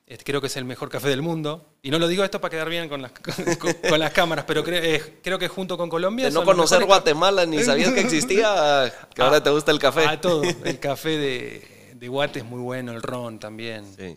Este, 0.07 0.25
creo 0.25 0.41
que 0.41 0.49
es 0.49 0.57
el 0.57 0.65
mejor 0.65 0.91
café 0.91 1.09
del 1.09 1.23
mundo. 1.23 1.65
Y 1.81 1.91
no 1.91 1.99
lo 2.01 2.09
digo 2.09 2.25
esto 2.25 2.41
para 2.41 2.51
quedar 2.51 2.69
bien 2.69 2.89
con 2.89 3.01
las, 3.01 3.13
con, 3.59 3.73
con 3.89 3.99
las 4.01 4.13
cámaras, 4.13 4.45
pero 4.47 4.63
creo, 4.65 5.01
creo 5.23 5.39
que 5.39 5.47
junto 5.49 5.79
con 5.79 5.89
Colombia. 5.89 6.27
de 6.27 6.33
no 6.33 6.45
conocer 6.45 6.81
mejores 6.81 6.89
Guatemala 7.05 7.47
ni 7.47 7.63
sabías 7.63 7.93
que 7.93 8.01
existía, 8.01 8.93
que 9.15 9.23
ahora 9.23 9.41
te 9.43 9.51
gusta 9.51 9.71
el 9.71 9.79
café. 9.79 10.07
A 10.07 10.21
todo. 10.21 10.43
El 10.43 10.79
café 10.81 11.11
de, 11.17 11.91
de 11.95 12.09
Guate 12.09 12.41
es 12.41 12.45
muy 12.45 12.61
bueno, 12.61 12.91
el 12.93 13.01
ron 13.01 13.39
también. 13.39 13.87
Sí. 13.97 14.17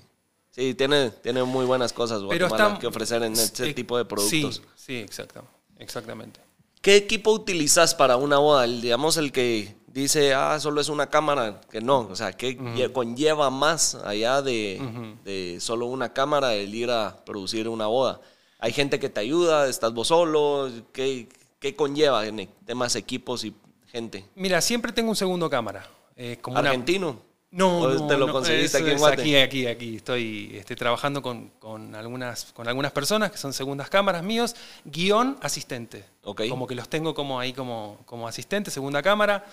Sí, 0.57 0.73
tiene, 0.73 1.11
tiene 1.11 1.43
muy 1.43 1.65
buenas 1.65 1.93
cosas 1.93 2.17
Pero 2.27 2.47
Guatemala 2.47 2.67
está- 2.69 2.79
que 2.79 2.87
ofrecer 2.87 3.21
en 3.23 3.33
ese 3.33 3.69
eh, 3.69 3.73
tipo 3.75 3.95
de 3.97 4.05
productos. 4.05 4.55
Sí, 4.75 4.83
sí, 4.87 4.97
exacto, 4.97 5.43
exactamente. 5.77 6.39
¿Qué 6.81 6.95
equipo 6.95 7.31
utilizas 7.31 7.93
para 7.93 8.17
una 8.17 8.39
boda? 8.39 8.65
El, 8.65 8.81
digamos 8.81 9.17
el 9.17 9.31
que 9.31 9.75
dice, 9.87 10.33
ah, 10.33 10.59
solo 10.59 10.81
es 10.81 10.89
una 10.89 11.09
cámara, 11.11 11.61
que 11.69 11.79
no, 11.81 11.99
o 11.99 12.15
sea, 12.15 12.31
lle- 12.35 12.91
conlleva 12.91 13.49
más 13.51 13.93
allá 13.95 14.41
de, 14.41 14.81
de 15.23 15.57
solo 15.59 15.85
una 15.85 16.11
cámara 16.13 16.53
el 16.55 16.73
ir 16.73 16.89
a 16.89 17.23
producir 17.25 17.67
una 17.69 17.87
boda. 17.87 18.19
Hay 18.59 18.73
gente 18.73 18.99
que 18.99 19.09
te 19.09 19.19
ayuda, 19.19 19.67
estás 19.69 19.93
vos 19.93 20.07
solo, 20.07 20.71
¿qué, 20.91 21.29
qué 21.59 21.75
conlleva 21.75 22.25
en 22.25 22.39
e- 22.39 22.49
temas 22.65 22.95
equipos 22.95 23.43
y 23.43 23.53
gente? 23.87 24.25
Mira, 24.35 24.61
siempre 24.61 24.91
tengo 24.91 25.09
un 25.11 25.15
segundo 25.15 25.49
cámara. 25.49 25.87
eh, 26.15 26.39
como 26.41 26.59
una- 26.59 26.69
¿Argentino? 26.71 27.21
No, 27.57 27.79
¿O 27.79 27.91
no, 27.91 28.05
te 28.05 28.15
lo 28.19 28.27
no, 28.27 28.33
conseguiste 28.33 28.77
aquí 28.77 28.85
en 28.89 28.93
es 28.93 28.99
Guate? 28.99 29.21
Aquí, 29.23 29.35
aquí, 29.35 29.65
aquí. 29.65 29.95
Estoy 29.95 30.51
este, 30.53 30.75
trabajando 30.75 31.23
con, 31.23 31.49
con 31.57 31.95
algunas, 31.95 32.53
con 32.53 32.67
algunas 32.67 32.91
personas 32.91 33.31
que 33.31 33.39
son 33.39 33.51
segundas 33.51 33.89
cámaras 33.89 34.21
míos, 34.21 34.55
guion 34.85 35.39
asistente. 35.41 36.05
Como 36.21 36.67
que 36.67 36.75
los 36.75 36.87
tengo 36.87 37.15
como 37.15 37.39
ahí 37.39 37.53
como, 37.53 37.97
como 38.05 38.27
asistente, 38.27 38.69
segunda 38.69 39.01
cámara. 39.01 39.43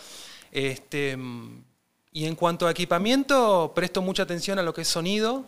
Este, 0.53 1.17
y 2.13 2.27
en 2.27 2.35
cuanto 2.35 2.67
a 2.67 2.73
equipamiento, 2.73 3.73
presto 3.75 4.03
mucha 4.03 4.25
atención 4.25 4.59
a 4.59 4.63
lo 4.63 4.75
que 4.75 4.83
es 4.83 4.89
sonido, 4.89 5.47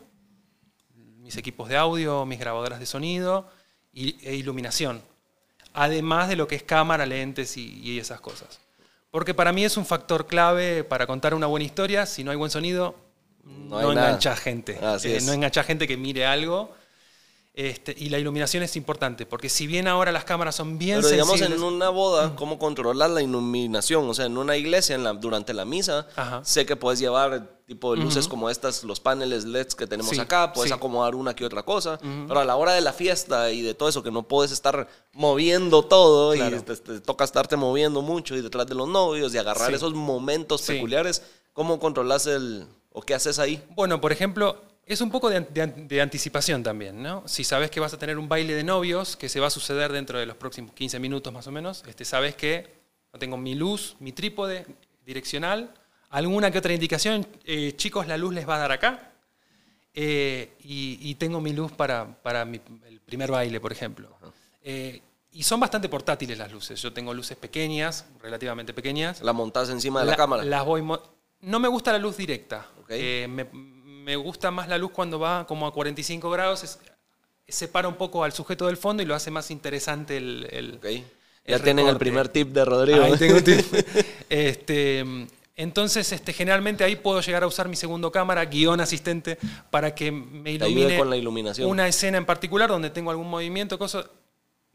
mis 1.19 1.37
equipos 1.37 1.69
de 1.69 1.77
audio, 1.77 2.25
mis 2.25 2.39
grabadoras 2.39 2.81
de 2.81 2.87
sonido 2.87 3.51
e 3.93 4.35
iluminación. 4.35 5.03
Además 5.75 6.31
de 6.31 6.37
lo 6.37 6.49
que 6.49 6.55
es 6.55 6.63
cámara, 6.63 7.05
lentes 7.05 7.59
y, 7.59 7.81
y 7.83 7.99
esas 7.99 8.23
cosas. 8.23 8.66
Porque 9.11 9.35
para 9.35 9.53
mí 9.53 9.65
es 9.65 9.77
un 9.77 9.87
factor 9.87 10.27
clave 10.27 10.85
para 10.85 11.07
contar 11.07 11.35
una 11.35 11.47
buena 11.47 11.65
historia. 11.65 12.07
Si 12.07 12.25
no 12.25 12.31
hay 12.31 12.37
buen 12.37 12.51
sonido, 12.51 12.95
No 13.45 13.93
engancha 13.93 14.37
gente. 14.37 14.79
Eh. 15.05 15.19
No 15.23 15.33
engancha 15.33 15.63
gente 15.63 15.87
que 15.87 15.97
mire 15.97 16.27
algo. 16.27 16.75
Este, 17.59 17.95
y 17.97 18.11
la 18.11 18.19
iluminación 18.19 18.63
es 18.63 18.77
importante, 18.77 19.25
porque 19.25 19.49
si 19.49 19.67
bien 19.67 19.89
ahora 19.89 20.13
las 20.13 20.25
cámaras 20.25 20.55
son 20.57 20.77
bien 20.77 20.97
Pero 20.99 21.09
digamos 21.09 21.39
sensibles... 21.39 21.59
en 21.59 21.65
una 21.75 21.89
boda, 21.89 22.37
¿cómo 22.37 22.59
controlar 22.59 23.09
la 23.09 23.23
iluminación? 23.23 24.07
O 24.11 24.13
sea, 24.13 24.27
en 24.27 24.37
una 24.37 24.59
iglesia, 24.59 24.95
en 24.95 25.03
la, 25.03 25.15
durante 25.15 25.55
la 25.55 25.65
misa, 25.65 26.07
Ajá. 26.17 26.43
sé 26.45 26.67
que 26.67 26.77
puedes 26.77 27.01
llevar 27.01 27.49
tipo 27.67 27.95
de 27.97 28.03
luces 28.03 28.29
como 28.29 28.51
estas, 28.51 28.85
los 28.85 29.01
paneles 29.01 29.47
LEDs 29.47 29.75
que 29.75 29.87
tenemos 29.87 30.13
Sí, 30.13 30.21
acá, 30.21 30.53
puedes 30.53 30.69
sí. 30.71 30.75
acomodar 30.77 31.15
una 31.15 31.35
que 31.35 31.47
otra 31.47 31.63
cosa, 31.63 31.99
pero 32.29 32.41
a 32.41 32.45
la 32.45 32.57
hora 32.57 32.75
de 32.75 32.83
la 32.83 32.93
fiesta 32.93 33.51
y 33.51 33.63
de 33.63 33.73
todo 33.73 33.89
eso, 33.89 34.03
que 34.03 34.11
no 34.11 34.23
puedes 34.29 34.53
estar 34.53 34.87
moviendo 35.15 35.83
todo 35.83 36.35
Claro. 36.35 36.59
y 36.59 36.61
te, 36.61 36.77
te 36.77 37.01
toca 37.01 37.25
estarte 37.25 37.57
moviendo 37.57 38.03
mucho 38.03 38.37
y 38.37 38.43
detrás 38.43 38.67
de 38.67 38.75
los 38.75 38.87
novios 38.87 39.35
y 39.35 39.39
agarrar 39.39 39.71
Sí. 39.71 39.77
esos 39.77 39.95
momentos 39.95 40.61
peculiares, 40.61 41.23
¿cómo 41.55 41.81
controlas 41.81 42.27
el, 42.27 42.67
o 42.93 43.01
qué 43.01 43.15
haces 43.15 43.39
ahí? 43.39 43.65
Bueno, 43.71 43.99
por 44.01 44.13
ejemplo, 44.13 44.61
es 44.87 45.01
un 45.01 45.11
poco 45.11 45.29
de, 45.29 45.41
de 45.41 45.63
an- 45.63 45.89
de 45.89 46.01
anticipación 46.01 46.63
también, 46.63 47.03
¿no? 47.03 47.23
Si 47.27 47.43
sabes 47.45 47.71
que 47.71 47.81
vas 47.81 47.93
a 47.93 47.99
tener 47.99 48.17
un 48.19 48.29
baile 48.29 48.55
de 48.55 48.63
novios 48.65 49.17
que 49.17 49.29
se 49.29 49.41
va 49.41 49.49
a 49.49 49.51
suceder 49.51 49.93
dentro 49.93 50.19
de 50.19 50.27
los 50.27 50.37
próximos 50.37 50.73
15 50.73 50.99
minutos 51.01 51.33
más 51.33 51.47
o 51.47 51.51
menos, 51.53 51.83
este, 51.87 52.05
sabes 52.05 52.37
que 52.37 52.69
tengo 53.19 53.37
mi 53.37 53.55
luz, 53.55 53.97
mi 54.01 54.13
trípode 54.13 54.65
direccional, 55.05 55.75
alguna 56.11 56.51
que 56.51 56.59
otra 56.59 56.73
indicación, 56.73 57.27
eh, 57.45 57.73
chicos, 57.77 58.07
la 58.07 58.17
luz 58.17 58.33
les 58.35 58.49
va 58.49 58.57
a 58.57 58.59
dar 58.61 58.73
acá, 58.73 59.11
eh, 59.95 60.53
y, 60.63 60.99
y 61.01 61.15
tengo 61.15 61.41
mi 61.41 61.53
luz 61.53 61.73
para, 61.73 62.07
para 62.23 62.45
mi- 62.45 62.61
el 62.87 63.01
primer 63.01 63.31
baile, 63.31 63.61
por 63.61 63.73
ejemplo. 63.73 64.17
Eh, 64.63 65.01
y 65.33 65.43
son 65.43 65.61
bastante 65.61 65.89
portátiles 65.89 66.39
las 66.39 66.53
luces. 66.53 66.81
Yo 66.81 66.93
tengo 66.93 67.13
luces 67.15 67.37
pequeñas, 67.37 68.07
relativamente 68.23 68.73
pequeñas. 68.75 69.21
La 69.23 69.33
montas 69.33 69.69
encima 69.71 70.01
de 70.01 70.07
la, 70.07 70.17
cámara. 70.17 70.45
Las 70.45 70.65
voy 70.65 70.83
no 71.41 71.61
me 71.61 71.69
gusta 71.69 71.93
la 71.93 71.99
luz 71.99 72.17
directa. 72.17 72.67
Ok. 72.81 72.87
Eh, 72.91 73.27
me, 73.29 73.45
me 74.07 74.15
gusta 74.15 74.53
más 74.53 74.69
la 74.69 74.79
luz 74.79 74.93
cuando 74.93 75.19
va 75.19 75.45
como 75.49 75.67
a 75.67 75.73
45 75.73 76.31
grados. 76.31 76.63
es- 76.63 76.79
separa 77.49 77.89
un 77.89 77.97
poco 77.97 78.23
al 78.23 78.33
sujeto 78.33 78.67
del 78.67 78.77
fondo 78.77 79.03
y 79.03 79.07
lo 79.07 79.15
hace 79.17 79.31
más 79.33 79.51
interesante 79.51 80.17
el. 80.17 80.47
el- 80.53 80.75
Ok. 80.77 80.85
el 80.85 81.05
Ya 81.45 81.59
tienen 81.59 81.89
el 81.89 81.97
primer 81.97 82.29
tip 82.29 82.49
de 82.53 82.65
Rodrigo. 82.65 83.03
Ahí 83.03 83.17
tengo 83.19 83.37
un 83.39 83.43
tip. 83.45 83.59
este, 84.29 85.05
entonces, 85.57 86.13
este, 86.13 86.33
generalmente 86.33 86.85
ahí 86.85 86.95
puedo 86.95 87.21
llegar 87.21 87.43
a 87.43 87.49
usar 87.49 87.69
mi 87.69 87.75
segundo 87.75 88.13
cámara, 88.13 88.45
guion 88.45 88.81
asistente, 88.81 89.39
para 89.71 89.93
que 89.93 90.13
me 90.13 90.53
ilumine 90.53 90.99
con 90.99 91.11
la 91.11 91.17
iluminación. 91.17 91.69
una 91.69 91.89
escena 91.89 92.17
en 92.19 92.27
particular 92.27 92.69
donde 92.69 92.91
tengo 92.91 93.11
algún 93.11 93.29
movimiento, 93.29 93.77
cosa. 93.77 94.09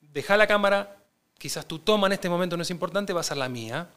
Deja 0.02 0.36
la 0.36 0.46
cámara, 0.46 0.98
quizás 1.38 1.66
tu 1.66 1.80
toma 1.80 2.08
en 2.08 2.14
este 2.14 2.28
momento 2.30 2.58
no 2.58 2.64
es 2.64 2.70
importante, 2.70 3.14
va 3.14 3.22
a 3.22 3.24
ser 3.24 3.38
la 3.38 3.48
mía. 3.48 3.88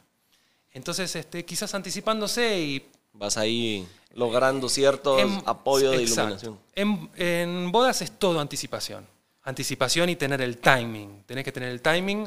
Entonces, 0.73 1.15
este, 1.17 1.45
quizás 1.45 1.75
anticipándose 1.75 2.57
y 2.61 2.87
Vas 3.17 3.37
ahí 3.37 3.87
logrando 4.15 4.69
ciertos 4.69 5.21
en- 5.21 5.43
apoyo 5.47 5.91
de 5.91 6.03
exacto. 6.03 6.47
iluminación. 6.47 6.59
En, 6.75 7.11
en 7.17 7.73
bodas 7.73 8.01
es 8.03 8.13
todo 8.13 8.41
anticipación. 8.41 9.07
Anticipación 9.43 10.09
y 10.09 10.17
tener 10.17 10.41
el 10.41 10.59
timing. 10.59 11.23
Tenés 11.27 11.45
que 11.45 11.53
tener 11.53 11.69
el 11.71 11.83
timing 11.83 12.27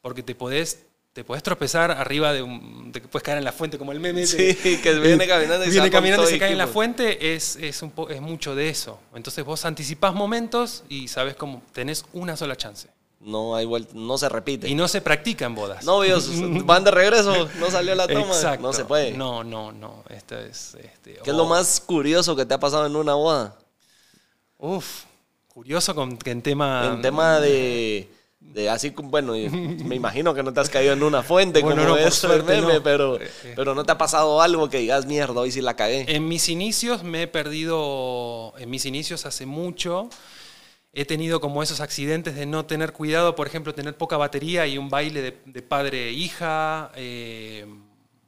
porque 0.00 0.22
te 0.22 0.34
podés, 0.34 0.80
te 1.12 1.22
podés 1.24 1.42
tropezar 1.42 1.90
arriba 1.92 2.32
de 2.32 2.42
un. 2.42 2.90
que 2.92 3.00
puedes 3.02 3.22
caer 3.24 3.38
en 3.38 3.44
la 3.44 3.52
fuente 3.52 3.78
como 3.78 3.92
el 3.92 4.00
meme. 4.00 4.26
Sí, 4.26 4.56
que 4.82 4.94
viene 4.98 5.26
caminando 5.28 5.64
y 5.64 5.70
viene 5.70 5.90
caminando 5.90 6.28
y 6.28 6.32
se 6.32 6.38
cae 6.38 6.52
en 6.52 6.58
la 6.58 6.66
fuente. 6.66 7.34
Es, 7.34 7.56
es, 7.56 7.82
un 7.82 7.90
po- 7.92 8.08
es 8.08 8.20
mucho 8.20 8.54
de 8.56 8.68
eso. 8.68 8.98
Entonces 9.14 9.44
vos 9.44 9.64
anticipás 9.64 10.12
momentos 10.14 10.82
y 10.88 11.06
sabes 11.08 11.36
cómo 11.36 11.62
tenés 11.72 12.04
una 12.12 12.36
sola 12.36 12.56
chance. 12.56 12.88
No 13.26 13.56
hay 13.56 13.66
vuelta, 13.66 13.92
no 13.96 14.16
se 14.18 14.28
repite. 14.28 14.68
Y 14.68 14.76
no 14.76 14.86
se 14.86 15.00
practica 15.00 15.46
en 15.46 15.56
bodas. 15.56 15.84
Novios, 15.84 16.30
van 16.64 16.84
de 16.84 16.92
regreso, 16.92 17.48
no 17.58 17.70
salió 17.72 17.96
la 17.96 18.06
toma. 18.06 18.20
Exacto. 18.20 18.62
No 18.64 18.72
se 18.72 18.84
puede. 18.84 19.10
No, 19.12 19.42
no, 19.42 19.72
no. 19.72 20.04
Esto 20.08 20.38
es. 20.38 20.76
Este, 20.76 21.14
¿Qué 21.24 21.30
es 21.30 21.36
lo 21.36 21.42
oh. 21.42 21.48
más 21.48 21.80
curioso 21.80 22.36
que 22.36 22.46
te 22.46 22.54
ha 22.54 22.60
pasado 22.60 22.86
en 22.86 22.94
una 22.94 23.14
boda? 23.14 23.56
Uf, 24.58 25.02
curioso 25.48 25.92
con 25.92 26.16
que 26.16 26.30
en 26.30 26.40
tema. 26.40 26.92
en 26.94 27.02
tema 27.02 27.40
de, 27.40 28.08
de 28.38 28.70
así, 28.70 28.90
bueno, 28.96 29.32
me 29.32 29.96
imagino 29.96 30.32
que 30.32 30.44
no 30.44 30.52
te 30.52 30.60
has 30.60 30.70
caído 30.70 30.92
en 30.92 31.02
una 31.02 31.24
fuente 31.24 31.62
Bueno, 31.62 31.82
como 31.82 31.96
no, 31.96 31.98
es 31.98 32.06
el 32.06 32.12
suerte 32.12 32.60
meme, 32.60 32.74
no. 32.74 32.82
pero, 32.84 33.20
Eh, 33.20 33.28
eh. 33.42 33.52
pero 33.56 33.74
no 33.74 33.84
te 33.84 33.90
ha 33.90 33.98
pasado 33.98 34.40
algo 34.40 34.70
que 34.70 34.78
digas, 34.78 35.04
mierda, 35.04 35.40
hoy 35.40 35.50
sí 35.50 35.60
la 35.60 35.74
cagué. 35.74 36.04
En 36.08 36.28
mis 36.28 36.48
inicios 36.48 37.02
me 37.02 37.22
he 37.22 37.26
perdido, 37.26 38.54
en 38.56 38.70
mis 38.70 38.86
inicios 38.86 39.26
hace 39.26 39.46
mucho, 39.46 40.08
he 40.98 41.04
tenido 41.04 41.40
como 41.40 41.62
esos 41.62 41.80
accidentes 41.80 42.34
de 42.34 42.46
no 42.46 42.64
tener 42.64 42.92
cuidado, 42.92 43.34
por 43.36 43.46
ejemplo, 43.46 43.74
tener 43.74 43.96
poca 43.96 44.16
batería 44.16 44.66
y 44.66 44.78
un 44.78 44.88
baile 44.88 45.20
de, 45.20 45.36
de 45.44 45.60
padre-hija, 45.62 46.90
eh, 46.96 47.66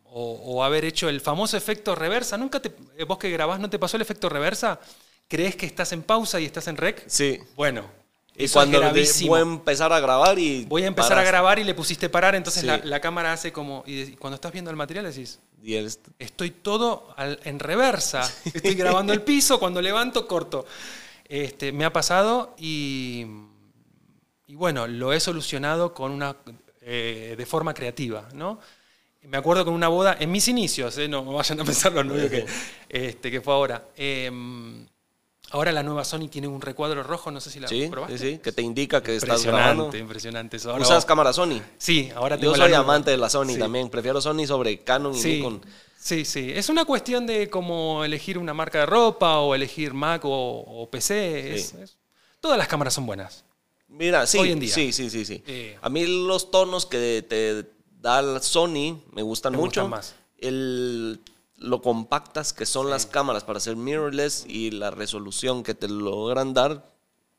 o, 0.05 0.33
o 0.45 0.62
haber 0.64 0.85
hecho 0.85 1.09
el 1.09 1.21
famoso 1.21 1.57
efecto 1.57 1.95
reversa. 1.95 2.37
¿Nunca 2.37 2.61
te, 2.61 2.73
eh, 2.97 3.05
vos 3.05 3.16
que 3.19 3.31
grabás 3.31 3.59
no 3.59 3.71
te 3.71 3.79
pasó 3.79 3.97
el 3.97 4.03
efecto 4.03 4.29
reversa? 4.29 4.79
¿Crees 5.29 5.57
que 5.57 5.66
estás 5.66 5.93
en 5.93 6.03
pausa 6.03 6.41
y 6.41 6.45
estás 6.45 6.69
en 6.69 6.77
rec? 6.77 7.05
Sí. 7.07 7.39
Bueno, 7.57 7.85
Y 8.37 8.45
Eso 8.45 8.55
cuando 8.59 8.83
es 8.95 9.27
voy 9.27 9.39
a 9.39 9.43
empezar 9.43 9.93
a 9.93 10.01
grabar 10.01 10.39
y. 10.39 10.64
Voy 10.66 10.85
a 10.85 10.87
empezar 10.89 11.19
a 11.19 11.23
grabar 11.25 11.59
y 11.59 11.64
le 11.64 11.75
pusiste 11.75 12.09
parar, 12.09 12.35
entonces 12.35 12.61
Sí. 12.62 12.66
la, 12.66 12.79
la 12.79 13.01
cámara 13.01 13.33
hace 13.33 13.51
como... 13.51 13.83
Y, 13.87 14.12
cuando 14.16 14.35
estás 14.37 14.53
viendo 14.53 14.71
el 14.71 14.77
material 14.77 15.05
decís, 15.07 15.39
Y 15.62 15.75
estoy 16.19 16.51
todo 16.51 17.12
al- 17.16 17.41
en 17.45 17.59
reversa. 17.59 18.21
Estoy 18.45 18.75
grabando 18.75 19.12
el 19.12 19.23
piso, 19.23 19.59
cuando 19.59 19.81
levanto, 19.83 20.27
corto. 20.27 20.66
Este, 21.29 21.72
me 21.72 21.85
ha 21.85 21.93
pasado 21.93 22.55
y, 22.59 23.26
y 24.47 24.55
bueno, 24.55 24.87
lo 24.87 25.12
he 25.12 25.20
solucionado 25.20 25.93
con 25.93 26.11
una, 26.12 26.37
eh, 26.81 27.35
de 27.37 27.47
forma 27.47 27.74
creativa. 27.74 28.29
¿no? 28.33 28.59
Me 29.22 29.37
acuerdo 29.37 29.64
con 29.64 29.74
una 29.74 29.89
boda, 29.89 30.16
en 30.18 30.31
mis 30.33 30.49
inicios, 30.49 30.97
eh, 30.99 31.07
no 31.09 31.24
vayan 31.24 31.61
a 31.61 31.64
pensar 31.64 31.93
los 31.93 32.07
novios 32.07 32.31
que, 32.31 32.47
este, 32.89 33.31
que 33.31 33.41
fue 33.43 33.53
ahora. 33.53 33.89
Em, 33.97 34.87
ahora 35.51 35.70
la 35.72 35.83
nueva 35.83 36.03
Sony 36.05 36.29
tiene 36.31 36.49
un 36.49 36.62
recuadro 36.62 37.03
rojo, 37.03 37.31
no 37.31 37.41
sé 37.41 37.51
si 37.51 37.61
la 37.61 37.68
Sí, 37.68 37.89
probaste. 37.91 38.16
sí, 38.16 38.31
sí, 38.33 38.39
que 38.39 38.53
te 38.53 38.62
indica 38.62 39.03
que 39.03 39.16
estás 39.16 39.45
grabando. 39.45 39.85
Impresionante, 39.85 39.99
impresionante. 39.99 40.57
eso. 40.57 40.70
Ahora 40.70 40.83
¿Usas 40.83 41.05
cámara 41.05 41.35
Sony? 41.35 41.61
Sí, 41.76 42.11
ahora 42.14 42.39
tengo 42.39 42.55
Yo 42.57 42.62
soy 42.62 42.72
amante 42.72 43.11
de 43.11 43.18
la 43.18 43.29
Sony 43.29 43.49
Sí. 43.55 43.59
también. 43.59 43.91
Prefiero 43.91 44.20
Sony 44.22 44.47
sobre 44.47 44.79
Canon 44.79 45.14
y 45.14 45.18
Sí, 45.20 45.37
Nikon. 45.37 45.61
Sí, 45.99 46.24
sí. 46.24 46.53
Es 46.55 46.68
una 46.68 46.84
cuestión 46.84 47.26
de 47.26 47.49
como 47.51 48.05
elegir 48.05 48.38
una 48.38 48.55
marca 48.55 48.80
de 48.80 48.86
ropa 48.86 49.38
o 49.40 49.55
elegir 49.55 49.92
Mac 49.94 50.24
o, 50.24 50.30
o 50.61 50.88
PC. 50.90 51.55
Es- 51.55 51.68
Sí. 51.68 51.76
es- 51.82 51.96
todas 52.40 52.57
las 52.59 52.68
cámaras 52.68 52.94
son 52.94 53.07
buenas. 53.07 53.44
Mira, 53.88 54.26
sí, 54.26 54.38
Hoy 54.38 54.53
en 54.53 54.61
día. 54.61 54.72
sí, 54.74 54.92
sí, 54.92 55.09
sí, 55.11 55.24
sí. 55.24 55.42
Eh. 55.46 55.78
A 55.80 55.88
mí 55.88 56.07
los 56.07 56.51
tonos 56.51 56.84
que 56.86 57.24
te 57.28 57.64
da 58.01 58.20
la 58.22 58.40
Sony 58.40 59.01
me 59.12 59.22
gustan 59.22 59.53
Me 59.53 59.59
mucho. 59.59 59.82
gustan 59.82 59.90
más. 59.90 60.14
El, 60.36 61.20
lo 61.57 61.82
compactas 61.82 62.53
que 62.53 62.66
son 62.66 62.90
las 62.90 63.07
cámaras 63.07 63.44
para 63.44 63.57
hacer 63.59 63.76
mirrorless 63.76 64.44
y 64.46 64.70
la 64.70 64.90
resolución 64.90 65.62
que 65.62 65.74
te 65.74 65.88
logran 65.88 66.55
dar. 66.55 66.92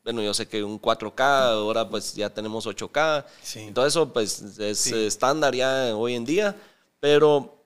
Bueno, 0.03 0.21
yo 0.23 0.33
sé 0.33 0.47
que 0.47 0.63
un 0.63 0.79
4K, 0.81 1.51
ahora 1.51 1.87
pues 1.87 2.15
ya 2.15 2.29
tenemos 2.33 2.65
8K. 2.65 3.25
Sí. 3.43 3.69
Todo 3.73 3.85
eso 3.85 4.11
pues 4.11 4.41
es 4.59 4.79
Sí. 4.79 4.95
estándar 5.05 5.53
ya 5.55 5.95
hoy 5.95 6.15
en 6.15 6.25
día. 6.25 6.55
Pero 6.99 7.58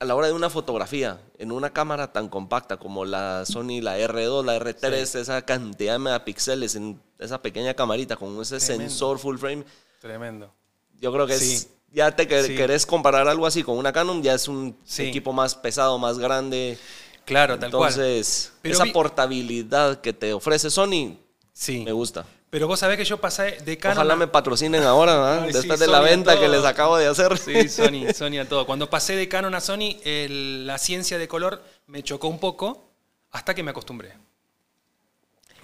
a 0.00 0.04
la 0.06 0.14
hora 0.14 0.28
de 0.28 0.32
una 0.32 0.48
fotografía, 0.48 1.20
en 1.38 1.52
una 1.52 1.70
cámara 1.70 2.10
tan 2.10 2.28
compacta 2.30 2.78
como 2.78 3.04
la 3.04 3.44
Sony, 3.44 3.80
la 3.82 3.98
R2, 3.98 4.42
la 4.44 4.56
R3, 4.58 4.92
esa 5.20 5.42
cantidad 5.42 5.92
de 5.92 5.98
megapíxeles 5.98 6.74
en 6.74 6.98
esa 7.18 7.42
pequeña 7.42 7.74
camarita 7.74 8.16
con 8.16 8.40
ese 8.40 8.58
Tremendo. 8.58 8.88
sensor 8.90 9.18
full 9.18 9.36
frame, 9.36 9.64
Tremendo. 10.00 10.50
yo 10.98 11.12
creo 11.12 11.26
que 11.26 11.36
Sí. 11.36 11.52
es, 11.54 11.68
ya 11.92 12.16
te 12.16 12.26
que- 12.26 12.42
Sí. 12.44 12.56
querés 12.56 12.86
comparar 12.86 13.28
algo 13.28 13.46
así 13.46 13.62
con 13.62 13.76
una 13.76 13.92
Canon, 13.92 14.22
ya 14.22 14.32
es 14.34 14.48
un 14.48 14.74
equipo 14.96 15.34
más 15.34 15.54
pesado, 15.54 15.98
más 15.98 16.18
grande. 16.18 16.78
Claro, 17.26 17.58
tal 17.58 17.70
cual. 17.70 17.90
Entonces, 17.92 18.52
Pero 18.62 18.74
esa 18.74 18.86
portabilidad 18.86 20.00
que 20.00 20.14
te 20.14 20.32
ofrece 20.32 20.70
Sony, 20.70 21.18
Sí. 21.52 21.82
me 21.84 21.92
gusta. 21.92 22.24
Pero 22.50 22.66
vos 22.66 22.80
sabés 22.80 22.96
que 22.96 23.04
yo 23.04 23.18
pasé 23.18 23.58
de 23.64 23.78
Canon. 23.78 23.98
Ojalá 23.98 24.16
me 24.16 24.26
patrocinen 24.26 24.82
ahora, 24.82 25.14
¿verdad? 25.14 25.42
Ay, 25.44 25.52
sí, 25.52 25.58
después 25.58 25.78
de 25.78 25.86
la 25.86 25.98
Sony 25.98 26.04
venta 26.04 26.38
que 26.40 26.48
les 26.48 26.64
acabo 26.64 26.96
de 26.96 27.06
hacer. 27.06 27.38
Sí, 27.38 27.68
Sony, 27.68 28.12
Sony 28.12 28.38
a 28.40 28.48
todo. 28.48 28.66
Cuando 28.66 28.90
pasé 28.90 29.14
de 29.14 29.28
Canon 29.28 29.54
a 29.54 29.60
Sony, 29.60 29.96
el- 30.04 30.66
la 30.66 30.76
ciencia 30.78 31.16
de 31.18 31.28
color 31.28 31.62
me 31.86 32.02
chocó 32.02 32.26
un 32.28 32.40
poco 32.40 32.90
hasta 33.30 33.54
que 33.54 33.62
me 33.62 33.70
acostumbré. 33.70 34.14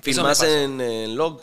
Filmás 0.00 0.42
en, 0.42 0.80
en 0.80 1.16
log, 1.16 1.40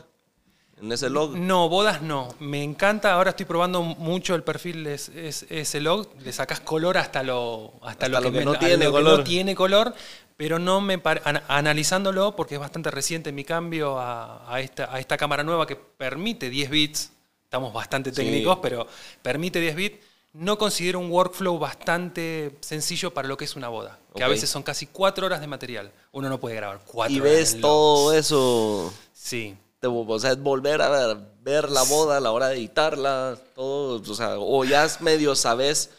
en 0.81 0.91
ese 0.91 1.09
log. 1.09 1.35
No, 1.35 1.67
bodas 1.67 2.01
no. 2.01 2.33
Me 2.39 2.63
encanta. 2.63 3.13
Ahora 3.13 3.31
estoy 3.31 3.45
probando 3.45 3.81
mucho 3.81 4.35
el 4.35 4.43
perfil 4.43 4.83
de 4.85 4.93
es- 4.93 5.09
es- 5.09 5.45
ese 5.49 5.81
log. 5.81 6.07
Le 6.21 6.31
sacás 6.31 6.61
color 6.61 6.97
hasta 6.97 7.23
lo, 7.23 7.73
hasta 7.81 7.89
Hasta 8.05 8.09
lo, 8.09 8.21
lo 8.21 8.31
que 8.31 8.39
me- 8.39 8.45
no 8.45 8.53
a 8.53 8.59
tiene 8.59 8.85
lo 8.85 8.91
que 8.91 8.97
color. 8.97 9.17
no 9.19 9.23
tiene 9.25 9.55
color. 9.55 9.93
Pero 10.37 10.59
no 10.59 10.81
me 10.81 11.01
analizándolo, 11.47 12.35
porque 12.35 12.55
es 12.55 12.59
bastante 12.59 12.91
reciente 12.91 13.31
mi 13.31 13.43
cambio 13.43 13.99
a, 13.99 14.51
a 14.53 14.61
esta, 14.61 14.93
a 14.93 14.99
esta 14.99 15.17
cámara 15.17 15.43
nueva 15.43 15.67
que 15.67 15.75
permite 15.75 16.49
10 16.49 16.69
bits. 16.69 17.11
Estamos 17.43 17.71
bastante 17.73 18.09
Sí. 18.09 18.15
técnicos, 18.17 18.59
pero 18.61 18.87
permite 19.21 19.59
10 19.59 19.75
bits. 19.75 20.05
No 20.33 20.57
considero 20.57 20.97
un 20.97 21.11
workflow 21.11 21.59
bastante 21.59 22.57
sencillo 22.61 23.13
para 23.13 23.27
lo 23.27 23.37
que 23.37 23.45
es 23.45 23.55
una 23.55 23.69
boda. 23.69 23.99
Que 24.15 24.23
a 24.23 24.27
veces 24.27 24.49
son 24.49 24.63
casi 24.63 24.87
cuatro 24.87 25.27
horas 25.27 25.39
de 25.41 25.45
material. 25.47 25.91
Uno 26.11 26.27
no 26.29 26.39
puede 26.39 26.55
grabar 26.55 26.81
cuatro 26.85 27.15
Y 27.15 27.19
horas 27.19 27.31
ves 27.31 27.53
en 27.53 27.61
todo 27.61 28.13
eso. 28.13 28.91
Sí. 29.13 29.55
O 29.83 30.19
sea, 30.19 30.31
es 30.31 30.41
volver 30.41 30.81
a 30.81 30.89
ver, 30.89 31.17
ver 31.41 31.69
la 31.69 31.83
boda 31.83 32.17
a 32.17 32.19
la 32.19 32.31
hora 32.31 32.47
de 32.47 32.55
editarla, 32.55 33.37
todo, 33.53 34.01
o 34.01 34.15
sea, 34.15 34.39
o 34.39 34.63
ya 34.63 34.85
es 34.85 35.01
medio 35.01 35.35
sabes 35.35 35.91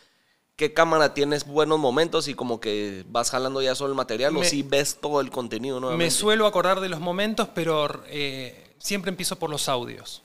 qué 0.56 0.72
cámara 0.72 1.14
tienes 1.14 1.46
buenos 1.46 1.78
momentos 1.78 2.28
y 2.28 2.34
como 2.34 2.60
que 2.60 3.04
vas 3.08 3.30
jalando 3.30 3.60
ya 3.60 3.74
solo 3.74 3.90
el 3.90 3.96
material 3.96 4.36
o 4.36 4.44
si 4.44 4.62
ves 4.62 4.98
todo 5.00 5.20
el 5.20 5.30
contenido 5.30 5.80
nuevamente. 5.80 6.04
Me 6.04 6.10
suelo 6.10 6.46
acordar 6.46 6.80
de 6.80 6.88
los 6.88 7.00
momentos, 7.00 7.48
pero 7.54 8.02
eh, 8.06 8.74
siempre 8.78 9.10
empiezo 9.10 9.36
por 9.36 9.50
los 9.50 9.68
audios. 9.68 10.22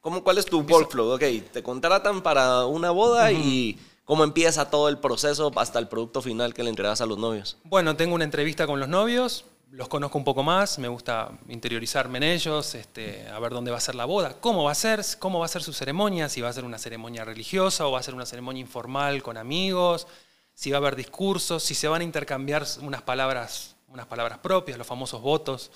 ¿Cómo, 0.00 0.22
¿Cuál 0.22 0.38
es 0.38 0.46
tu 0.46 0.60
workflow? 0.60 1.14
Ok, 1.14 1.22
te 1.52 1.62
contratan 1.62 2.22
para 2.22 2.66
una 2.66 2.90
boda 2.90 3.32
y 3.32 3.78
cómo 4.04 4.24
empieza 4.24 4.70
todo 4.70 4.88
el 4.88 4.98
proceso 4.98 5.52
hasta 5.56 5.78
el 5.78 5.88
producto 5.88 6.22
final 6.22 6.54
que 6.54 6.62
le 6.62 6.70
entregas 6.70 7.00
a 7.00 7.06
los 7.06 7.18
novios. 7.18 7.56
Bueno, 7.64 7.96
tengo 7.96 8.14
una 8.14 8.24
entrevista 8.24 8.66
con 8.66 8.80
los 8.80 8.88
novios, 8.88 9.44
los 9.70 9.88
conozco 9.88 10.16
un 10.18 10.24
poco 10.24 10.42
más, 10.42 10.78
me 10.78 10.88
gusta 10.88 11.30
interiorizarme 11.48 12.18
en 12.18 12.24
ellos, 12.24 12.74
este, 12.74 13.28
a 13.28 13.38
ver 13.38 13.52
dónde 13.52 13.70
va 13.70 13.76
a 13.76 13.80
ser 13.80 13.94
la 13.94 14.06
boda, 14.06 14.34
cómo 14.40 14.64
va 14.64 14.72
a 14.72 14.74
ser, 14.74 15.04
cómo 15.18 15.38
va 15.40 15.44
a 15.44 15.48
ser 15.48 15.62
su 15.62 15.72
ceremonia, 15.72 16.28
si 16.28 16.40
va 16.40 16.48
a 16.48 16.52
ser 16.52 16.64
una 16.64 16.78
ceremonia 16.78 17.24
religiosa 17.24 17.86
o 17.86 17.92
va 17.92 18.00
a 18.00 18.02
ser 18.02 18.14
una 18.14 18.24
ceremonia 18.26 18.60
informal 18.60 19.22
con 19.22 19.36
amigos, 19.36 20.06
si 20.54 20.70
va 20.70 20.78
a 20.78 20.80
haber 20.80 20.96
discursos, 20.96 21.62
si 21.62 21.74
se 21.74 21.86
van 21.86 22.00
a 22.00 22.04
intercambiar 22.04 22.64
unas 22.80 23.02
palabras, 23.02 23.76
unas 23.88 24.06
palabras 24.06 24.38
propias, 24.38 24.78
los 24.78 24.86
famosos 24.86 25.20
votos. 25.20 25.70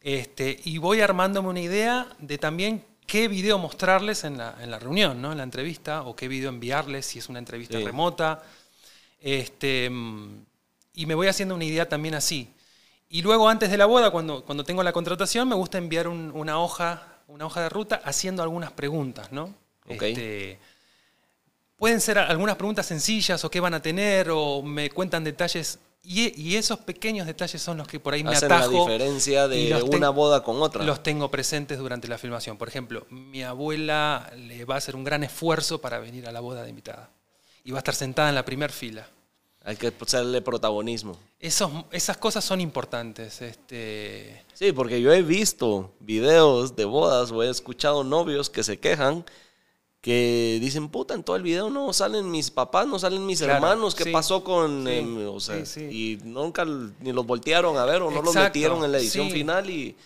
Este, 0.00 0.60
y 0.64 0.78
voy 0.78 1.00
armándome 1.00 1.48
una 1.48 1.60
idea 1.60 2.08
de 2.18 2.38
también 2.38 2.84
qué 3.06 3.28
video 3.28 3.58
mostrarles 3.58 4.24
en 4.24 4.38
la, 4.38 4.54
en 4.60 4.70
la 4.70 4.78
reunión, 4.78 5.20
¿no? 5.20 5.32
en 5.32 5.38
la 5.38 5.44
entrevista, 5.44 6.02
o 6.02 6.14
qué 6.14 6.28
video 6.28 6.48
enviarles 6.48 7.06
si 7.06 7.18
es 7.18 7.28
una 7.28 7.40
entrevista 7.40 7.76
Sí. 7.78 7.84
remota. 7.84 8.42
Este, 9.20 9.86
y 10.94 11.06
me 11.06 11.14
voy 11.14 11.26
haciendo 11.26 11.54
una 11.54 11.64
idea 11.64 11.88
también 11.88 12.14
así. 12.14 12.52
Y 13.08 13.22
luego, 13.22 13.48
antes 13.48 13.70
de 13.70 13.76
la 13.76 13.86
boda, 13.86 14.10
cuando, 14.10 14.44
cuando 14.44 14.64
tengo 14.64 14.82
la 14.82 14.92
contratación, 14.92 15.48
me 15.48 15.54
gusta 15.54 15.78
enviar 15.78 16.08
un- 16.08 16.32
una, 16.34 16.58
hoja, 16.58 17.02
una 17.28 17.46
hoja 17.46 17.62
de 17.62 17.68
ruta 17.68 18.00
haciendo 18.04 18.42
algunas 18.42 18.72
preguntas, 18.72 19.30
¿no? 19.32 19.54
Este, 20.12 20.58
pueden 21.76 22.00
ser 22.00 22.18
algunas 22.18 22.56
preguntas 22.56 22.86
sencillas 22.86 23.44
o 23.44 23.50
qué 23.50 23.60
van 23.60 23.74
a 23.74 23.80
tener 23.82 24.28
o 24.30 24.62
me 24.62 24.90
cuentan 24.90 25.22
detalles. 25.24 25.78
Y, 26.02 26.40
y 26.40 26.56
esos 26.56 26.78
pequeños 26.80 27.26
detalles 27.26 27.60
son 27.60 27.78
los 27.78 27.88
que 27.88 27.98
por 27.98 28.14
ahí 28.14 28.22
me 28.22 28.30
Hacen 28.36 28.48
la 28.48 28.56
diferencia 28.86 29.48
de 29.48 29.56
una 29.96 30.10
boda 30.10 30.42
con 30.42 30.60
otra. 30.62 30.84
Los 30.84 31.02
tengo 31.02 31.30
presentes 31.30 31.78
durante 31.78 32.06
la 32.08 32.16
filmación. 32.18 32.56
Por 32.58 32.68
ejemplo, 32.68 33.06
mi 33.10 33.42
abuela 33.42 34.30
le 34.36 34.64
va 34.64 34.76
a 34.76 34.78
hacer 34.78 34.94
un 34.94 35.02
gran 35.04 35.24
esfuerzo 35.24 35.80
para 35.80 35.98
venir 35.98 36.26
a 36.28 36.32
la 36.32 36.38
boda 36.40 36.62
de 36.62 36.70
invitada. 36.70 37.10
Y 37.64 37.72
va 37.72 37.78
a 37.78 37.80
estar 37.80 37.94
sentada 37.96 38.28
en 38.28 38.36
la 38.36 38.44
primera 38.44 38.72
fila. 38.72 39.08
Hay 39.66 39.74
que 39.74 39.92
hacerle 40.00 40.40
protagonismo. 40.42 41.18
Esos, 41.40 41.72
esas 41.90 42.16
cosas 42.16 42.44
son 42.44 42.60
importantes. 42.60 43.42
Este, 43.42 44.44
Sí, 44.54 44.70
porque 44.70 45.00
yo 45.00 45.12
he 45.12 45.22
visto 45.22 45.90
videos 45.98 46.76
de 46.76 46.84
bodas 46.84 47.32
o 47.32 47.42
he 47.42 47.50
escuchado 47.50 48.04
novios 48.04 48.48
que 48.48 48.62
se 48.62 48.78
quejan 48.78 49.24
que 50.00 50.58
dicen, 50.60 50.88
puta, 50.88 51.14
en 51.14 51.24
todo 51.24 51.34
el 51.34 51.42
video 51.42 51.68
no 51.68 51.92
salen 51.92 52.30
mis 52.30 52.48
papás, 52.52 52.86
no 52.86 52.96
salen 52.96 53.26
mis 53.26 53.40
Claro, 53.40 53.54
hermanos, 53.54 53.96
¿qué 53.96 54.04
sí, 54.04 54.12
pasó 54.12 54.44
con...? 54.44 54.86
sí, 54.86 54.92
em, 54.92 55.28
o 55.28 55.40
sea, 55.40 55.66
sí, 55.66 55.80
y 55.80 56.18
nunca 56.22 56.64
ni 56.64 57.10
los 57.10 57.26
voltearon 57.26 57.76
a 57.76 57.84
ver 57.84 58.02
o 58.02 58.10
no 58.12 58.22
los 58.22 58.36
Exacto, 58.36 58.44
metieron 58.44 58.84
en 58.84 58.92
la 58.92 58.98
edición 58.98 59.28
final 59.32 59.68
y... 59.68 59.96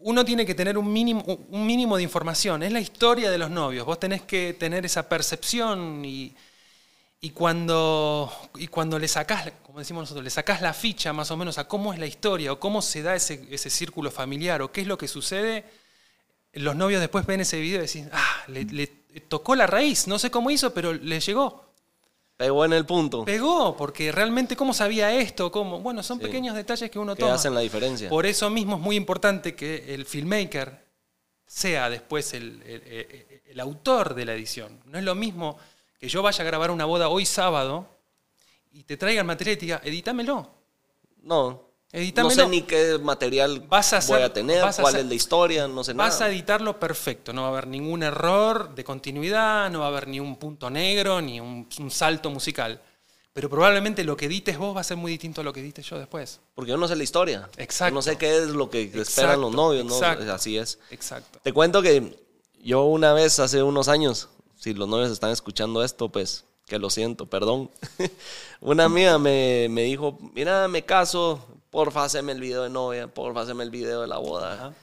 uno 0.00 0.24
tiene 0.24 0.44
que 0.44 0.56
tener 0.56 0.76
un 0.76 0.92
mínimo, 0.92 1.22
un 1.50 1.64
mínimo 1.64 1.96
de 1.96 2.02
información. 2.02 2.64
Es 2.64 2.72
la 2.72 2.80
historia 2.80 3.30
de 3.30 3.38
los 3.38 3.48
novios. 3.48 3.86
Vos 3.86 4.00
tenés 4.00 4.22
que 4.22 4.56
tener 4.58 4.84
esa 4.84 5.08
percepción 5.08 6.04
y, 6.04 6.34
y 7.24 7.30
cuando, 7.30 8.30
y 8.56 8.66
cuando 8.68 8.98
le 8.98 9.08
sacás, 9.08 9.50
como 9.62 9.78
decimos 9.78 10.02
nosotros, 10.02 10.22
le 10.24 10.28
sacás 10.30 10.60
la 10.60 10.74
ficha 10.74 11.12
más 11.14 11.30
o 11.30 11.36
menos 11.38 11.56
a 11.56 11.66
cómo 11.66 11.92
es 11.94 11.98
la 11.98 12.06
historia 12.06 12.52
o 12.52 12.60
cómo 12.60 12.82
se 12.82 13.02
da 13.02 13.14
ese, 13.14 13.46
ese 13.50 13.70
círculo 13.70 14.10
familiar 14.10 14.60
o 14.60 14.70
qué 14.70 14.82
es 14.82 14.86
lo 14.86 14.98
que 14.98 15.08
sucede, 15.08 15.64
los 16.52 16.76
novios 16.76 17.00
después 17.00 17.24
ven 17.24 17.40
ese 17.40 17.58
video 17.58 17.78
y 17.78 17.86
decís, 17.86 18.06
ah, 18.12 18.44
le, 18.48 18.64
le 18.64 18.86
tocó 19.28 19.54
la 19.54 19.66
raíz, 19.66 20.06
no 20.06 20.18
sé 20.18 20.30
cómo 20.30 20.50
hizo, 20.50 20.74
pero 20.74 20.92
le 20.92 21.18
llegó. 21.18 21.64
Pegó 22.36 22.64
en 22.66 22.72
el 22.74 22.84
punto. 22.84 23.24
Pegó, 23.24 23.74
porque 23.76 24.12
realmente 24.12 24.54
cómo 24.54 24.74
sabía 24.74 25.12
esto, 25.14 25.50
cómo. 25.50 25.80
Bueno, 25.80 26.02
son 26.02 26.18
Sí. 26.18 26.24
pequeños 26.24 26.54
detalles 26.54 26.90
que 26.90 26.98
uno 26.98 27.14
que 27.14 27.20
toma. 27.20 27.34
hacen 27.34 27.54
la 27.54 27.60
diferencia. 27.60 28.08
Por 28.10 28.26
eso 28.26 28.50
mismo 28.50 28.74
es 28.76 28.82
muy 28.82 28.96
importante 28.96 29.54
que 29.54 29.94
el 29.94 30.04
filmmaker 30.04 30.84
sea 31.46 31.88
después 31.88 32.34
el, 32.34 32.60
el- 32.66 32.82
el- 32.82 33.40
el 33.46 33.60
autor 33.60 34.14
de 34.14 34.24
la 34.26 34.34
edición. 34.34 34.80
No 34.86 34.98
es 34.98 35.04
lo 35.04 35.14
mismo 35.14 35.56
que 36.04 36.10
yo 36.10 36.20
vaya 36.22 36.42
a 36.42 36.46
grabar 36.46 36.70
una 36.70 36.84
boda 36.84 37.08
hoy 37.08 37.24
sábado 37.24 37.86
y 38.72 38.82
te 38.82 38.98
traiga 38.98 39.22
el 39.22 39.26
material 39.26 39.54
y 39.54 39.58
te 39.58 39.64
diga, 39.64 39.80
edítamelo. 39.82 40.50
No, 41.22 41.50
no 41.50 41.70
Edítamelo. 41.92 42.34
sé 42.34 42.46
ni 42.46 42.60
qué 42.60 42.98
material 43.00 43.60
Vas 43.60 43.94
a 43.94 44.00
voy 44.12 44.20
a 44.20 44.30
tener, 44.30 44.60
vas 44.60 44.78
a 44.78 44.82
cuál 44.82 44.94
hacer- 44.96 45.04
es 45.06 45.08
la 45.08 45.14
historia, 45.14 45.66
no 45.66 45.82
sé 45.82 45.94
Vas 45.94 46.16
a 46.16 46.24
nada. 46.24 46.32
editarlo 46.34 46.78
perfecto, 46.78 47.32
no 47.32 47.40
va 47.40 47.48
a 47.48 47.50
haber 47.52 47.68
ningún 47.68 48.02
error 48.02 48.74
de 48.74 48.84
continuidad, 48.84 49.70
no 49.70 49.78
va 49.80 49.86
a 49.86 49.88
haber 49.88 50.08
ni 50.08 50.20
un 50.20 50.36
punto 50.36 50.68
negro, 50.68 51.22
ni 51.22 51.40
un, 51.40 51.66
un 51.78 51.90
salto 51.90 52.28
musical. 52.28 52.82
pero 53.32 53.48
probablemente 53.48 54.04
lo 54.04 54.14
que 54.16 54.26
edites 54.26 54.58
vos 54.58 54.76
va 54.76 54.82
a 54.82 54.84
ser 54.84 54.98
muy 54.98 55.10
distinto 55.10 55.40
a 55.40 55.44
lo 55.44 55.54
que 55.54 55.60
edite 55.60 55.80
yo 55.82 55.98
después. 55.98 56.38
Porque 56.54 56.70
yo 56.72 56.76
no 56.76 56.86
sé 56.86 56.96
la 56.96 57.02
historia. 57.04 57.48
Exacto. 57.56 57.92
Yo 57.92 57.94
no 57.94 58.02
sé 58.02 58.18
qué 58.18 58.36
es 58.36 58.48
lo 58.50 58.68
que 58.68 58.82
esperan 58.94 59.40
los 59.40 59.52
novios, 59.54 59.86
¿no? 59.86 59.94
exacto. 59.96 60.30
Así 60.30 60.58
es. 60.58 60.78
Exacto. 60.90 61.38
Te 61.42 61.52
cuento 61.54 61.80
que 61.80 62.14
yo 62.62 62.82
una 62.84 63.12
vez 63.14 63.38
hace 63.40 63.62
unos 63.62 63.88
años, 63.88 64.28
si 64.56 64.74
los 64.74 64.88
novios 64.88 65.10
están 65.10 65.30
escuchando 65.30 65.82
esto, 65.82 66.08
pues 66.08 66.44
que 66.66 66.78
lo 66.78 66.90
siento, 66.90 67.26
perdón. 67.26 67.70
una 68.60 68.84
amiga 68.84 69.18
me, 69.18 69.68
me 69.70 69.82
dijo, 69.82 70.18
mira, 70.34 70.66
me 70.68 70.84
caso, 70.84 71.38
porfa, 71.70 72.04
haceme 72.04 72.32
el 72.32 72.40
video 72.40 72.62
de 72.62 72.70
novia, 72.70 73.06
porfa, 73.06 73.42
haceme 73.42 73.64
el 73.64 73.70
video 73.70 74.00
de 74.00 74.06
la 74.06 74.18
boda. 74.18 74.54
Ajá. 74.54 74.74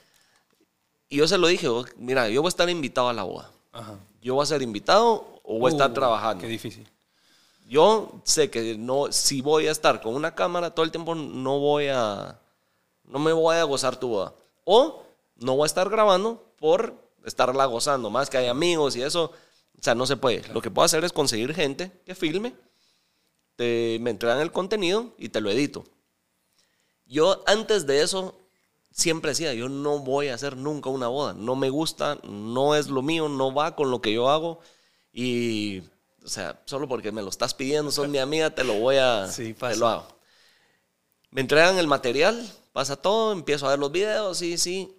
Y 1.09 1.17
yo 1.17 1.28
se 1.28 1.38
lo 1.38 1.47
dije, 1.47 1.67
"Oh, 1.67 1.84
mira, 1.97 2.30
yo 2.30 2.41
voy 2.41 2.47
a 2.47 2.49
estar 2.49 2.69
invitado 2.69 3.09
a 3.09 3.13
la 3.13 3.24
boda. 3.24 3.51
Ajá. 3.74 3.95
Yo 4.22 4.36
voy 4.36 4.43
a 4.43 4.45
ser 4.45 4.61
invitado 4.61 5.26
o 5.43 5.59
voy 5.59 5.69
a 5.69 5.74
estar 5.74 5.89
Uh, 5.91 5.93
trabajando. 5.93 6.41
Qué 6.41 6.47
difícil. 6.47 6.88
Yo 7.67 8.11
sé 8.24 8.49
que 8.49 8.78
no, 8.78 9.11
si 9.11 9.41
voy 9.41 9.67
a 9.67 9.72
estar 9.72 10.01
con 10.01 10.13
una 10.13 10.36
cámara 10.36 10.72
todo 10.76 10.86
el 10.86 10.91
tiempo, 10.91 11.15
no 11.15 11.59
voy 11.59 11.88
a, 11.88 12.38
no 13.05 13.19
me 13.19 13.32
voy 13.34 13.55
a 13.55 13.63
gozar 13.63 13.97
tu 13.97 14.09
boda. 14.09 14.34
O 14.65 15.03
no 15.38 15.55
voy 15.55 15.63
a 15.63 15.65
estar 15.65 15.89
grabando 15.89 16.43
por 16.59 16.93
estarla 17.26 17.65
gozando, 17.65 18.09
más 18.09 18.30
que 18.30 18.38
hay 18.38 18.47
amigos 18.47 18.95
y 18.95 19.01
eso. 19.01 19.32
O 19.82 19.84
sea, 19.84 19.95
no 19.95 20.05
se 20.05 20.15
puede. 20.15 20.47
Lo 20.53 20.61
que 20.61 20.69
puedo 20.69 20.86
hacer 20.86 21.03
es 21.03 21.11
conseguir 21.11 21.55
gente 21.55 21.91
que 22.05 22.13
filme, 22.13 22.53
te, 23.55 23.97
me 23.99 24.11
entregan 24.11 24.39
el 24.39 24.51
contenido 24.51 25.15
y 25.17 25.29
te 25.29 25.41
lo 25.41 25.49
edito. 25.49 25.84
Yo 27.07 27.43
antes 27.47 27.88
de 27.88 28.03
eso 28.03 28.39
siempre 28.91 29.32
decía, 29.32 29.55
yo 29.55 29.69
no 29.69 29.97
voy 29.99 30.27
a 30.27 30.36
hacer 30.36 30.55
nunca 30.55 30.91
una 30.91 31.07
boda. 31.07 31.34
No 31.34 31.55
me 31.55 31.71
gusta, 31.71 32.19
no 32.23 32.75
es 32.75 32.89
lo 32.89 33.01
mío, 33.01 33.27
no 33.27 33.53
va 33.55 33.75
con 33.75 33.89
lo 33.89 34.01
que 34.01 34.13
yo 34.13 34.29
hago. 34.29 34.59
Y, 35.11 35.79
o 36.23 36.27
sea, 36.27 36.61
solo 36.65 36.88
porque 36.88 37.11
me 37.11 37.23
lo 37.23 37.29
estás 37.29 37.55
pidiendo, 37.55 37.91
son 37.91 38.11
mi 38.11 38.19
amiga, 38.19 38.53
te 38.53 38.63
lo 38.63 38.75
voy 38.75 38.97
a, 38.97 39.27
Sí, 39.29 39.53
te 39.53 39.59
pasa. 39.59 39.79
lo 39.79 39.88
hago. 39.88 40.07
Me 41.32 41.41
entregan 41.41 41.79
el 41.79 41.88
material, 41.88 42.47
pasa 42.71 42.97
todo, 42.97 43.32
empiezo 43.32 43.65
a 43.65 43.71
ver 43.71 43.79
los 43.79 43.91
videos, 43.91 44.38
sí, 44.38 44.59
sí. 44.59 44.95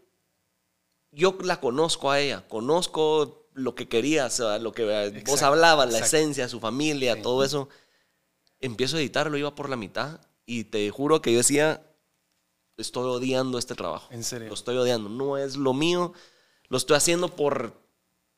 Yo 1.12 1.36
la 1.44 1.60
conozco 1.60 2.10
a 2.10 2.18
ella, 2.18 2.42
conozco 2.48 3.41
lo 3.54 3.74
que 3.74 3.88
quería, 3.88 4.26
o 4.26 4.30
sea, 4.30 4.58
lo 4.58 4.72
que 4.72 4.84
vos 4.84 5.12
Exacto, 5.14 5.46
hablabas, 5.46 5.92
la 5.92 5.98
esencia, 6.00 6.48
su 6.48 6.60
familia, 6.60 7.16
Sí. 7.16 7.22
todo 7.22 7.44
eso. 7.44 7.68
Empiezo 8.60 8.96
a 8.96 9.00
editarlo, 9.00 9.36
iba 9.36 9.54
por 9.54 9.68
la 9.68 9.76
mitad 9.76 10.20
y 10.46 10.64
te 10.64 10.88
juro 10.90 11.20
que 11.20 11.32
yo 11.32 11.38
decía, 11.38 11.82
estoy 12.76 13.04
odiando 13.04 13.58
este 13.58 13.74
trabajo. 13.74 14.08
¿En 14.12 14.24
serio? 14.24 14.48
Lo 14.48 14.54
estoy 14.54 14.76
odiando, 14.76 15.08
no 15.08 15.36
es 15.36 15.56
lo 15.56 15.74
mío, 15.74 16.12
lo 16.68 16.76
estoy 16.78 16.96
haciendo 16.96 17.28
por, 17.28 17.74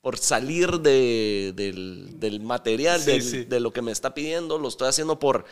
por 0.01 0.19
salir 0.19 0.81
de- 0.81 1.53
del, 1.55 2.19
del 2.19 2.41
material, 2.41 3.01
Sí, 3.01 3.11
del- 3.11 3.23
sí. 3.23 3.45
de 3.45 3.61
lo 3.61 3.73
que 3.73 3.83
me 3.83 3.93
está 3.93 4.15
pidiendo, 4.15 4.59
lo 4.59 4.69
estoy 4.69 4.89
haciendo 4.89 5.19
por, 5.19 5.45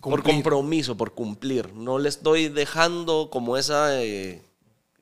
por 0.00 0.22
compromiso, 0.22 0.96
por 0.96 1.14
cumplir. 1.14 1.72
No 1.74 1.98
le 1.98 2.08
estoy 2.08 2.48
dejando 2.48 3.28
como 3.30 3.56
esa 3.56 4.02
eh, 4.02 4.42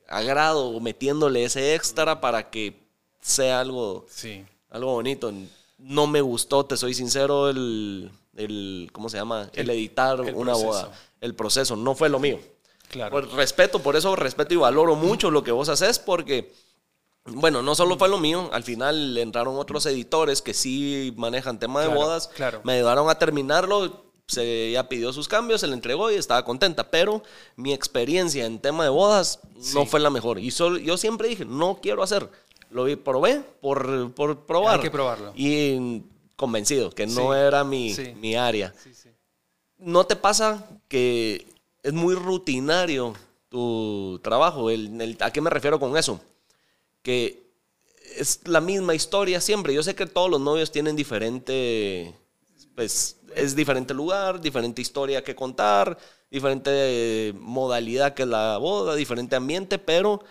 agrado 0.08 0.66
o 0.68 0.80
metiéndole 0.80 1.44
ese 1.44 1.74
extra 1.74 2.20
para 2.20 2.50
que 2.50 2.83
sea 3.24 3.60
algo, 3.60 4.04
Sí. 4.08 4.44
algo 4.70 4.92
bonito. 4.92 5.32
No 5.78 6.06
me 6.06 6.20
gustó, 6.20 6.66
te 6.66 6.76
soy 6.76 6.92
sincero, 6.94 7.48
el, 7.48 8.10
el 8.36 8.90
¿cómo 8.92 9.08
se 9.08 9.16
llama? 9.16 9.48
El, 9.54 9.70
El- 9.70 9.76
editar 9.78 10.20
el 10.20 10.34
una 10.34 10.52
proceso. 10.52 10.66
boda. 10.68 10.92
El 11.20 11.34
proceso, 11.34 11.74
no 11.76 11.94
fue 11.94 12.08
lo 12.10 12.18
mío. 12.18 12.38
Claro. 12.90 13.10
Por 13.10 13.32
respeto, 13.34 13.80
por 13.80 13.96
eso 13.96 14.14
respeto 14.14 14.52
y 14.54 14.58
valoro 14.58 14.94
mucho 14.94 15.30
lo 15.30 15.42
que 15.42 15.50
vos 15.52 15.68
haces 15.70 15.98
porque, 15.98 16.52
bueno, 17.24 17.62
no 17.62 17.74
solo 17.74 17.96
fue 17.98 18.08
lo 18.10 18.18
mío, 18.18 18.50
al 18.52 18.62
final 18.62 19.16
entraron 19.16 19.56
otros 19.56 19.86
editores 19.86 20.42
que 20.42 20.52
sí 20.54 21.12
manejan 21.16 21.58
tema 21.58 21.80
de 21.80 21.86
Claro, 21.86 22.00
bodas, 22.00 22.28
claro. 22.28 22.60
me 22.62 22.74
ayudaron 22.74 23.08
a 23.08 23.18
terminarlo, 23.18 24.04
se 24.28 24.70
ya 24.72 24.88
pidió 24.88 25.12
sus 25.12 25.28
cambios, 25.28 25.60
se 25.62 25.66
le 25.66 25.74
entregó 25.74 26.10
y 26.10 26.14
estaba 26.16 26.44
contenta, 26.44 26.90
pero 26.90 27.22
mi 27.56 27.72
experiencia 27.72 28.44
en 28.46 28.58
tema 28.60 28.84
de 28.84 28.90
bodas 28.90 29.40
no 29.74 29.86
fue 29.86 29.98
la 30.00 30.10
mejor. 30.10 30.38
Y 30.38 30.50
solo, 30.50 30.78
yo 30.78 30.96
siempre 30.98 31.28
dije, 31.28 31.44
no 31.46 31.78
quiero 31.82 32.02
hacer. 32.02 32.28
Lo 32.74 32.82
vi- 32.84 32.96
probé 32.96 33.40
por, 33.60 34.12
por 34.14 34.44
probar. 34.46 34.76
Hay 34.78 34.82
que 34.82 34.90
probarlo. 34.90 35.32
Y 35.36 36.02
convencido 36.34 36.90
que 36.90 37.06
no 37.06 37.32
Sí, 37.32 37.38
era 37.38 37.62
mi, 37.62 37.94
sí. 37.94 38.12
mi 38.20 38.34
área. 38.34 38.74
Sí. 38.82 38.90
¿No 39.78 40.04
te 40.06 40.16
pasa 40.16 40.66
que 40.88 41.46
es 41.84 41.92
muy 41.92 42.16
rutinario 42.16 43.14
tu 43.48 44.18
trabajo? 44.24 44.70
El- 44.70 45.00
el- 45.00 45.16
¿A 45.20 45.30
qué 45.32 45.40
me 45.40 45.50
refiero 45.50 45.78
con 45.78 45.96
eso? 45.96 46.20
Que 47.02 47.44
es 48.16 48.40
la 48.46 48.60
misma 48.60 48.92
historia 48.96 49.40
siempre. 49.40 49.72
Yo 49.72 49.84
sé 49.84 49.94
que 49.94 50.06
todos 50.06 50.28
los 50.28 50.40
novios 50.40 50.72
tienen 50.72 50.96
diferente, 50.96 52.12
pues 52.74 53.18
es 53.36 53.54
diferente 53.54 53.94
lugar, 53.94 54.40
diferente 54.40 54.82
historia 54.82 55.22
que 55.22 55.36
contar, 55.36 55.96
diferente 56.28 56.70
eh, 57.28 57.32
modalidad 57.38 58.14
que 58.14 58.26
la 58.26 58.58
boda, 58.58 58.96
diferente 58.96 59.36
ambiente, 59.36 59.78
pero 59.78 60.24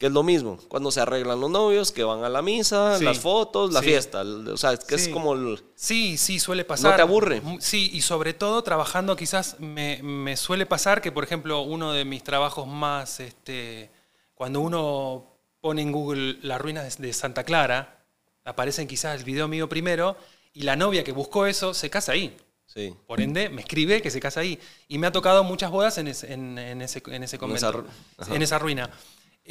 que 0.00 0.06
es 0.06 0.12
lo 0.12 0.22
mismo. 0.22 0.56
Cuando 0.68 0.90
se 0.90 0.98
arreglan 1.02 1.38
los 1.40 1.50
novios, 1.50 1.92
que 1.92 2.02
van 2.04 2.24
a 2.24 2.30
la 2.30 2.40
misa, 2.40 2.96
Sí. 2.96 3.04
las 3.04 3.18
fotos, 3.18 3.70
la 3.70 3.80
Sí. 3.80 3.86
fiesta. 3.86 4.22
O 4.22 4.56
sea, 4.56 4.74
que 4.78 4.94
es 4.94 5.04
Sí. 5.04 5.10
como... 5.10 5.34
el- 5.34 5.62
Sí, 5.74 6.16
sí, 6.16 6.40
suele 6.40 6.64
pasar. 6.64 6.96
te 6.96 7.02
aburre? 7.02 7.42
Mm, 7.42 7.58
Sí, 7.60 7.90
y 7.92 8.00
sobre 8.00 8.32
todo 8.32 8.62
trabajando 8.62 9.14
quizás 9.14 9.60
me, 9.60 10.02
me 10.02 10.38
suele 10.38 10.64
pasar 10.64 11.02
que, 11.02 11.12
por 11.12 11.22
ejemplo, 11.22 11.60
uno 11.60 11.92
de 11.92 12.06
mis 12.06 12.24
trabajos 12.24 12.66
más, 12.66 13.20
este, 13.20 13.90
cuando 14.34 14.60
uno 14.62 15.26
pone 15.60 15.82
en 15.82 15.92
Google 15.92 16.38
las 16.40 16.58
ruinas 16.62 16.96
de 16.96 17.12
Santa 17.12 17.44
Clara, 17.44 18.02
aparecen 18.46 18.88
quizás 18.88 19.18
el 19.18 19.24
video 19.24 19.48
mío 19.48 19.68
primero, 19.68 20.16
y 20.54 20.62
la 20.62 20.76
novia 20.76 21.04
que 21.04 21.12
buscó 21.12 21.44
eso 21.44 21.74
se 21.74 21.90
casa 21.90 22.12
ahí. 22.12 22.34
Sí. 22.64 22.94
Por 23.06 23.20
ende, 23.20 23.50
me 23.50 23.60
escribe 23.60 24.00
que 24.00 24.10
se 24.10 24.18
casa 24.20 24.40
ahí. 24.40 24.58
Y 24.88 24.96
me 24.96 25.08
ha 25.08 25.12
tocado 25.12 25.44
muchas 25.44 25.70
bodas 25.70 25.98
en 25.98 26.08
ese, 26.08 26.32
en, 26.32 26.56
en 26.56 26.80
ese, 26.80 27.02
en 27.08 27.22
ese 27.22 27.36
convento, 27.36 27.84
en 28.28 28.40
esa 28.42 28.58
ruina. 28.58 28.88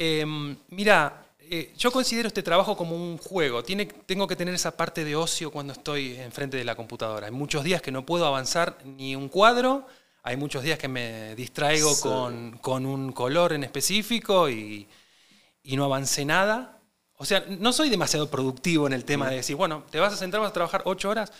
Eh, 0.02 0.24
mira, 0.70 1.26
eh, 1.40 1.74
yo 1.76 1.92
considero 1.92 2.28
este 2.28 2.42
trabajo 2.42 2.74
como 2.74 2.96
un 2.96 3.18
juego. 3.18 3.62
Tiene, 3.62 3.84
tengo 3.84 4.26
que 4.26 4.34
tener 4.34 4.54
esa 4.54 4.74
parte 4.74 5.04
de 5.04 5.14
ocio 5.14 5.50
cuando 5.50 5.74
estoy 5.74 6.14
enfrente 6.16 6.56
de 6.56 6.64
la 6.64 6.74
computadora. 6.74 7.26
Hay 7.26 7.32
muchos 7.32 7.62
días 7.64 7.82
que 7.82 7.90
no 7.92 8.06
puedo 8.06 8.24
avanzar 8.24 8.78
ni 8.84 9.14
un 9.14 9.28
cuadro. 9.28 9.86
Hay 10.22 10.36
muchos 10.38 10.62
días 10.62 10.78
que 10.78 10.88
me 10.88 11.34
distraigo 11.34 11.94
Sí. 11.94 12.02
con, 12.02 12.58
con 12.62 12.86
un 12.86 13.12
color 13.12 13.52
en 13.52 13.62
específico 13.62 14.48
y, 14.48 14.88
y 15.62 15.76
no 15.76 15.84
avancé 15.84 16.24
nada. 16.24 16.78
O 17.18 17.26
sea, 17.26 17.44
no 17.58 17.74
soy 17.74 17.90
demasiado 17.90 18.30
productivo 18.30 18.86
en 18.86 18.94
el 18.94 19.04
tema 19.04 19.28
de 19.28 19.36
decir, 19.36 19.54
bueno, 19.56 19.84
te 19.90 20.00
vas 20.00 20.14
a 20.14 20.16
sentar, 20.16 20.40
vas 20.40 20.50
a 20.50 20.54
trabajar 20.54 20.80
ocho 20.86 21.10
horas. 21.10 21.30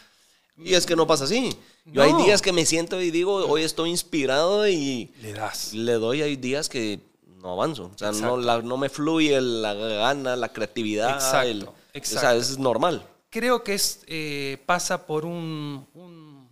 Y 0.62 0.74
es 0.74 0.84
que 0.84 0.96
no 0.96 1.06
pasa 1.06 1.24
así. 1.24 1.56
Yo 1.86 2.02
hay 2.02 2.12
días 2.24 2.42
que 2.42 2.52
me 2.52 2.66
siento 2.66 3.00
y 3.00 3.10
digo, 3.10 3.36
hoy 3.36 3.62
estoy 3.62 3.88
inspirado 3.88 4.68
y 4.68 5.10
Le 5.22 5.32
das. 5.32 5.72
le 5.72 5.92
doy, 5.94 6.20
hay 6.20 6.36
días 6.36 6.68
que 6.68 7.00
no 7.40 7.52
avanzo. 7.52 7.90
O 7.94 7.98
sea, 7.98 8.08
no, 8.12 8.16
Exacto. 8.16 8.36
la- 8.38 8.62
no 8.62 8.76
me 8.76 8.88
fluye 8.88 9.40
la 9.40 9.74
gana, 9.74 10.36
la 10.36 10.52
creatividad. 10.52 11.14
Exacto, 11.14 11.48
el- 11.48 11.62
O 11.64 11.66
sea, 11.66 11.74
exacto. 11.94 12.38
es 12.38 12.58
normal. 12.58 13.06
creo 13.30 13.62
que 13.64 13.74
es, 13.74 14.00
eh, 14.06 14.58
pasa 14.66 15.06
por 15.06 15.24
un, 15.24 15.86
un, 15.94 16.48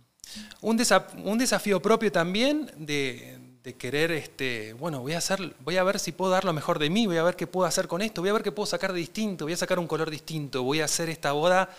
un 0.61 1.37
desafío 1.37 1.81
propio 1.81 2.11
también 2.11 2.71
de, 2.77 3.37
de 3.63 3.75
querer, 3.75 4.11
este, 4.11 4.73
bueno, 4.73 5.01
voy 5.01 5.13
a, 5.13 5.17
hacer, 5.17 5.53
voy 5.59 5.75
a 5.77 5.83
ver 5.83 5.99
si 5.99 6.11
puedo 6.13 6.31
dar 6.31 6.45
lo 6.45 6.53
mejor 6.53 6.79
de 6.79 6.89
mí, 6.89 7.05
voy 7.05 7.17
a 7.17 7.23
ver 7.23 7.35
qué 7.35 7.47
puedo 7.47 7.67
hacer 7.67 7.87
con 7.87 8.01
esto, 8.01 8.21
voy 8.21 8.29
a 8.29 8.33
ver 8.33 8.43
qué 8.43 8.51
puedo 8.53 8.65
sacar 8.65 8.93
de 8.93 8.99
distinto, 8.99 9.45
voy 9.45 9.53
a 9.53 9.57
sacar 9.57 9.77
un 9.79 9.87
color 9.87 10.09
distinto, 10.09 10.63
voy 10.63 10.79
a 10.81 10.85
hacer 10.85 11.09
esta 11.09 11.33
boda. 11.33 11.69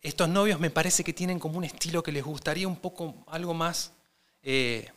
Estos 0.00 0.28
novios 0.28 0.58
me 0.58 0.70
parece 0.70 1.04
que 1.04 1.12
tienen 1.12 1.38
como 1.38 1.58
un 1.58 1.64
estilo 1.64 2.02
que 2.02 2.10
les 2.10 2.24
gustaría 2.24 2.66
un 2.66 2.76
poco 2.76 3.14
algo 3.28 3.54
más, 3.54 3.92
eh, 4.42 4.90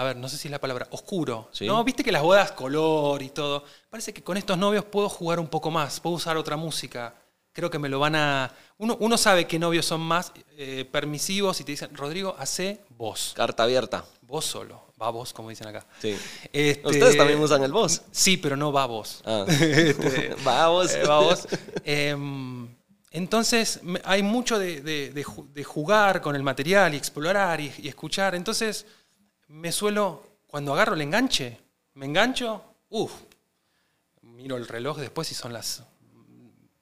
a 0.00 0.04
ver, 0.04 0.16
no 0.16 0.28
sé 0.28 0.36
si 0.36 0.48
es 0.48 0.52
la 0.52 0.60
palabra, 0.60 0.86
oscuro. 0.90 1.48
Sí. 1.52 1.66
¿no? 1.66 1.82
Viste 1.84 2.04
que 2.04 2.12
las 2.12 2.22
bodas, 2.22 2.52
color 2.52 3.20
y 3.22 3.30
todo. 3.30 3.64
Parece 3.90 4.12
que 4.14 4.22
con 4.22 4.36
estos 4.36 4.56
novios 4.58 4.84
puedo 4.84 5.08
jugar 5.08 5.40
un 5.40 5.48
poco 5.48 5.70
más, 5.70 6.00
puedo 6.00 6.16
usar 6.16 6.36
otra 6.36 6.56
música. 6.56 7.14
Creo 7.52 7.70
que 7.70 7.78
me 7.80 7.88
lo 7.88 7.98
van 7.98 8.14
a... 8.14 8.52
Uno, 8.76 8.96
uno 9.00 9.18
sabe 9.18 9.46
qué 9.48 9.58
novios 9.58 9.84
son 9.86 10.00
más 10.00 10.32
eh, 10.56 10.88
permisivos 10.92 11.60
y 11.60 11.64
te 11.64 11.72
dicen, 11.72 11.96
Rodrigo, 11.96 12.36
hace 12.38 12.80
vos. 12.90 13.32
Carta 13.34 13.64
abierta. 13.64 14.04
Vos 14.22 14.44
solo. 14.44 14.86
Va 15.00 15.10
vos, 15.10 15.32
como 15.32 15.48
dicen 15.48 15.66
acá. 15.68 15.84
Sí. 16.00 16.16
Este, 16.52 16.86
Ustedes 16.86 17.16
también 17.16 17.40
usan 17.40 17.62
el 17.64 17.72
voz. 17.72 18.02
Sí, 18.12 18.36
pero 18.36 18.56
no 18.56 18.70
va 18.72 18.86
vos. 18.86 19.22
Ah. 19.24 19.44
Este, 19.48 20.36
Vamos. 20.44 20.92
eh, 20.94 21.02
va 21.04 21.18
vos. 21.20 21.48
Em, 21.84 22.68
entonces, 23.10 23.80
hay 24.04 24.22
mucho 24.22 24.58
de, 24.58 24.80
de- 24.82 25.10
de 25.12 25.24
ju- 25.24 25.48
de 25.52 25.64
jugar 25.64 26.20
con 26.20 26.36
el 26.36 26.42
material 26.42 26.94
y 26.94 26.96
explorar 26.98 27.60
y, 27.60 27.72
y 27.78 27.88
escuchar. 27.88 28.34
Entonces, 28.34 28.86
me 29.48 29.72
suelo, 29.72 30.22
cuando 30.46 30.72
agarro 30.72 30.94
el 30.94 31.00
enganche, 31.02 31.58
me 31.94 32.06
engancho, 32.06 32.62
uff, 32.90 33.12
miro 34.22 34.56
el 34.56 34.66
reloj 34.68 34.98
después 34.98 35.30
y 35.32 35.34
son 35.34 35.52
las... 35.52 35.82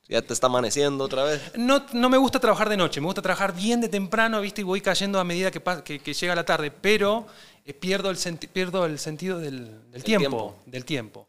Ya 0.09 0.23
te 0.23 0.33
está 0.33 0.47
amaneciendo 0.47 1.03
otra 1.03 1.25
vez. 1.25 1.43
No, 1.57 1.85
no 1.93 2.09
me 2.09 2.17
gusta 2.17 2.39
trabajar 2.39 2.69
de 2.69 2.77
noche, 2.77 3.01
me 3.01 3.07
gusta 3.07 3.23
trabajar 3.23 3.53
bien 3.53 3.81
de 3.81 3.89
temprano, 3.89 4.41
¿viste? 4.41 4.61
Y 4.61 4.65
voy 4.65 4.81
cayendo 4.81 5.19
a 5.19 5.25
medida 5.25 5.51
que, 5.51 5.61
que- 5.85 5.99
que 5.99 6.15
llega 6.15 6.35
la 6.37 6.45
tarde, 6.45 6.71
pero 6.71 7.27
eh, 7.65 7.75
pierdo, 7.75 8.11
el 8.11 8.17
pierdo 8.53 8.87
el 8.87 9.01
sentido 9.01 9.41
del, 9.41 9.91
del 9.91 10.05
tiempo, 10.05 10.29
tiempo. 10.29 10.63
Del 10.67 10.85
tiempo. 10.85 11.29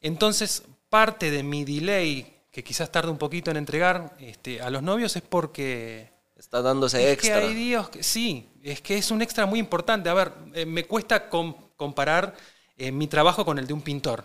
Entonces, 0.00 0.62
parte 0.88 1.30
de 1.30 1.42
mi 1.42 1.64
delay, 1.66 2.34
que 2.50 2.64
quizás 2.64 2.90
tarde 2.90 3.10
un 3.10 3.18
poquito 3.18 3.50
en 3.50 3.58
entregar 3.58 4.16
este, 4.18 4.62
a 4.62 4.70
los 4.70 4.82
novios, 4.82 5.16
es 5.16 5.22
porque 5.22 6.13
Está 6.44 6.60
dando 6.62 6.86
ese 6.86 6.98
Es 7.12 7.18
que 7.18 7.26
extra. 7.28 7.38
hay 7.48 7.54
días 7.54 7.88
que 7.88 8.02
sí, 8.02 8.48
es 8.62 8.80
que 8.82 8.98
es 8.98 9.10
un 9.10 9.22
extra 9.22 9.46
muy 9.46 9.58
importante. 9.58 10.08
A 10.10 10.14
ver, 10.14 10.32
eh, 10.52 10.66
me 10.66 10.84
cuesta 10.84 11.28
com- 11.28 11.54
comparar 11.74 12.34
eh, 12.76 12.92
mi 12.92 13.06
trabajo 13.08 13.44
con 13.44 13.58
el 13.58 13.66
de 13.66 13.72
un 13.72 13.80
pintor, 13.80 14.24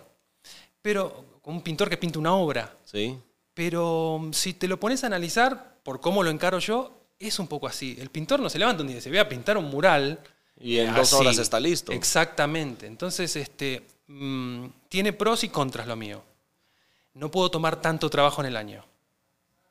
pero 0.82 1.39
con 1.41 1.55
un 1.55 1.61
pintor 1.61 1.89
que 1.89 1.97
pinta 1.97 2.20
una 2.20 2.34
obra. 2.36 2.76
Sí. 2.84 3.17
Pero 3.53 4.20
mm, 4.22 4.34
si 4.34 4.53
te 4.53 4.67
lo 4.67 4.80
pones 4.80 5.03
a 5.03 5.07
analizar 5.07 5.80
por 5.84 6.01
cómo 6.01 6.22
lo 6.22 6.30
encaro 6.30 6.59
yo, 6.59 6.91
es 7.17 7.39
un 7.39 7.47
poco 7.47 7.67
así. 7.67 7.97
El 7.99 8.09
pintor 8.09 8.39
no 8.41 8.49
se 8.49 8.59
levanta 8.59 8.82
un 8.82 8.88
día 8.88 8.95
y 8.95 8.99
dice, 8.99 9.09
voy 9.09 9.20
a 9.20 9.30
pintar 9.30 9.57
un 9.57 9.65
mural. 9.65 10.20
Y 10.59 10.78
en 10.80 10.93
dos 10.93 11.13
horas 11.13 11.38
está 11.38 11.59
listo. 11.59 11.93
Exactamente. 11.93 12.86
Entonces, 12.86 13.34
este, 13.38 13.88
mm, 14.07 14.65
tiene 14.89 15.13
pros 15.13 15.43
y 15.45 15.49
contras 15.49 15.88
lo 15.88 15.95
mío. 15.95 16.22
No 17.13 17.32
puedo 17.32 17.49
tomar 17.49 17.82
tanto 17.82 18.09
trabajo 18.09 18.41
en 18.41 18.47
el 18.47 18.57
año. 18.57 18.84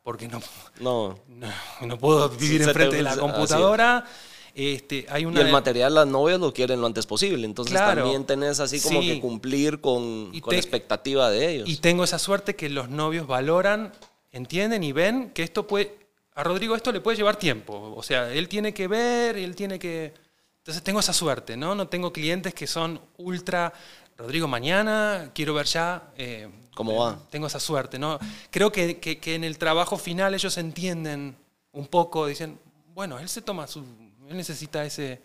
Porque 0.08 0.26
no, 0.26 0.40
No. 0.80 1.18
no, 1.28 1.48
no 1.86 1.98
puedo 1.98 2.30
vivir 2.30 2.62
te- 2.62 2.68
enfrente 2.68 2.96
de 2.96 3.02
la 3.02 3.14
computadora. 3.18 4.06
Este, 4.54 5.04
hay 5.10 5.24
Y 5.24 5.24
una 5.26 5.40
el 5.40 5.46
de- 5.48 5.52
material 5.52 5.94
las 5.94 6.06
novias 6.06 6.40
lo 6.40 6.50
quieren 6.54 6.80
lo 6.80 6.86
antes 6.86 7.04
posible. 7.04 7.44
Entonces 7.44 7.74
Claro. 7.74 8.00
también 8.04 8.24
tenés 8.24 8.58
así 8.58 8.80
como 8.80 9.02
Sí. 9.02 9.08
que 9.08 9.20
cumplir 9.20 9.82
con, 9.82 10.30
Y 10.32 10.40
con 10.40 10.48
te- 10.48 10.56
la 10.56 10.60
expectativa 10.62 11.28
de 11.28 11.50
ellos. 11.50 11.68
Y 11.68 11.76
tengo 11.76 12.04
esa 12.04 12.18
suerte 12.18 12.56
que 12.56 12.70
los 12.70 12.88
novios 12.88 13.26
valoran, 13.26 13.92
entienden 14.32 14.82
y 14.82 14.92
ven 14.92 15.30
que 15.34 15.42
esto 15.42 15.66
puede. 15.66 15.94
A 16.34 16.42
Rodrigo 16.42 16.74
esto 16.74 16.90
le 16.90 17.02
puede 17.02 17.18
llevar 17.18 17.36
tiempo. 17.36 17.92
O 17.94 18.02
sea, 18.02 18.32
él 18.32 18.48
tiene 18.48 18.72
que 18.72 18.88
ver, 18.88 19.36
él 19.36 19.54
tiene 19.54 19.78
que. 19.78 20.14
Entonces 20.60 20.82
tengo 20.82 21.00
esa 21.00 21.12
suerte, 21.12 21.54
¿no? 21.54 21.74
No 21.74 21.86
tengo 21.88 22.14
clientes 22.14 22.54
que 22.54 22.66
son 22.66 22.98
ultra. 23.18 23.74
Rodrigo, 24.18 24.48
mañana 24.48 25.30
quiero 25.32 25.54
ver 25.54 25.66
ya. 25.66 26.10
eh, 26.16 26.48
¿Cómo 26.74 26.92
eh, 26.92 26.98
va? 26.98 27.18
Tengo 27.30 27.46
esa 27.46 27.60
suerte, 27.60 27.98
¿no? 27.98 28.18
Creo 28.50 28.72
que, 28.72 28.98
que- 28.98 29.18
que 29.18 29.34
en 29.36 29.44
el 29.44 29.58
trabajo 29.58 29.96
final 29.96 30.34
ellos 30.34 30.58
entienden 30.58 31.36
un 31.72 31.86
poco, 31.86 32.26
dicen, 32.26 32.58
bueno, 32.94 33.18
él 33.20 33.28
se 33.28 33.42
toma 33.42 33.66
su. 33.68 33.80
Él 34.28 34.36
necesita 34.36 34.84
ese. 34.84 35.20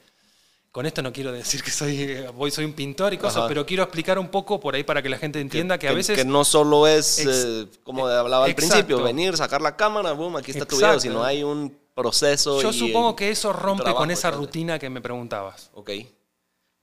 Con 0.72 0.86
esto 0.88 1.02
no 1.04 1.12
quiero 1.14 1.32
decir 1.32 1.62
que 1.64 1.70
soy, 1.72 2.02
eh, 2.02 2.28
voy, 2.36 2.50
soy 2.52 2.66
un 2.66 2.74
pintor 2.74 3.14
y 3.14 3.18
cosas, 3.18 3.38
Ajá. 3.39 3.48
pero 3.48 3.66
quiero 3.66 3.84
explicar 3.84 4.18
un 4.18 4.30
poco 4.30 4.60
por 4.60 4.74
ahí 4.76 4.84
para 4.84 5.02
que 5.04 5.10
la 5.10 5.18
gente 5.18 5.39
entienda 5.39 5.78
que, 5.78 5.88
a 5.88 5.94
veces. 5.94 6.18
que 6.18 6.26
no 6.26 6.44
solo 6.44 6.88
es, 6.88 7.20
Ex- 7.20 7.46
eh, 7.46 7.68
como 7.84 8.08
hablaba 8.08 8.46
al 8.46 8.52
exacto. 8.52 8.74
principio, 8.76 9.04
venir, 9.04 9.36
sacar 9.38 9.62
la 9.62 9.76
cámara, 9.76 10.14
boom, 10.14 10.36
aquí 10.38 10.52
está 10.52 10.66
tu 10.66 10.78
video, 10.78 11.00
sino 11.00 11.24
hay 11.24 11.44
un 11.44 11.76
proceso. 11.94 12.60
Yo 12.62 12.70
y, 12.72 12.74
supongo 12.80 13.12
eh, 13.12 13.16
que 13.16 13.30
eso 13.32 13.54
rompe 13.54 13.84
trabajo 13.84 14.02
con 14.04 14.12
esa 14.12 14.32
de- 14.32 14.38
rutina 14.38 14.80
que 14.80 14.89
me 14.89 15.02
preguntabas. 15.02 15.70
Ok. 15.74 15.91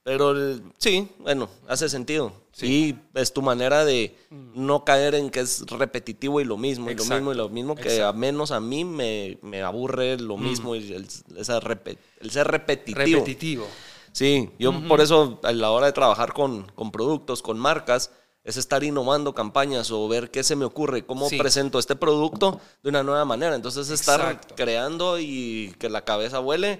Pero 0.03 0.31
el- 0.31 0.63
sí, 0.77 1.07
bueno, 1.19 1.47
hace 1.67 1.87
sentido. 1.89 2.33
Y 2.61 2.95
es 3.13 3.33
tu 3.33 3.41
manera 3.41 3.85
de 3.85 4.15
no 4.29 4.83
caer 4.83 5.15
en 5.15 5.29
que 5.29 5.39
es 5.41 5.61
repetitivo 5.67 6.41
y 6.41 6.43
lo 6.43 6.57
mismo, 6.57 6.89
y 6.91 6.95
lo 6.95 7.05
mismo 7.05 7.31
y 7.31 7.35
lo 7.35 7.49
mismo, 7.49 7.75
que 7.75 7.83
Exacto. 7.83 8.07
a 8.07 8.13
menos 8.13 8.51
a 8.51 8.59
mí 8.59 8.83
me, 8.83 9.37
me 9.41 9.61
aburre 9.63 10.19
lo 10.19 10.37
mismo 10.37 10.75
y 10.75 10.91
el, 10.93 11.07
esa 11.37 11.59
repe- 11.61 11.97
el 12.19 12.29
ser 12.31 12.47
repetitivo. 12.47 13.19
Repetitivo. 13.19 13.67
Sí, 14.11 14.49
yo 14.59 14.73
por 14.87 14.99
eso 15.01 15.39
a 15.43 15.51
la 15.53 15.71
hora 15.71 15.85
de 15.87 15.93
trabajar 15.93 16.33
con, 16.33 16.63
con 16.75 16.91
productos, 16.91 17.41
con 17.41 17.57
marcas, 17.57 18.11
es 18.43 18.57
estar 18.57 18.83
innovando 18.83 19.33
campañas 19.33 19.89
o 19.91 20.07
ver 20.07 20.29
qué 20.31 20.43
se 20.43 20.55
me 20.55 20.65
ocurre, 20.65 21.05
cómo 21.05 21.29
Sí. 21.29 21.37
presento 21.37 21.79
este 21.79 21.95
producto 21.95 22.59
de 22.83 22.89
una 22.89 23.03
nueva 23.03 23.23
manera. 23.23 23.55
Entonces 23.55 23.89
estar 23.91 24.19
Exacto. 24.19 24.55
creando 24.55 25.19
y 25.19 25.73
que 25.79 25.89
la 25.89 26.03
cabeza 26.03 26.39
vuele 26.39 26.79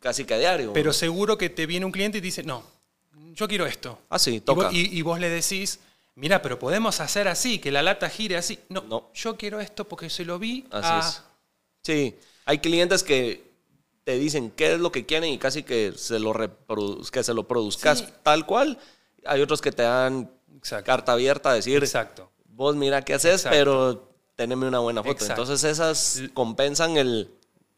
casi 0.00 0.24
que 0.24 0.34
a 0.34 0.38
diario. 0.38 0.72
Pero 0.72 0.92
seguro 0.92 1.38
que 1.38 1.50
te 1.50 1.66
viene 1.66 1.86
un 1.86 1.92
cliente 1.92 2.18
y 2.18 2.20
te 2.20 2.26
dice, 2.26 2.42
no, 2.42 2.62
yo 3.34 3.46
quiero 3.46 3.66
esto. 3.66 3.98
Ah, 4.08 4.18
sí, 4.18 4.36
Y 4.36 4.40
toca. 4.40 4.64
vos, 4.66 4.74
y- 4.74 4.96
y 4.98 5.02
vos 5.02 5.20
le 5.20 5.28
decís, 5.28 5.78
mira, 6.16 6.42
pero 6.42 6.58
podemos 6.58 7.00
hacer 7.00 7.28
así, 7.28 7.58
que 7.58 7.70
la 7.70 7.82
lata 7.82 8.08
gire 8.08 8.36
así. 8.36 8.58
No, 8.68 8.82
No. 8.82 9.10
yo 9.14 9.36
quiero 9.36 9.60
esto 9.60 9.86
porque 9.86 10.10
se 10.10 10.24
lo 10.24 10.38
vi 10.38 10.66
Así 10.70 10.88
a- 10.90 10.98
es. 11.00 11.22
Sí, 11.82 12.14
hay 12.46 12.58
clientes 12.58 13.02
que 13.02 13.48
te 14.04 14.18
dicen 14.18 14.50
qué 14.50 14.74
es 14.74 14.80
lo 14.80 14.90
que 14.90 15.06
quieren 15.06 15.30
y 15.30 15.38
casi 15.38 15.62
que 15.62 15.92
se 15.96 16.18
lo, 16.18 16.32
que 17.12 17.22
se 17.22 17.34
lo 17.34 17.46
produzcas 17.46 17.98
Sí. 18.00 18.06
tal 18.22 18.44
cual. 18.46 18.78
Hay 19.26 19.40
otros 19.42 19.60
que 19.60 19.70
te 19.72 19.82
dan 19.82 20.30
Exacto. 20.56 20.86
carta 20.86 21.12
abierta 21.12 21.50
a 21.50 21.54
decir, 21.54 21.76
Exacto. 21.82 22.30
vos 22.46 22.74
mira 22.76 23.02
qué 23.02 23.14
haces, 23.14 23.34
Exacto. 23.46 23.56
pero 23.56 24.08
teneme 24.36 24.66
una 24.66 24.78
buena 24.78 25.02
foto. 25.02 25.24
Entonces 25.26 25.62
esas 25.64 26.22
compensan 26.34 26.96
el... 26.96 27.30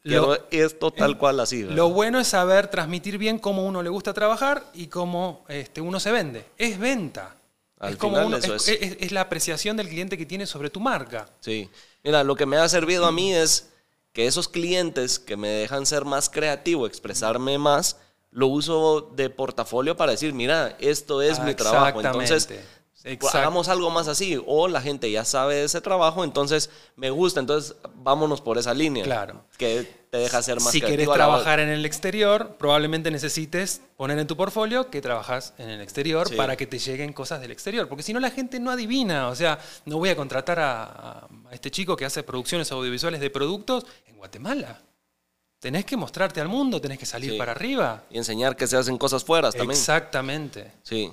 Lo- 0.03 0.37
esto 0.51 0.91
tal 0.91 1.17
cual 1.17 1.39
así. 1.39 1.61
¿verdad? 1.63 1.75
Lo 1.77 1.89
bueno 1.89 2.19
es 2.19 2.27
saber 2.27 2.67
transmitir 2.67 3.17
bien 3.17 3.39
cómo 3.39 3.65
uno 3.65 3.81
le 3.81 3.89
gusta 3.89 4.13
trabajar 4.13 4.63
y 4.73 4.87
cómo 4.87 5.45
este, 5.47 5.79
uno 5.81 5.99
se 5.99 6.11
vende. 6.11 6.45
Es 6.57 6.77
venta. 6.77 7.37
Al 7.79 7.93
es, 7.93 7.97
como 7.97 8.15
final 8.15 8.27
uno- 8.27 8.37
eso 8.37 8.55
es- 8.55 8.67
es. 8.67 8.81
es- 8.81 8.97
es 8.99 9.11
la 9.11 9.21
apreciación 9.21 9.77
del 9.77 9.87
cliente 9.87 10.17
que 10.17 10.25
tiene 10.25 10.45
sobre 10.45 10.69
tu 10.69 10.79
marca. 10.79 11.27
Sí. 11.39 11.69
Mira, 12.03 12.23
lo 12.23 12.35
que 12.35 12.45
me 12.45 12.57
ha 12.57 12.67
servido 12.67 13.05
a 13.05 13.11
mí 13.11 13.33
es 13.33 13.69
que 14.11 14.27
esos 14.27 14.47
clientes 14.47 15.19
que 15.19 15.37
me 15.37 15.47
dejan 15.47 15.85
ser 15.85 16.05
más 16.05 16.29
creativo, 16.29 16.85
expresarme 16.85 17.57
más, 17.57 17.97
lo 18.31 18.47
uso 18.47 19.09
de 19.15 19.29
portafolio 19.29 19.95
para 19.95 20.11
decir, 20.11 20.33
mira, 20.33 20.75
esto 20.79 21.21
es 21.21 21.39
mi 21.39 21.53
trabajo. 21.55 22.01
Entonces, 22.01 22.49
Exacto. 23.05 23.37
hagamos 23.37 23.67
algo 23.67 23.89
más 23.89 24.07
así. 24.07 24.41
O 24.47 24.67
la 24.67 24.81
gente 24.81 25.11
ya 25.11 25.25
sabe 25.25 25.55
de 25.55 25.63
ese 25.65 25.81
trabajo, 25.81 26.23
entonces 26.23 26.69
me 26.95 27.09
gusta. 27.09 27.39
Entonces, 27.39 27.75
vámonos 27.95 28.39
por 28.41 28.57
esa 28.57 28.73
línea. 28.73 29.03
Claro. 29.03 29.43
Que 29.57 30.03
te 30.09 30.17
deja 30.19 30.41
ser 30.41 30.59
más 30.61 30.71
si 30.71 30.81
hora- 30.83 31.13
trabajar 31.13 31.59
en 31.59 31.69
el 31.69 31.85
exterior, 31.85 32.55
probablemente 32.59 33.09
necesites 33.11 33.81
poner 33.97 34.19
en 34.19 34.27
tu 34.27 34.37
portfolio 34.37 34.89
que 34.89 35.01
trabajas 35.01 35.53
en 35.57 35.69
el 35.69 35.81
exterior 35.81 36.29
Sí. 36.29 36.35
para 36.35 36.55
que 36.55 36.67
te 36.67 36.77
lleguen 36.79 37.13
cosas 37.13 37.41
del 37.41 37.51
exterior. 37.51 37.89
Porque 37.89 38.03
si 38.03 38.13
no, 38.13 38.19
la 38.19 38.29
gente 38.31 38.59
no 38.59 38.69
adivina. 38.71 39.27
O 39.29 39.35
sea, 39.35 39.59
no 39.85 39.97
voy 39.97 40.09
a 40.09 40.15
contratar 40.15 40.59
a, 40.59 40.83
a- 40.83 41.27
a 41.49 41.53
este 41.53 41.71
chico 41.71 41.95
que 41.97 42.05
hace 42.05 42.23
producciones 42.23 42.71
audiovisuales 42.71 43.19
de 43.21 43.29
productos 43.29 43.85
en 44.07 44.17
Guatemala. 44.17 44.81
Tenés 45.59 45.85
que 45.85 45.95
mostrarte 45.97 46.41
al 46.41 46.47
mundo, 46.49 46.79
tenés 46.81 46.99
que 46.99 47.05
salir 47.05 47.31
Sí. 47.31 47.37
para 47.37 47.53
arriba. 47.53 48.03
Y 48.09 48.17
enseñar 48.17 48.55
que 48.55 48.67
se 48.67 48.75
hacen 48.77 48.97
cosas 48.97 49.23
fuera 49.23 49.49
también. 49.51 49.71
Exactamente. 49.71 50.73
Sí. 50.83 51.09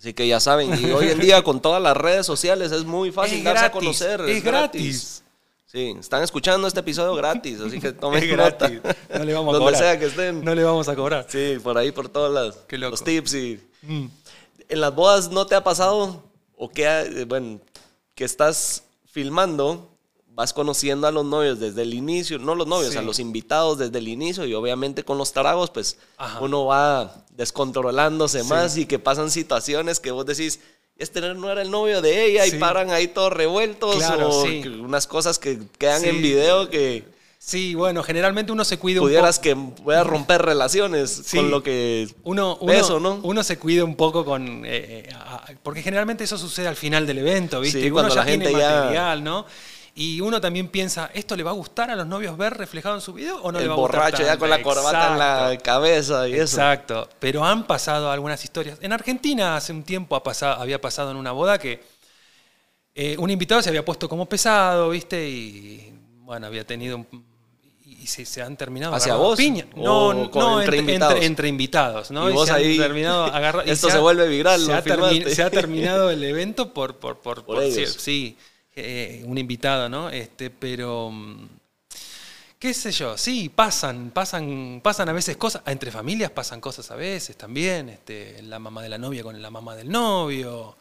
Así 0.00 0.14
que 0.14 0.26
ya 0.26 0.40
saben, 0.40 0.72
y 0.82 0.90
hoy 0.92 1.10
en 1.10 1.20
día 1.20 1.42
con 1.42 1.60
todas 1.60 1.82
las 1.82 1.94
redes 1.94 2.24
sociales 2.24 2.72
es 2.72 2.84
muy 2.86 3.12
fácil 3.12 3.36
Es 3.38 3.44
darse 3.44 3.64
a 3.66 3.70
conocer. 3.70 4.22
es 4.22 4.42
gratis. 4.42 5.22
Sí, 5.66 5.94
están 6.00 6.22
escuchando 6.22 6.66
este 6.66 6.80
episodio 6.80 7.14
gratis, 7.14 7.60
así 7.60 7.78
que 7.78 7.92
tomen 7.92 8.24
Es 8.24 8.30
nota. 8.34 8.66
gratis. 8.66 8.80
No 9.14 9.24
le 9.24 9.34
vamos 9.34 9.54
a 9.54 9.58
Donde 9.58 9.72
cobrar. 9.72 9.90
sea 9.90 9.98
que 9.98 10.06
estén. 10.06 10.42
No 10.42 10.54
le 10.54 10.64
vamos 10.64 10.88
a 10.88 10.96
cobrar. 10.96 11.26
Sí, 11.28 11.58
por 11.62 11.76
ahí, 11.76 11.92
por 11.92 12.08
todos 12.08 12.56
Qué. 12.66 12.78
Mm. 12.78 12.80
los 12.80 13.04
tips. 13.04 13.34
Y... 13.34 13.60
¿En 14.70 14.80
las 14.80 14.94
bodas 14.94 15.30
no 15.30 15.46
te 15.46 15.54
ha 15.54 15.62
pasado? 15.62 16.24
¿O 16.56 16.70
que, 16.70 16.84
eh, 16.86 17.24
bueno, 17.26 17.60
que 18.14 18.24
estás 18.24 18.84
filmando, 19.04 19.86
vas 20.32 20.52
conociendo 20.52 21.06
a 21.06 21.10
los 21.12 21.24
novios 21.24 21.58
desde 21.60 21.82
el 21.82 21.92
inicio, 21.94 22.38
no 22.38 22.54
los 22.54 22.66
novios, 22.66 22.92
Sí. 22.92 22.98
a 22.98 23.02
los 23.02 23.18
invitados 23.18 23.78
desde 23.78 23.98
el 23.98 24.08
inicio 24.08 24.46
y 24.46 24.54
obviamente 24.54 25.04
con 25.04 25.18
los 25.18 25.32
tragos, 25.32 25.70
pues 25.70 25.98
Ajá. 26.16 26.40
uno 26.40 26.64
va 26.66 27.24
descontrolándose 27.36 28.42
más 28.44 28.76
y 28.76 28.86
que 28.86 28.98
pasan 28.98 29.30
situaciones 29.30 30.00
que 30.00 30.10
vos 30.10 30.24
decís, 30.26 30.60
este 30.96 31.20
no 31.34 31.50
era 31.50 31.62
el 31.62 31.70
novio 31.70 32.00
de 32.02 32.26
ella 32.26 32.46
y 32.46 32.52
paran 32.58 32.90
ahí 32.90 33.08
todos 33.08 33.32
revueltos 33.32 33.96
Claro, 33.96 34.28
o 34.30 34.44
unas 34.82 35.06
cosas 35.06 35.38
que 35.38 35.58
quedan 35.78 36.04
en 36.04 36.22
video 36.22 36.68
que 36.70 37.04
Sí, 37.42 37.74
bueno, 37.74 38.02
generalmente 38.02 38.52
uno 38.52 38.64
se 38.66 38.78
cuida 38.78 39.00
un 39.00 39.06
pudieras 39.06 39.38
poco. 39.38 39.42
que 39.76 39.82
pueda 39.82 40.04
romper 40.04 40.42
relaciones 40.42 41.22
Sí. 41.24 41.38
con 41.38 41.50
lo 41.50 41.62
que 41.62 42.06
Uno, 42.22 42.58
uno, 42.60 42.70
ves, 42.70 42.90
¿o 42.90 43.00
no? 43.00 43.18
uno 43.22 43.42
se 43.42 43.58
cuida 43.58 43.82
un 43.82 43.96
poco 43.96 44.26
con. 44.26 44.66
eh, 44.66 45.06
eh, 45.08 45.12
a- 45.14 45.46
porque 45.62 45.80
generalmente 45.82 46.22
eso 46.24 46.36
sucede 46.36 46.68
al 46.68 46.76
final 46.76 47.06
del 47.06 47.16
evento, 47.16 47.60
¿viste? 47.62 47.80
Sí, 47.80 47.86
uno 47.86 47.94
cuando 47.94 48.14
ya 48.14 48.20
la 48.20 48.26
gente 48.30 48.46
tiene 48.48 48.60
ya- 48.60 49.16
¿no? 49.16 49.46
Y 49.94 50.20
uno 50.20 50.40
también 50.40 50.68
piensa, 50.68 51.10
¿esto 51.14 51.36
le 51.36 51.42
va 51.42 51.50
a 51.50 51.54
gustar 51.54 51.90
a 51.90 51.96
los 51.96 52.06
novios 52.06 52.36
ver 52.38 52.56
reflejado 52.56 52.94
en 52.94 53.00
su 53.00 53.12
video 53.12 53.36
o 53.42 53.50
no 53.52 53.58
el 53.58 53.64
le 53.64 53.68
va 53.68 53.74
a 53.74 53.76
gustar? 53.76 54.00
borracho 54.00 54.22
ya 54.22 54.38
con 54.38 54.48
la 54.48 54.62
corbata 54.62 55.12
en 55.12 55.18
la 55.18 55.52
Exacto. 55.52 55.64
cabeza 55.64 56.28
y 56.28 56.32
eso. 56.34 56.42
Exacto. 56.42 57.08
Pero 57.18 57.44
han 57.44 57.66
pasado 57.66 58.10
algunas 58.10 58.42
historias. 58.44 58.78
En 58.82 58.92
Argentina 58.92 59.56
hace 59.56 59.72
un 59.72 59.82
tiempo 59.82 60.14
ha 60.16 60.22
pasado, 60.22 60.60
había 60.62 60.80
pasado 60.80 61.10
en 61.10 61.16
una 61.16 61.32
boda 61.32 61.58
que 61.58 61.82
eh, 62.94 63.16
un 63.18 63.30
invitado 63.30 63.62
se 63.62 63.68
había 63.68 63.84
puesto 63.84 64.08
como 64.08 64.26
pesado, 64.26 64.90
¿viste? 64.90 65.28
Y 65.28 65.92
bueno, 66.22 66.46
había 66.46 66.66
tenido 66.66 66.96
un- 66.96 67.24
y 67.84 68.06
se, 68.06 68.24
se 68.24 68.40
han 68.40 68.56
terminado 68.56 68.94
¿Hacia 68.94 69.14
vos? 69.16 69.36
piña. 69.36 69.66
¿O 69.76 70.14
No, 70.14 70.30
no, 70.32 70.60
entre 70.62 70.78
entre, 70.78 70.92
invitados? 70.92 71.12
entre- 71.14 71.26
entre 71.26 71.48
invitados, 71.48 72.10
¿no? 72.10 72.30
Y 72.30 72.32
vos 72.32 72.46
se 72.48 72.54
han 72.54 72.60
ahí, 72.60 72.78
terminado 72.78 73.24
agarra- 73.32 73.62
esto 73.66 73.90
se 73.90 73.98
vuelve 73.98 74.26
viral, 74.28 74.60
Se 74.60 74.66
lo 74.68 74.74
ha, 74.74 74.82
termi- 74.84 75.26
se 75.28 75.42
ha 75.42 75.50
terminado 75.50 76.10
el 76.10 76.22
evento 76.24 76.72
por, 76.72 76.96
por, 76.96 77.18
por, 77.18 77.44
Por 77.44 77.56
por 77.56 77.64
cier- 77.64 77.86
sí, 77.88 78.38
eh, 78.76 79.22
un 79.26 79.36
invitado, 79.38 79.88
¿no? 79.88 80.10
Este, 80.10 80.50
pero 80.50 81.10
mm, 81.10 81.48
qué 82.58 82.74
sé 82.74 82.92
yo, 82.92 83.16
sí, 83.16 83.48
pasan, 83.48 84.10
pasan, 84.10 84.80
pasan 84.82 85.08
a 85.08 85.12
veces 85.12 85.36
cosas, 85.36 85.62
entre 85.66 85.90
familias 85.90 86.30
pasan 86.30 86.60
cosas 86.60 86.90
a 86.90 86.94
veces 86.96 87.36
también, 87.36 87.88
este, 87.88 88.42
la 88.42 88.58
mamá 88.58 88.82
de 88.82 88.88
la 88.90 88.98
novia 88.98 89.22
con 89.22 89.40
la 89.40 89.50
mamá 89.50 89.74
del 89.76 89.88
novio. 89.90 90.76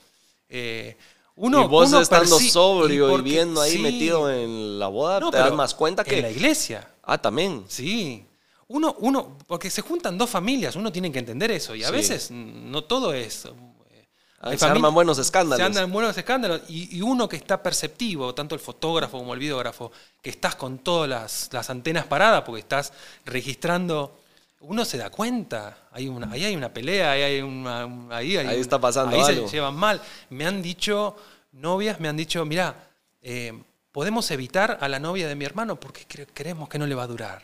eh, 0.49 0.95
uno, 1.41 1.63
y 1.63 1.67
vos 1.67 1.87
uno 1.89 2.01
estando 2.01 2.37
sobrio 2.37 3.07
y, 3.07 3.11
porque- 3.11 3.29
viendo 3.29 3.61
ahí 3.61 3.71
sí. 3.73 3.79
metido 3.79 4.29
en 4.29 4.77
la 4.77 4.87
boda, 4.87 5.21
No, 5.21 5.31
te 5.31 5.37
das 5.37 5.53
más 5.53 5.73
cuenta 5.73 6.03
En 6.05 6.21
la 6.21 6.27
que... 6.27 6.33
iglesia, 6.33 6.85
Ah, 7.03 7.17
también. 7.17 7.63
sí. 7.69 8.25
Uno, 8.67 8.95
uno, 8.99 9.37
porque 9.47 9.69
se 9.69 9.81
juntan 9.81 10.17
dos 10.17 10.29
familias, 10.29 10.75
uno 10.75 10.91
tiene 10.91 11.11
que 11.11 11.17
entender 11.19 11.49
eso. 11.49 11.73
Y 11.75 11.83
a 11.83 11.87
Sí. 11.87 11.93
veces 11.93 12.29
no 12.31 12.83
todo 12.83 13.13
es. 13.13 13.47
Eh, 14.43 14.57
se 14.57 14.65
arman 14.65 14.93
buenos 14.93 15.17
escándalos. 15.19 15.57
Se 15.57 15.63
andan 15.63 15.91
buenos 15.91 16.17
escándalos. 16.17 16.61
Y, 16.69 16.97
y 16.97 17.01
uno 17.01 17.27
que 17.27 17.35
está 17.35 17.61
perceptivo, 17.61 18.33
tanto 18.33 18.55
el 18.55 18.61
fotógrafo 18.61 19.17
como 19.17 19.33
el 19.33 19.39
videógrafo, 19.39 19.91
que 20.21 20.29
estás 20.29 20.55
con 20.55 20.79
todas 20.79 21.09
las, 21.09 21.49
las 21.51 21.69
antenas 21.69 22.05
paradas 22.05 22.43
porque 22.43 22.61
estás 22.61 22.93
registrando. 23.25 24.17
Uno 24.61 24.83
se 24.85 24.97
da 24.97 25.09
cuenta. 25.09 25.87
Hay 25.91 26.07
una, 26.07 26.31
ahí 26.31 26.43
hay 26.45 26.55
una 26.55 26.73
pelea, 26.73 27.11
ahí 27.11 27.21
hay 27.23 27.41
una. 27.41 27.85
un- 27.85 28.11
Ahí, 28.11 28.35
hay 28.37 28.47
Ahí 28.47 28.55
un- 28.55 28.61
está 28.61 28.79
pasando 28.79 29.15
Ahí 29.15 29.21
algo. 29.21 29.47
se 29.47 29.55
llevan 29.55 29.75
mal. 29.75 30.01
Me 30.29 30.45
han 30.45 30.61
dicho, 30.61 31.15
novias 31.53 31.99
me 31.99 32.07
han 32.09 32.17
dicho, 32.17 32.43
mira, 32.45 32.75
podemos 33.91 34.29
evitar 34.31 34.77
a 34.81 34.87
la 34.87 34.99
novia 34.99 35.27
de 35.27 35.35
mi 35.35 35.45
hermano 35.45 35.79
porque 35.79 36.07
cre- 36.07 36.27
creemos 36.33 36.69
que 36.69 36.77
no 36.79 36.85
le 36.87 36.95
va 36.95 37.03
a 37.03 37.07
durar. 37.07 37.43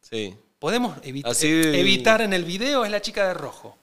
Sí. 0.00 0.34
Podemos 0.58 0.96
evi- 1.02 1.22
Así- 1.24 1.46
evitar 1.48 2.20
en 2.20 2.32
el 2.32 2.44
video 2.44 2.84
es 2.84 2.90
la 2.90 3.00
chica 3.00 3.26
de 3.28 3.34
rojo. 3.34 3.76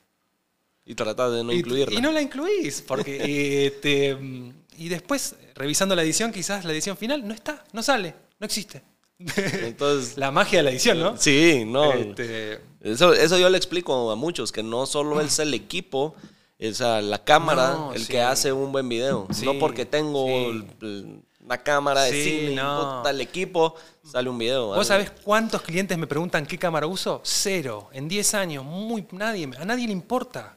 Y 0.85 0.95
tratar 0.95 1.31
de 1.31 1.43
no 1.43 1.53
Y- 1.53 1.59
incluirla. 1.59 1.97
Y, 1.97 2.01
no 2.01 2.11
la 2.11 2.21
incluís, 2.21 2.81
porque 2.85 3.73
te, 3.81 4.15
mm, 4.15 4.53
y 4.77 4.89
después, 4.89 5.35
revisando 5.55 5.95
la 5.95 6.03
edición, 6.03 6.31
quizás 6.31 6.65
la 6.65 6.73
edición 6.73 6.97
final 6.97 7.25
no 7.27 7.33
está, 7.33 7.63
no 7.71 7.81
sale, 7.83 8.13
no 8.39 8.45
existe. 8.45 8.81
Entonces- 9.37 10.17
la 10.17 10.31
magia 10.31 10.59
de 10.59 10.63
la 10.63 10.71
edición, 10.71 10.99
¿no? 10.99 11.15
Sí, 11.17 11.63
no. 11.65 11.93
Este, 11.93 12.59
Eso, 12.81 13.13
eso 13.13 13.37
yo 13.37 13.49
le 13.49 13.57
explico 13.57 14.11
a 14.11 14.15
muchos, 14.15 14.51
que 14.51 14.61
no 14.63 14.85
solo 14.85 15.21
es 15.21 15.39
el 15.39 15.53
equipo, 15.53 16.15
es 16.59 16.81
a 16.81 17.01
la 17.01 17.23
cámara 17.23 17.73
No, 17.73 17.93
el 17.93 18.01
sí. 18.01 18.11
que 18.11 18.21
hace 18.21 18.51
un 18.51 18.71
buen 18.71 18.89
video. 18.89 19.27
Sí, 19.31 19.45
no 19.45 19.57
porque 19.59 19.85
tengo 19.85 20.25
sí. 20.27 20.33
el- 20.33 20.65
el- 20.81 21.21
una 21.45 21.57
cámara 21.57 22.03
de 22.03 22.23
cine, 22.23 22.55
no. 22.55 22.97
puta, 22.99 23.09
el 23.09 23.19
equipo, 23.21 23.75
sale 24.09 24.29
un 24.29 24.37
video. 24.37 24.67
¿Vos 24.67 24.75
algo. 24.75 24.83
sabés 24.85 25.11
cuántos 25.23 25.61
clientes 25.61 25.97
me 25.97 26.07
preguntan 26.07 26.45
qué 26.45 26.57
cámara 26.57 26.87
uso? 26.87 27.19
Cero. 27.23 27.89
En 27.91 28.07
10 28.07 28.33
años, 28.33 28.63
muy, 28.63 29.05
nadie, 29.11 29.49
a 29.59 29.65
nadie 29.65 29.85
le 29.87 29.91
importa. 29.93 30.55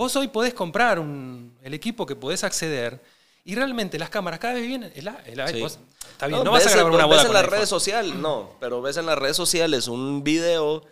Vos 0.00 0.16
hoy 0.16 0.28
podés 0.28 0.54
comprar 0.54 0.98
un- 0.98 1.52
el 1.62 1.74
equipo 1.74 2.06
que 2.06 2.16
podés 2.16 2.42
acceder 2.42 2.98
y 3.44 3.54
realmente 3.54 3.98
las 3.98 4.08
cámaras 4.08 4.40
cada 4.40 4.54
vez 4.54 4.66
vienen. 4.66 4.90
El, 4.96 5.06
a- 5.08 5.22
el 5.26 5.34
Sí. 5.46 5.54
iPod- 5.60 5.76
está 6.12 6.26
bien, 6.26 6.42
no, 6.42 6.52
vas 6.52 6.62
a 6.62 6.64
ves- 6.64 6.74
grabar 6.74 6.92
una 6.94 7.02
ves 7.04 7.08
boda 7.08 7.20
en 7.20 7.26
con 7.26 7.34
las 7.34 7.44
redes 7.44 7.68
sociales, 7.68 8.14
no, 8.14 8.52
pero 8.60 8.80
ves 8.80 8.96
en 8.96 9.04
las 9.04 9.18
redes 9.18 9.36
sociales 9.36 9.88
un 9.88 10.24
video. 10.24 10.82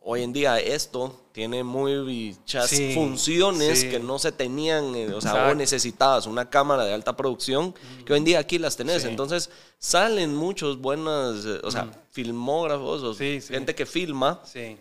Hoy 0.00 0.22
en 0.22 0.32
día 0.32 0.58
esto 0.58 1.26
tiene 1.32 1.62
muchas 1.62 2.70
Sí, 2.70 2.94
funciones 2.94 3.80
sí. 3.82 3.90
que 3.90 3.98
no 3.98 4.18
se 4.18 4.32
tenían, 4.32 4.94
eh, 4.96 5.08
o 5.12 5.20
sea, 5.20 5.32
Exacto. 5.32 5.48
vos 5.48 5.56
necesitabas 5.58 6.26
una 6.26 6.48
cámara 6.48 6.86
de 6.86 6.94
alta 6.94 7.14
producción 7.18 7.74
que 8.06 8.14
hoy 8.14 8.20
en 8.20 8.24
día 8.24 8.38
aquí 8.38 8.58
las 8.58 8.78
tenés. 8.78 9.04
Entonces 9.04 9.50
salen 9.78 10.34
muchos 10.34 10.80
buenos, 10.80 11.44
eh, 11.44 11.60
o 11.62 11.70
sea, 11.70 11.90
filmógrafos 12.12 13.02
o 13.02 13.10
Mm. 13.10 13.14
Sí, 13.14 13.40
sí. 13.42 13.52
gente 13.52 13.74
que 13.74 13.84
filma 13.84 14.40
Sí. 14.50 14.78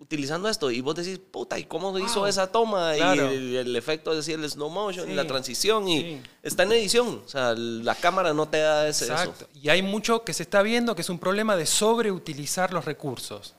Utilizando 0.00 0.48
esto 0.48 0.70
y 0.70 0.80
vos 0.80 0.94
decís, 0.96 1.18
puta, 1.30 1.58
¿y 1.58 1.64
cómo 1.64 1.96
hizo 1.98 2.26
esa 2.26 2.50
toma? 2.50 2.94
Claro. 2.96 3.32
Y 3.32 3.56
el, 3.56 3.76
efecto, 3.76 4.10
es 4.10 4.16
decir, 4.16 4.34
el 4.42 4.50
slow 4.50 4.68
motion 4.70 5.08
y 5.10 5.14
la 5.14 5.26
transición 5.26 5.86
y 5.88 6.00
sí. 6.00 6.22
está 6.42 6.64
en 6.64 6.72
edición. 6.72 7.22
O 7.24 7.28
sea, 7.28 7.54
la 7.54 7.94
cámara 7.94 8.32
no 8.34 8.48
te 8.48 8.58
da 8.58 8.88
ese, 8.88 9.04
eso. 9.04 9.12
Exacto. 9.14 9.46
Y 9.54 9.68
hay 9.68 9.82
mucho 9.82 10.24
que 10.24 10.32
se 10.32 10.42
está 10.42 10.62
viendo 10.62 10.94
que 10.96 11.02
es 11.02 11.10
un 11.10 11.18
problema 11.18 11.54
de 11.56 11.66
sobreutilizar 11.66 12.72
los 12.72 12.84
recursos. 12.84 13.54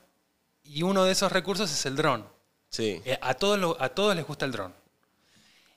Y 0.63 0.83
uno 0.83 1.03
de 1.05 1.11
esos 1.13 1.31
recursos 1.31 1.71
es 1.71 1.85
el 1.85 1.95
dron. 1.95 2.25
Sí. 2.69 3.01
Eh, 3.05 3.17
A 3.21 3.33
todos, 3.33 3.59
lo- 3.59 3.77
a 3.79 3.89
todos 3.89 4.15
les 4.15 4.25
gusta 4.25 4.45
el 4.45 4.51
dron. 4.51 4.73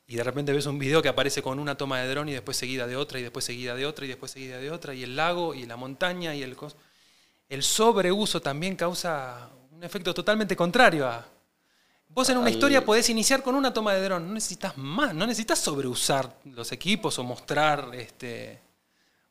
Y 0.06 0.16
de 0.16 0.22
repente 0.24 0.52
ves 0.52 0.66
un 0.66 0.78
video 0.78 1.00
que 1.02 1.08
aparece 1.08 1.40
con 1.42 1.58
una 1.58 1.76
toma 1.76 1.98
de 2.00 2.08
dron 2.08 2.28
y 2.28 2.32
después 2.32 2.56
seguida 2.56 2.86
de 2.86 2.94
otra, 2.96 3.18
y 3.18 3.22
después 3.22 3.44
seguida 3.44 3.74
de 3.74 3.86
otra, 3.86 4.04
y 4.04 4.08
después 4.08 4.30
seguida 4.32 4.58
de 4.58 4.70
otra, 4.70 4.94
y 4.94 5.02
el 5.02 5.16
lago, 5.16 5.54
y 5.54 5.66
la 5.66 5.76
montaña, 5.76 6.34
y 6.34 6.42
el... 6.42 6.56
cos- 6.56 6.76
El 7.48 7.62
sobreuso 7.62 8.40
también 8.40 8.76
causa 8.76 9.48
un 9.77 9.83
efecto 9.85 10.14
totalmente 10.14 10.57
contrario 10.57 11.07
a... 11.07 11.25
Vos 12.09 12.29
en 12.29 12.39
una 12.39 12.51
historia 12.51 12.85
podés 12.85 13.09
iniciar 13.11 13.43
con 13.43 13.57
una 13.57 13.72
toma 13.75 13.93
de 13.95 14.03
dron, 14.05 14.27
no 14.29 14.35
necesitas 14.35 14.77
más, 14.79 15.12
no 15.14 15.27
necesitas 15.27 15.59
sobreusar 15.59 16.33
los 16.45 16.70
equipos 16.72 17.18
o 17.18 17.25
mostrar... 17.25 17.91
este 17.95 18.61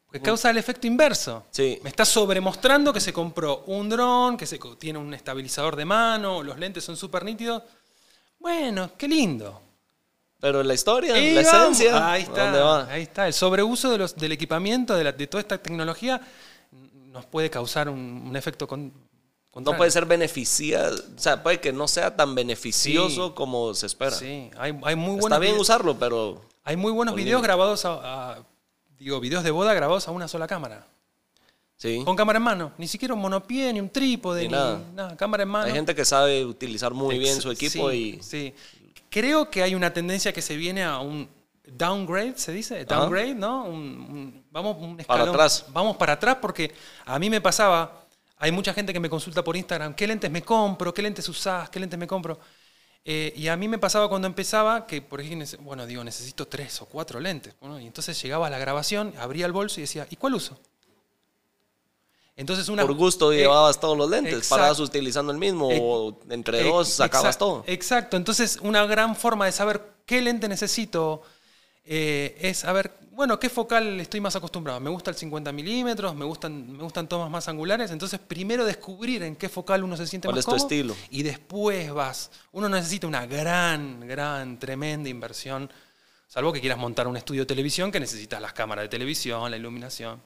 Porque 0.05 0.19
causa 0.21 0.49
el 0.49 0.57
efecto 0.57 0.85
inverso. 0.85 1.45
Sí. 1.51 1.79
Me 1.83 1.89
está 1.89 2.03
sobremostrando 2.03 2.91
que 2.91 2.99
se 2.99 3.13
compró 3.13 3.63
un 3.67 3.87
dron, 3.89 4.35
que 4.35 4.45
se 4.45 4.59
tiene 4.77 4.99
un 4.99 5.13
estabilizador 5.13 5.75
de 5.77 5.85
mano, 5.85 6.43
los 6.43 6.59
lentes 6.59 6.83
son 6.83 6.97
súper 6.97 7.23
nítidos. 7.23 7.63
Bueno, 8.39 8.91
qué 8.97 9.07
lindo. 9.07 9.61
Pero 10.41 10.61
la 10.61 10.73
historia, 10.73 11.17
Y 11.17 11.35
la 11.35 11.41
vamos. 11.43 11.79
esencia, 11.79 12.11
Ahí 12.11 12.23
¿a 12.23 12.25
¿dónde 12.25 12.43
está, 12.57 12.87
ahí 12.93 13.01
está. 13.03 13.27
El 13.27 13.33
sobreuso 13.33 13.89
de 13.89 13.97
los- 13.97 14.15
del 14.17 14.33
equipamiento, 14.33 14.93
de, 14.93 15.05
la- 15.05 15.13
de 15.13 15.27
toda 15.27 15.39
esta 15.39 15.57
tecnología, 15.57 16.19
nos 17.13 17.25
puede 17.27 17.49
causar 17.49 17.87
un, 17.87 18.25
un 18.27 18.35
efecto 18.35 18.67
con, 18.67 18.91
No 19.55 19.77
puede 19.77 19.91
ser 19.91 20.05
beneficiado, 20.05 20.95
o 21.15 21.19
sea, 21.19 21.43
puede 21.43 21.59
que 21.59 21.71
no 21.71 21.87
sea 21.87 22.15
tan 22.15 22.33
beneficioso 22.35 23.27
Sí. 23.27 23.33
como 23.35 23.73
se 23.75 23.85
espera. 23.85 24.11
Sí, 24.11 24.49
hay, 24.57 24.77
hay 24.83 24.95
muy 24.95 25.11
buenos 25.19 25.25
Está 25.25 25.39
bien 25.39 25.57
usarlo, 25.59 25.97
pero 25.97 26.41
Hay 26.63 26.75
muy 26.77 26.91
buenos 26.91 27.13
videos 27.15 27.41
grabados 27.43 27.85
a, 27.85 28.31
a- 28.33 28.43
digo, 28.97 29.19
videos 29.19 29.43
de 29.43 29.51
boda 29.51 29.73
grabados 29.73 30.07
a 30.07 30.11
una 30.11 30.27
sola 30.27 30.47
cámara. 30.47 30.87
sí. 31.77 32.01
Con 32.05 32.15
cámara 32.15 32.37
en 32.37 32.43
mano. 32.43 32.71
Ni 32.77 32.87
siquiera 32.87 33.13
un 33.13 33.19
monopié, 33.19 33.71
ni 33.73 33.79
un 33.81 33.89
trípode, 33.89 34.41
Ni 34.43 34.47
ni, 34.47 34.53
nada. 34.53 34.81
nada. 34.95 35.17
Cámara 35.17 35.43
en 35.43 35.49
mano. 35.49 35.65
Hay 35.65 35.73
gente 35.73 35.93
que 35.93 36.05
sabe 36.05 36.45
utilizar 36.45 36.93
muy 36.93 37.19
bien 37.19 37.41
su 37.41 37.51
equipo 37.51 37.91
sí, 37.91 38.17
y 38.19 38.23
Sí. 38.23 38.53
Creo 39.09 39.49
que 39.51 39.61
hay 39.61 39.75
una 39.75 39.93
tendencia 39.93 40.31
que 40.33 40.41
se 40.41 40.55
viene 40.55 40.83
a 40.83 40.97
un 40.99 41.29
downgrade, 41.67 42.33
¿se 42.37 42.51
dice? 42.51 42.85
Downgrade, 42.85 43.35
¿no? 43.35 43.65
Un- 43.65 43.73
un- 43.73 44.45
vamos 44.49 44.77
un 44.79 44.99
escalón. 44.99 45.29
atrás. 45.29 45.65
Vamos 45.69 45.97
para 45.97 46.13
atrás 46.13 46.37
porque 46.41 46.73
a 47.05 47.19
mí 47.19 47.29
me 47.29 47.39
pasaba, 47.41 48.02
hay 48.43 48.51
mucha 48.51 48.73
gente 48.73 48.91
que 48.91 48.99
me 48.99 49.09
consulta 49.09 49.41
por 49.41 49.55
Instagram, 49.55 49.93
¿qué 49.93 50.05
lentes 50.05 50.29
me 50.29 50.41
compro? 50.41 50.93
¿Qué 50.93 51.01
lentes 51.01 51.29
usás? 51.29 51.69
¿Qué 51.69 51.79
lentes 51.79 51.97
me 51.97 52.05
compro? 52.05 52.37
Eh, 53.05 53.31
y 53.37 53.47
a 53.47 53.55
mí 53.55 53.69
me 53.69 53.77
pasaba 53.77 54.09
cuando 54.09 54.27
empezaba 54.27 54.85
que, 54.85 55.01
por 55.01 55.21
ejemplo, 55.21 55.47
bueno, 55.61 55.85
digo, 55.85 56.03
necesito 56.03 56.45
tres 56.45 56.81
o 56.81 56.85
cuatro 56.85 57.21
lentes. 57.21 57.55
Bueno, 57.61 57.79
y 57.79 57.87
entonces 57.87 58.21
llegaba 58.21 58.47
a 58.47 58.49
la 58.49 58.59
grabación, 58.59 59.13
abría 59.17 59.45
el 59.45 59.53
bolso 59.53 59.79
y 59.79 59.83
decía, 59.83 60.07
¿y 60.09 60.17
cuál 60.17 60.33
uso? 60.35 60.59
Entonces 62.35 62.67
una... 62.67 62.81
por 62.81 62.93
gusto 62.95 63.31
eh, 63.31 63.37
llevabas 63.37 63.79
todos 63.79 63.97
los 63.97 64.09
lentes, 64.09 64.33
exacto. 64.33 64.55
parabas 64.55 64.79
utilizando 64.81 65.31
el 65.31 65.37
mismo 65.37 65.69
o 65.69 66.19
entre 66.29 66.63
dos 66.63 66.89
sacabas 66.89 67.37
exact- 67.37 67.39
todo. 67.39 67.63
Exacto, 67.65 68.17
entonces 68.17 68.59
una 68.61 68.85
gran 68.85 69.15
forma 69.15 69.45
de 69.45 69.53
saber 69.53 69.81
qué 70.05 70.21
lente 70.21 70.49
necesito 70.49 71.21
eh, 71.85 72.37
es 72.39 72.59
saber, 72.59 72.91
bueno, 73.11 73.39
qué 73.39 73.49
focal 73.49 73.99
estoy 73.99 74.21
más 74.21 74.35
acostumbrado. 74.35 74.79
Me 74.79 74.89
gusta 74.89 75.11
el 75.11 75.17
50 75.17 75.51
milímetros, 75.51 76.15
me 76.15 76.25
gustan, 76.25 76.71
me 76.71 76.83
gustan 76.83 77.07
tomas 77.07 77.29
más 77.29 77.47
angulares, 77.47 77.91
entonces 77.91 78.19
primero 78.19 78.65
descubrir 78.65 79.23
en 79.23 79.35
qué 79.35 79.49
focal 79.49 79.83
uno 79.83 79.97
se 79.97 80.07
siente 80.07 80.27
¿Cuál 80.27 80.35
más 80.35 80.39
es 80.41 80.45
tu 80.45 80.51
cómodo 80.51 80.65
estilo? 80.65 80.95
y 81.09 81.23
después 81.23 81.91
vas. 81.91 82.31
Uno 82.53 82.69
necesita 82.69 83.07
una 83.07 83.25
gran, 83.25 84.07
gran, 84.07 84.59
tremenda 84.59 85.09
inversión, 85.09 85.69
salvo 86.27 86.53
que 86.53 86.61
quieras 86.61 86.77
montar 86.77 87.07
un 87.07 87.17
estudio 87.17 87.41
de 87.41 87.47
televisión 87.47 87.91
que 87.91 87.99
necesitas 87.99 88.41
las 88.41 88.53
cámaras 88.53 88.83
de 88.83 88.89
televisión, 88.89 89.51
la 89.51 89.57
iluminación. 89.57 90.21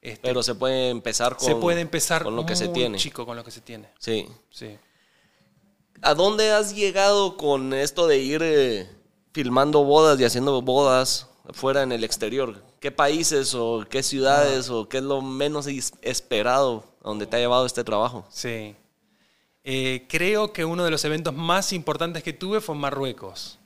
Este, 0.00 0.28
Pero 0.28 0.42
se 0.42 0.54
puede 0.54 0.90
empezar 0.90 1.36
con, 1.36 1.46
se 1.46 1.56
puede 1.56 1.80
empezar 1.80 2.22
con 2.22 2.36
lo 2.36 2.46
que 2.46 2.56
se 2.56 2.68
tiene. 2.68 2.98
chico 2.98 3.26
con 3.26 3.36
lo 3.36 3.44
que 3.44 3.50
se 3.50 3.60
tiene. 3.60 3.88
Sí. 3.98 4.26
Sí. 4.50 4.78
¿A 6.00 6.14
dónde 6.14 6.52
has 6.52 6.74
llegado 6.74 7.36
con 7.36 7.74
esto 7.74 8.06
de 8.06 8.18
ir 8.18 8.40
eh, 8.44 8.88
filmando 9.32 9.84
bodas 9.84 10.18
y 10.20 10.24
haciendo 10.24 10.60
bodas 10.62 11.28
fuera 11.52 11.82
en 11.82 11.92
el 11.92 12.04
exterior? 12.04 12.62
¿Qué 12.80 12.90
países 12.90 13.54
o 13.54 13.84
qué 13.88 14.02
ciudades 14.02 14.70
o 14.70 14.88
qué 14.88 14.98
es 14.98 15.02
lo 15.02 15.20
menos 15.22 15.66
esperado 16.02 16.84
donde 17.02 17.26
te 17.26 17.36
ha 17.36 17.40
llevado 17.40 17.66
este 17.66 17.84
trabajo? 17.84 18.26
Sí. 18.30 18.74
Eh, 19.64 20.06
creo 20.08 20.52
que 20.52 20.64
uno 20.64 20.84
de 20.84 20.90
los 20.90 21.04
eventos 21.04 21.34
más 21.34 21.72
importantes 21.72 22.22
que 22.22 22.32
tuve 22.32 22.60
fue 22.60 22.74
en 22.74 22.80
Marruecos, 22.80 23.58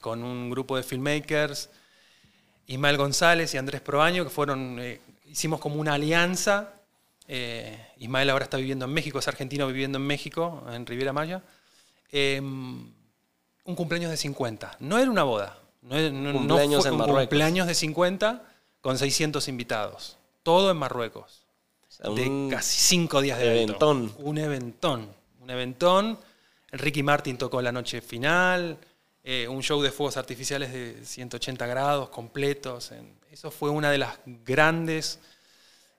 con 0.00 0.22
un 0.22 0.50
grupo 0.50 0.76
de 0.76 0.82
filmmakers, 0.82 1.70
Ismael 2.66 2.98
González 2.98 3.54
y 3.54 3.56
Andrés 3.56 3.80
Proaño, 3.80 4.24
que 4.24 4.30
fueron, 4.30 4.78
eh, 4.78 5.00
hicimos 5.24 5.58
como 5.58 5.76
una 5.76 5.94
alianza. 5.94 6.74
Eh, 7.26 7.78
Ismael 7.96 8.28
ahora 8.30 8.44
está 8.44 8.58
viviendo 8.58 8.84
en 8.84 8.92
México, 8.92 9.18
es 9.18 9.28
argentino 9.28 9.66
viviendo 9.66 9.96
en 9.96 10.06
México, 10.06 10.64
en 10.70 10.84
Riviera 10.84 11.12
Maya. 11.14 11.42
Un 13.68 13.74
cumpleaños 13.74 14.10
de 14.10 14.16
50. 14.16 14.76
No 14.80 14.98
era 14.98 15.10
una 15.10 15.22
boda. 15.24 15.58
No, 15.82 15.94
era- 15.96 16.10
no- 16.10 16.32
no 16.32 16.38
Cumpleaños 16.38 16.82
fue 16.82 16.88
en 16.94 17.00
un 17.00 17.06
cumpleaños 17.06 17.66
de 17.66 17.74
50 17.74 18.42
con 18.80 18.96
600 18.98 19.46
invitados. 19.48 20.16
Todo 20.42 20.70
en 20.70 20.76
Marruecos 20.78 21.42
sea, 21.88 22.10
de 22.10 22.48
casi 22.50 22.78
cinco 22.80 23.20
días 23.20 23.38
de 23.38 23.46
evento. 23.46 23.72
eventón. 23.90 24.14
Un 24.26 24.38
eventón. 24.38 25.08
Un 25.42 25.50
eventón. 25.50 26.18
Ricky 26.72 27.02
Martin 27.02 27.36
tocó 27.36 27.60
la 27.62 27.70
noche 27.72 28.00
final. 28.00 28.78
eh, 29.24 29.46
un 29.46 29.62
show 29.62 29.82
de 29.82 29.90
fuegos 29.92 30.16
artificiales 30.16 30.72
de 30.72 31.04
180 31.04 31.66
grados 31.66 32.08
completos. 32.08 32.92
eso 33.30 33.50
fue 33.50 33.68
una 33.68 33.90
de 33.90 33.98
las 33.98 34.18
grandes. 34.24 35.18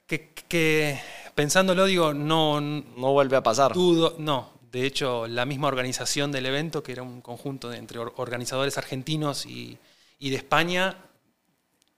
Que, 0.07 0.32
que, 0.47 0.99
pensándolo, 1.36 1.86
digo, 1.86 2.15
no 2.15 2.59
No 2.59 3.11
vuelve 3.13 3.38
a 3.38 3.43
pasar. 3.43 3.74
dudo. 3.74 4.15
No. 4.17 4.49
De 4.72 4.86
hecho, 4.86 5.28
la 5.28 5.45
misma 5.45 5.67
organización 5.67 6.32
del 6.32 6.45
evento, 6.45 6.84
que 6.84 6.91
era 6.91 7.01
un 7.03 7.22
conjunto 7.22 7.70
de, 7.70 7.78
entre 7.78 7.97
or- 7.99 8.13
organizadores 8.17 8.78
argentinos 8.78 9.45
y, 9.45 9.78
y 10.20 10.30
de 10.30 10.36
España, 10.36 10.95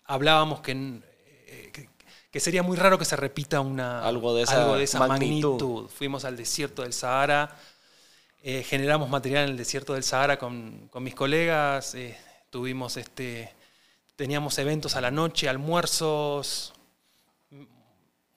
hablábamos 0.05 0.61
que, 0.61 0.71
eh, 0.71 1.69
que, 1.73 1.89
que 2.31 2.39
sería 2.39 2.63
muy 2.63 2.77
raro 2.77 2.97
que 2.97 3.05
se 3.05 3.15
repita 3.15 3.59
una, 3.59 4.05
Algo 4.05 4.77
de 4.77 4.83
esa 4.83 4.99
magnitud. 4.99 5.51
magnitud. 5.61 5.89
Fuimos 5.89 6.23
al 6.25 6.37
desierto 6.37 6.81
del 6.83 6.93
Sahara, 6.93 7.57
eh, 8.43 8.63
generamos 8.63 9.09
material 9.09 9.43
en 9.45 9.49
el 9.51 9.57
desierto 9.57 9.93
del 9.93 10.03
Sahara 10.03 10.39
con, 10.39 10.87
con 10.89 11.03
mis 11.03 11.13
colegas, 11.13 11.93
eh, 11.95 12.17
tuvimos 12.49 12.95
este, 12.97 13.53
teníamos 14.15 14.57
eventos 14.59 14.95
a 14.95 15.01
la 15.01 15.11
noche, 15.11 15.49
almuerzos, 15.49 16.73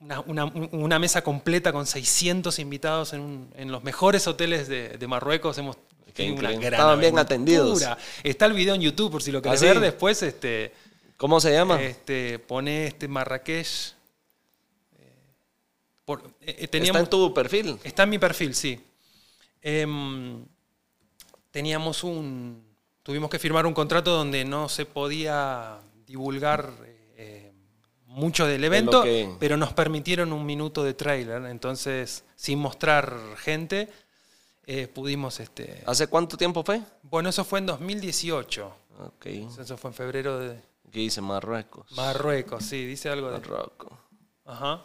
una, 0.05 0.21
una- 0.45 0.45
una 0.45 0.99
mesa 0.99 1.23
completa 1.23 1.71
con 1.73 1.85
600 1.85 2.59
invitados 2.59 3.13
en, 3.13 3.21
un- 3.21 3.53
en 3.55 3.71
los 3.71 3.83
mejores 3.83 4.27
hoteles 4.27 4.67
de, 4.67 4.89
de 4.97 5.07
Marruecos. 5.07 5.57
Hemos 5.57 5.77
Qué 6.05 6.11
tenido 6.13 6.35
una 6.35 6.43
increíble. 6.51 6.65
gran 6.67 6.79
Estaban 6.79 6.99
bien 6.99 7.19
atendidos. 7.19 7.83
Está 8.23 8.45
el 8.45 8.53
video 8.53 8.75
en 8.75 8.81
YouTube 8.81 9.11
por 9.11 9.23
si 9.23 9.31
lo 9.31 9.41
querés 9.41 9.59
¿Ah, 9.59 9.61
sí? 9.61 9.65
ver 9.67 9.79
después. 9.79 10.21
Este, 10.23 10.73
¿Cómo 11.17 11.39
se 11.39 11.51
llama? 11.51 11.81
este, 11.81 12.39
pone 12.39 12.87
este 12.87 13.07
Marrakech. 13.07 13.67
eh, 14.99 15.13
por- 16.05 16.21
eh, 16.21 16.27
eh, 16.41 16.55
Está 16.59 16.71
teníamos, 16.71 17.01
en 17.01 17.09
tu 17.09 17.33
perfil. 17.33 17.77
Está 17.83 18.03
en 18.03 18.09
mi 18.09 18.19
perfil, 18.19 18.53
sí. 18.55 18.79
Em, 19.61 20.45
teníamos 21.51 22.03
un. 22.03 22.63
Tuvimos 23.03 23.29
que 23.29 23.39
firmar 23.39 23.65
un 23.65 23.73
contrato 23.73 24.11
donde 24.11 24.45
no 24.45 24.67
se 24.69 24.85
podía 24.85 25.79
divulgar 26.07 26.71
mucho 28.15 28.45
del 28.47 28.63
evento, 28.63 29.03
que- 29.03 29.35
pero 29.39 29.57
nos 29.57 29.73
permitieron 29.73 30.33
un 30.33 30.45
minuto 30.45 30.83
de 30.83 30.93
trailer. 30.93 31.43
Entonces, 31.45 32.23
sin 32.35 32.59
mostrar 32.59 33.15
gente, 33.37 33.89
eh, 34.65 34.87
pudimos. 34.87 35.39
Este, 35.39 35.83
¿Hace 35.85 36.07
cuánto 36.07 36.37
tiempo 36.37 36.63
fue? 36.63 36.81
bueno, 37.03 37.29
eso 37.29 37.43
fue 37.43 37.59
en 37.59 37.65
2018. 37.67 38.73
Ok. 38.99 39.25
Eso 39.25 39.77
fue 39.77 39.89
en 39.91 39.93
febrero 39.93 40.39
de 40.39 40.59
Aquí 40.87 41.01
dice 41.01 41.19
Marruecos. 41.21 41.91
Marruecos, 41.91 42.63
sí, 42.63 42.85
dice 42.85 43.09
algo 43.09 43.27
de. 43.29 43.39
Marruecos. 43.39 43.91
Ajá. 44.45 44.81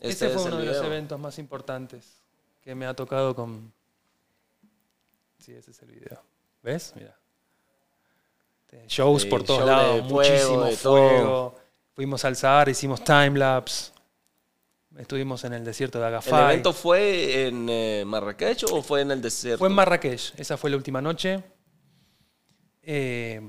Este 0.00 0.26
Ese 0.26 0.28
fue 0.30 0.42
es 0.42 0.48
uno 0.48 0.56
de 0.58 0.66
los 0.66 0.84
eventos 0.84 1.18
más 1.20 1.38
importantes 1.38 2.20
que 2.62 2.74
me 2.74 2.86
ha 2.86 2.94
tocado 2.94 3.34
con. 3.36 3.72
Sí, 5.38 5.52
ese 5.52 5.70
es 5.70 5.82
el 5.82 5.90
video. 5.92 6.20
¿Ves? 6.62 6.92
Mira. 6.96 7.16
Este, 8.66 8.84
Shows 8.88 9.22
Sí, 9.22 9.28
por 9.28 9.44
todos 9.44 9.60
show 9.60 9.68
lados, 9.68 9.94
de 9.96 10.02
fuego, 10.02 10.14
muchísimo 10.16 10.64
de 10.64 10.76
fuego. 10.76 11.57
Fuimos 11.98 12.24
al 12.24 12.36
Sahara, 12.36 12.70
hicimos 12.70 13.02
timelapse. 13.02 13.90
Estuvimos 14.98 15.42
en 15.42 15.52
el 15.54 15.64
desierto 15.64 15.98
de 15.98 16.04
¿El 16.06 16.14
Agafay. 16.14 16.44
evento 16.52 16.72
fue 16.72 17.48
en 17.48 17.66
eh, 17.68 18.04
Marrakech 18.06 18.66
o 18.70 18.82
fue 18.84 19.00
en 19.00 19.10
el 19.10 19.20
desierto? 19.20 19.58
Fue 19.58 19.66
en 19.66 19.74
Marrakech, 19.74 20.32
esa 20.38 20.56
fue 20.56 20.70
la 20.70 20.76
última 20.76 21.02
noche. 21.02 21.42
Eh, 22.84 23.40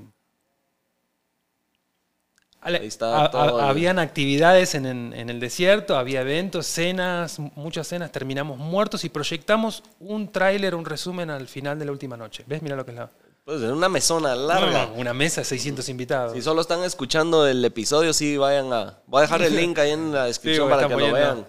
ale- 2.60 2.78
Ahí 2.78 2.86
está 2.88 3.26
a- 3.26 3.30
todo 3.30 3.40
a- 3.60 3.62
el- 3.62 3.68
Habían 3.70 4.00
actividades 4.00 4.74
en, 4.74 4.84
en- 4.86 5.12
en 5.12 5.30
el 5.30 5.38
desierto, 5.38 5.96
había 5.96 6.22
eventos, 6.22 6.66
cenas, 6.66 7.38
muchas 7.38 7.86
cenas, 7.86 8.10
terminamos 8.10 8.58
muertos 8.58 9.04
y 9.04 9.10
proyectamos 9.10 9.84
un 10.00 10.32
tráiler, 10.32 10.74
un 10.74 10.84
resumen 10.84 11.30
al 11.30 11.46
final 11.46 11.78
de 11.78 11.84
la 11.84 11.92
última 11.92 12.16
noche. 12.16 12.42
¿Ves? 12.48 12.62
Mira 12.62 12.74
lo 12.74 12.84
que 12.84 12.90
es 12.90 12.96
la... 12.96 13.10
Pues 13.50 13.62
en 13.62 13.72
una 13.72 13.88
mesona 13.88 14.36
larga. 14.36 14.86
No, 14.86 14.92
una 14.92 15.12
mesa, 15.12 15.42
600 15.42 15.88
invitados. 15.88 16.34
Si 16.34 16.40
solo 16.40 16.60
están 16.60 16.84
escuchando 16.84 17.48
el 17.48 17.64
episodio, 17.64 18.12
sí 18.12 18.36
vayan 18.36 18.72
a. 18.72 19.00
Voy 19.08 19.18
a 19.18 19.22
dejar 19.22 19.42
el 19.42 19.56
link 19.56 19.76
ahí 19.80 19.90
en 19.90 20.12
la 20.12 20.26
descripción 20.26 20.70
para 20.70 20.86
que 20.86 20.94
lo 20.94 21.12
vean. 21.12 21.44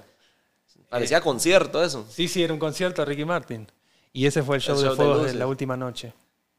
Parecía 0.90 1.22
concierto 1.22 1.84
eso. 1.84 2.04
Sí, 2.10 2.28
sí, 2.28 2.42
era 2.42 2.54
un 2.54 2.60
concierto 2.60 3.06
Ricky 3.06 3.24
Martin. 3.24 3.72
Y 4.14 4.26
ese 4.26 4.42
fue 4.42 4.56
el 4.56 4.64
show, 4.64 4.74
El 4.78 4.82
de 4.82 4.88
show 4.88 4.92
de 4.94 4.96
fuegos 4.96 5.18
de, 5.18 5.24
luces. 5.26 5.38
la 5.38 5.46
última 5.46 5.78
noche. 5.78 6.12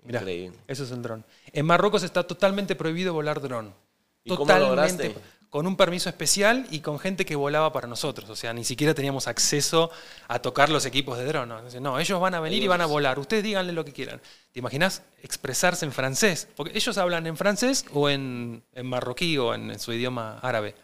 Mirá, 0.04 0.20
Increíble. 0.20 0.58
eso 0.68 0.84
es 0.84 0.92
el 0.92 1.02
dron. 1.02 1.24
En 1.52 1.66
Marruecos 1.66 2.04
está 2.04 2.22
totalmente 2.22 2.76
prohibido 2.76 3.12
volar 3.12 3.40
dron. 3.40 3.74
¿Y 4.22 4.30
cómo 4.30 4.42
totalmente. 4.46 5.08
lograste? 5.08 5.14
Con 5.52 5.66
un 5.66 5.76
permiso 5.76 6.08
especial 6.08 6.66
y 6.70 6.80
con 6.80 6.98
gente 6.98 7.26
que 7.26 7.36
volaba 7.36 7.74
para 7.74 7.86
nosotros. 7.86 8.30
O 8.30 8.34
sea, 8.36 8.54
ni 8.54 8.64
siquiera 8.64 8.94
teníamos 8.94 9.28
acceso 9.28 9.90
a 10.26 10.38
tocar 10.38 10.70
los 10.70 10.86
equipos 10.86 11.18
de 11.18 11.26
dron. 11.26 11.52
No, 11.82 12.00
ellos 12.00 12.18
van 12.18 12.34
a 12.34 12.40
venir 12.40 12.62
y 12.62 12.68
van 12.68 12.80
a 12.80 12.86
volar. 12.86 13.18
Ustedes 13.18 13.42
díganle 13.44 13.74
lo 13.74 13.84
que 13.84 13.92
quieran. 13.92 14.18
¿Te 14.50 14.60
imaginas 14.60 15.02
expresarse 15.22 15.84
en 15.84 15.92
francés? 15.92 16.48
Porque 16.56 16.72
ellos 16.74 16.96
hablan 16.96 17.26
en 17.26 17.36
francés 17.36 17.84
o 17.92 18.08
en, 18.08 18.62
en 18.72 18.86
marroquí 18.86 19.36
o 19.36 19.52
en, 19.52 19.70
en 19.70 19.78
su 19.78 19.92
idioma 19.92 20.38
árabe. 20.40 20.74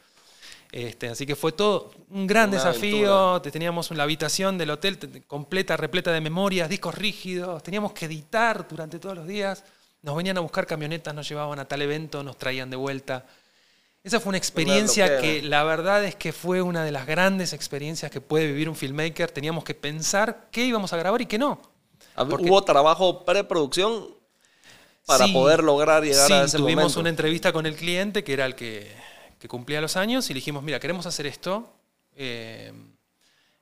Este, 0.71 1.09
así 1.09 1.25
que 1.25 1.35
fue 1.35 1.53
todo 1.53 1.91
un 2.11 2.27
gran 2.27 2.51
Una 2.51 2.59
desafío. 2.59 3.15
aventura. 3.17 3.43
Te- 3.43 3.51
Teníamos 3.51 3.91
la 3.93 4.03
habitación 4.03 4.59
del 4.59 4.69
hotel 4.71 4.99
te- 4.99 5.23
completa, 5.23 5.79
repleta 5.79 6.13
de 6.13 6.21
memorias, 6.21 6.69
discos 6.69 6.95
rígidos. 6.95 7.63
Teníamos 7.63 7.93
que 7.93 8.05
editar 8.05 8.69
durante 8.69 8.99
todos 8.99 9.17
los 9.17 9.27
días. 9.27 9.65
Nos 10.03 10.15
venían 10.15 10.37
a 10.37 10.41
buscar 10.41 10.67
camionetas, 10.67 11.15
nos 11.15 11.27
llevaban 11.27 11.59
a 11.59 11.65
tal 11.67 11.81
evento, 11.81 12.23
nos 12.23 12.37
traían 12.37 12.69
de 12.69 12.77
vuelta. 12.77 13.25
Esa 14.09 14.21
fue 14.21 14.31
una 14.31 14.39
experiencia 14.39 15.21
que 15.21 15.43
la 15.43 15.65
verdad 15.65 16.03
es 16.03 16.15
que 16.15 16.33
fue 16.33 16.63
una 16.63 16.83
de 16.83 16.91
las 16.93 17.07
grandes 17.07 17.53
experiencias 17.53 18.11
que 18.11 18.23
puede 18.23 18.47
vivir 18.47 18.67
un 18.71 18.75
filmmaker. 18.75 19.31
Teníamos 19.31 19.65
que 19.65 19.75
pensar 19.75 20.49
qué 20.51 20.65
íbamos 20.65 20.95
a 20.95 20.97
grabar 20.97 21.21
y 21.21 21.27
qué 21.27 21.37
no. 21.37 21.61
Porque- 22.17 22.47
Hubo 22.49 22.63
trabajo 22.63 23.23
preproducción 23.27 24.07
para 25.05 25.27
Sí, 25.27 25.33
poder 25.35 25.63
lograr 25.63 26.03
llegar 26.05 26.27
sí, 26.27 26.33
a 26.33 26.45
ese 26.45 26.57
tuvimos 26.57 26.85
momento. 26.85 27.01
una 27.01 27.09
entrevista 27.11 27.53
con 27.53 27.67
el 27.67 27.77
cliente 27.77 28.25
que 28.25 28.33
era 28.33 28.47
el 28.47 28.55
que, 28.55 28.91
que 29.39 29.47
cumplía 29.47 29.81
los 29.83 29.97
años 29.97 30.29
y 30.31 30.33
le 30.33 30.39
dijimos, 30.39 30.63
mira, 30.63 30.81
queremos 30.81 31.05
hacer 31.05 31.27
esto, 31.27 31.71
eh, 32.17 32.73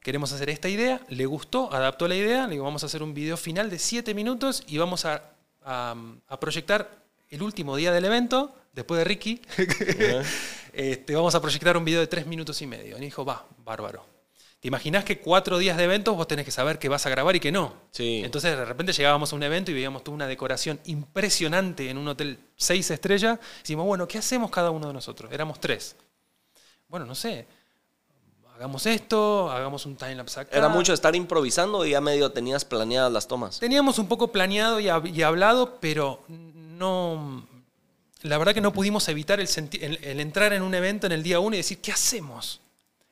queremos 0.00 0.32
hacer 0.32 0.48
esta 0.50 0.68
idea, 0.68 1.00
le 1.08 1.26
gustó, 1.26 1.72
adaptó 1.72 2.06
la 2.06 2.14
idea, 2.14 2.44
le 2.44 2.52
digo, 2.52 2.64
vamos 2.64 2.84
a 2.84 2.86
hacer 2.86 3.02
un 3.02 3.14
video 3.14 3.36
final 3.36 3.68
de 3.68 3.80
siete 3.80 4.14
minutos 4.14 4.62
y 4.68 4.78
vamos 4.78 5.04
a, 5.06 5.22
a- 5.64 5.96
a 6.28 6.40
proyectar 6.40 6.88
el 7.30 7.42
último 7.42 7.74
día 7.74 7.90
del 7.90 8.04
evento, 8.04 8.54
después 8.76 8.98
de 8.98 9.04
Ricky, 9.04 9.42
este, 10.72 11.14
vamos 11.14 11.34
a 11.34 11.40
proyectar 11.40 11.76
un 11.76 11.84
video 11.84 12.00
de 12.00 12.06
tres 12.06 12.26
minutos 12.26 12.60
y 12.62 12.66
medio. 12.66 12.96
Y 12.96 13.00
dijo, 13.00 13.24
va, 13.24 13.46
bárbaro. 13.64 14.04
¿Te 14.60 14.68
imaginas 14.68 15.04
que 15.04 15.20
cuatro 15.20 15.58
días 15.58 15.76
de 15.76 15.84
eventos 15.84 16.16
vos 16.16 16.26
tenés 16.26 16.44
que 16.44 16.50
saber 16.50 16.78
que 16.78 16.88
vas 16.88 17.04
a 17.06 17.10
grabar 17.10 17.36
y 17.36 17.40
que 17.40 17.52
no? 17.52 17.74
Sí. 17.90 18.22
Entonces 18.24 18.56
de 18.56 18.64
repente 18.64 18.92
llegábamos 18.92 19.32
a 19.32 19.36
un 19.36 19.42
evento 19.42 19.70
y 19.70 19.74
veíamos 19.74 20.02
toda 20.02 20.14
una 20.14 20.26
decoración 20.26 20.80
impresionante 20.84 21.90
en 21.90 21.98
un 21.98 22.08
hotel 22.08 22.38
seis 22.56 22.90
estrellas. 22.90 23.38
Y 23.58 23.62
decimos, 23.62 23.86
bueno, 23.86 24.08
¿qué 24.08 24.18
hacemos 24.18 24.50
cada 24.50 24.70
uno 24.70 24.88
de 24.88 24.92
nosotros? 24.94 25.30
Éramos 25.32 25.60
tres. 25.60 25.96
Bueno, 26.88 27.04
no 27.06 27.14
sé. 27.14 27.46
Hagamos 28.54 28.86
esto, 28.86 29.50
hagamos 29.50 29.84
un 29.84 29.96
timelapse 29.96 30.40
acá. 30.40 30.56
Era 30.56 30.68
mucho 30.70 30.94
estar 30.94 31.14
improvisando 31.14 31.84
y 31.84 31.90
ya 31.90 32.00
medio 32.00 32.32
tenías 32.32 32.64
planeadas 32.64 33.12
las 33.12 33.28
tomas. 33.28 33.60
Teníamos 33.60 33.98
un 33.98 34.08
poco 34.08 34.32
planeado 34.32 34.80
y, 34.80 34.86
hab- 34.86 35.14
y 35.14 35.22
hablado, 35.22 35.78
pero 35.80 36.22
no. 36.28 37.46
La 38.28 38.38
verdad 38.38 38.54
que 38.54 38.60
no 38.60 38.72
pudimos 38.72 39.08
evitar 39.08 39.40
el, 39.40 39.48
el- 39.80 39.98
el 40.02 40.20
entrar 40.20 40.52
en 40.52 40.62
un 40.62 40.74
evento 40.74 41.06
en 41.06 41.12
el 41.12 41.22
día 41.22 41.40
uno 41.40 41.54
y 41.56 41.58
decir, 41.58 41.78
¿qué 41.78 41.92
hacemos? 41.92 42.60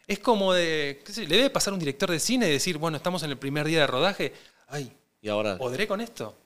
Es 0.06 0.18
como 0.18 0.52
de. 0.52 1.00
qué 1.04 1.12
sé, 1.12 1.26
le 1.26 1.36
debe 1.36 1.50
pasar 1.50 1.72
a 1.72 1.74
un 1.74 1.80
director 1.80 2.10
de 2.10 2.20
cine 2.20 2.48
y 2.48 2.52
decir, 2.52 2.76
bueno, 2.78 2.96
estamos 2.96 3.22
en 3.22 3.30
el 3.30 3.38
primer 3.38 3.66
día 3.66 3.80
de 3.80 3.86
rodaje. 3.86 4.32
Ay, 4.68 4.92
Y 5.22 5.28
ahora. 5.28 5.56
¿podré 5.56 5.86
con 5.86 6.00
esto? 6.00 6.36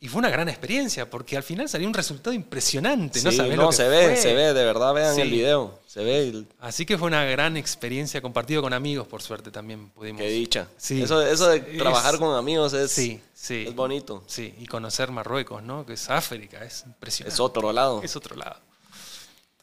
Y 0.00 0.08
fue 0.08 0.18
una 0.18 0.28
gran 0.28 0.48
experiencia, 0.50 1.08
porque 1.08 1.34
al 1.36 1.42
final 1.42 1.66
salió 1.68 1.88
un 1.88 1.94
resultado 1.94 2.34
impresionante. 2.34 3.22
no 3.22 3.30
Sí, 3.30 3.36
sabés 3.38 3.56
no, 3.56 3.62
lo 3.62 3.70
que 3.70 3.76
se 3.76 3.88
ve, 3.88 4.04
fue. 4.08 4.16
se 4.16 4.34
ve, 4.34 4.52
de 4.52 4.64
verdad, 4.64 4.92
vean 4.92 5.14
Sí. 5.14 5.22
el 5.22 5.30
video. 5.30 5.78
Se 5.86 6.04
ve, 6.04 6.28
el- 6.28 6.46
Así 6.60 6.84
que 6.84 6.98
fue 6.98 7.06
una 7.06 7.24
gran 7.24 7.56
experiencia 7.56 8.20
compartido 8.20 8.60
con 8.60 8.74
amigos, 8.74 9.06
por 9.06 9.22
suerte 9.22 9.50
también 9.50 9.88
pudimos. 9.90 10.20
qué 10.20 10.28
dicha. 10.28 10.68
Sí. 10.76 11.00
Eso, 11.00 11.22
eso 11.22 11.48
de 11.48 11.58
Es- 11.58 11.78
trabajar 11.78 12.18
con 12.18 12.36
amigos 12.36 12.74
es, 12.74 12.90
Sí, 12.90 13.18
sí. 13.32 13.64
es 13.68 13.74
bonito. 13.74 14.22
Sí, 14.26 14.54
y 14.58 14.66
conocer 14.66 15.10
Marruecos, 15.10 15.62
¿no? 15.62 15.86
Que 15.86 15.94
es 15.94 16.10
África, 16.10 16.62
es 16.64 16.84
impresionante. 16.86 17.32
Es 17.32 17.40
otro 17.40 17.72
lado. 17.72 18.02
Es 18.02 18.14
otro 18.14 18.36
lado. 18.36 18.56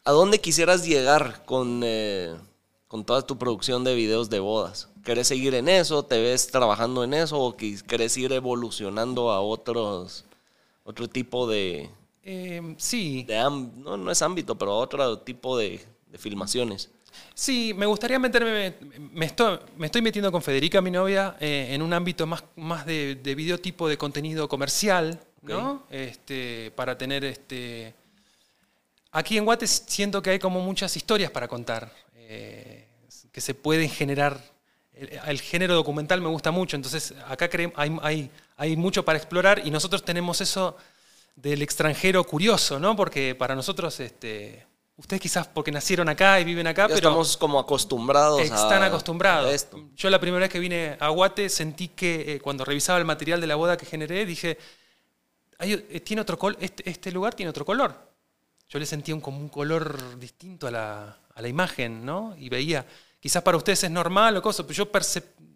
¿A 0.04 0.10
dónde 0.10 0.40
quisieras 0.40 0.84
llegar 0.84 1.44
con, 1.44 1.82
eh, 1.84 2.34
con 2.88 3.04
toda 3.04 3.22
tu 3.24 3.38
producción 3.38 3.84
de 3.84 3.94
videos 3.94 4.28
de 4.28 4.40
bodas? 4.40 4.88
¿Querés 5.04 5.28
seguir 5.28 5.54
en 5.54 5.68
eso? 5.68 6.04
¿Te 6.04 6.20
ves 6.20 6.46
trabajando 6.48 7.04
en 7.04 7.14
eso? 7.14 7.38
¿O 7.40 7.56
querés 7.56 8.16
ir 8.16 8.32
evolucionando 8.32 9.30
a 9.30 9.40
otros, 9.40 10.24
otro 10.84 11.08
tipo 11.08 11.46
de, 11.48 11.90
Eh, 12.22 12.74
sí, 12.78 13.24
de 13.24 13.34
no, 13.36 13.96
no 13.96 14.10
es 14.10 14.22
ámbito, 14.22 14.56
pero 14.56 14.72
a 14.72 14.76
otro 14.76 15.18
tipo 15.18 15.56
de, 15.58 15.80
de 16.06 16.18
filmaciones? 16.18 16.90
sí, 17.34 17.74
me 17.76 17.86
gustaría 17.86 18.18
meterme, 18.18 18.74
me 19.12 19.26
estoy, 19.26 19.58
me 19.76 19.86
estoy 19.86 20.02
metiendo 20.02 20.30
con 20.32 20.42
Federica, 20.42 20.80
mi 20.80 20.90
novia, 20.90 21.36
eh, 21.40 21.68
en 21.70 21.82
un 21.82 21.92
ámbito 21.92 22.26
más, 22.26 22.44
más 22.56 22.86
de, 22.86 23.16
de 23.16 23.34
videotipo 23.34 23.88
de 23.88 23.98
contenido 23.98 24.48
comercial, 24.48 25.20
¿no? 25.42 25.84
Este, 25.90 26.70
para 26.74 26.96
tener 26.96 27.24
este... 27.24 27.94
Aquí 29.10 29.36
en 29.36 29.44
Guates 29.44 29.84
siento 29.86 30.22
que 30.22 30.30
hay 30.30 30.38
como 30.38 30.60
muchas 30.60 30.96
historias 30.96 31.30
para 31.30 31.48
contar, 31.48 31.92
eh, 32.16 32.86
que 33.30 33.40
se 33.40 33.54
pueden 33.54 33.90
generar. 33.90 34.51
El, 34.94 35.08
el 35.26 35.40
género 35.40 35.74
documental 35.74 36.20
me 36.20 36.28
gusta 36.28 36.50
mucho, 36.50 36.76
entonces 36.76 37.14
acá 37.26 37.48
hay, 37.76 37.96
hay, 38.02 38.30
hay 38.56 38.76
mucho 38.76 39.04
para 39.04 39.18
explorar 39.18 39.62
y 39.64 39.70
nosotros 39.70 40.04
tenemos 40.04 40.40
eso 40.40 40.76
del 41.34 41.62
extranjero 41.62 42.22
curioso, 42.24 42.78
¿no? 42.78 42.94
Porque 42.94 43.34
para 43.34 43.54
nosotros, 43.54 43.98
este, 44.00 44.66
ustedes 44.96 45.22
quizás 45.22 45.48
porque 45.48 45.72
nacieron 45.72 46.10
acá 46.10 46.38
y 46.40 46.44
viven 46.44 46.66
acá, 46.66 46.82
Ya 46.82 46.88
pero 46.94 47.08
estamos 47.08 47.36
como 47.38 47.58
acostumbrados 47.58 48.40
a- 48.40 48.44
están 48.44 48.82
acostumbrados. 48.82 49.48
a 49.50 49.54
esto. 49.54 49.82
Yo 49.96 50.10
la 50.10 50.20
primera 50.20 50.40
vez 50.42 50.50
que 50.50 50.58
vine 50.58 50.96
a 51.00 51.08
Guate 51.08 51.48
sentí 51.48 51.88
que 51.88 52.34
eh, 52.34 52.40
cuando 52.40 52.64
revisaba 52.66 52.98
el 52.98 53.06
material 53.06 53.40
de 53.40 53.46
la 53.46 53.54
boda 53.56 53.78
que 53.78 53.86
generé, 53.86 54.26
dije, 54.26 54.58
"Ay, 55.58 55.72
eh, 55.90 56.00
tiene 56.00 56.20
otro 56.22 56.38
col 56.38 56.56
este, 56.60 56.88
este 56.88 57.10
lugar 57.10 57.34
tiene 57.34 57.48
otro 57.50 57.64
color. 57.64 57.94
Yo 58.68 58.78
le 58.78 58.84
sentía 58.86 59.14
un, 59.14 59.20
como 59.22 59.38
un 59.38 59.48
color 59.48 60.18
distinto 60.18 60.66
a 60.66 60.70
la, 60.70 61.16
a 61.34 61.40
la 61.42 61.48
imagen, 61.48 62.04
¿no? 62.04 62.34
Y 62.38 62.48
veía, 62.50 62.84
quizás 63.22 63.40
para 63.44 63.56
ustedes 63.56 63.84
es 63.84 63.90
normal 63.90 64.36
o 64.36 64.42
cosa, 64.42 64.66
pero 64.66 64.74
yo, 64.74 64.90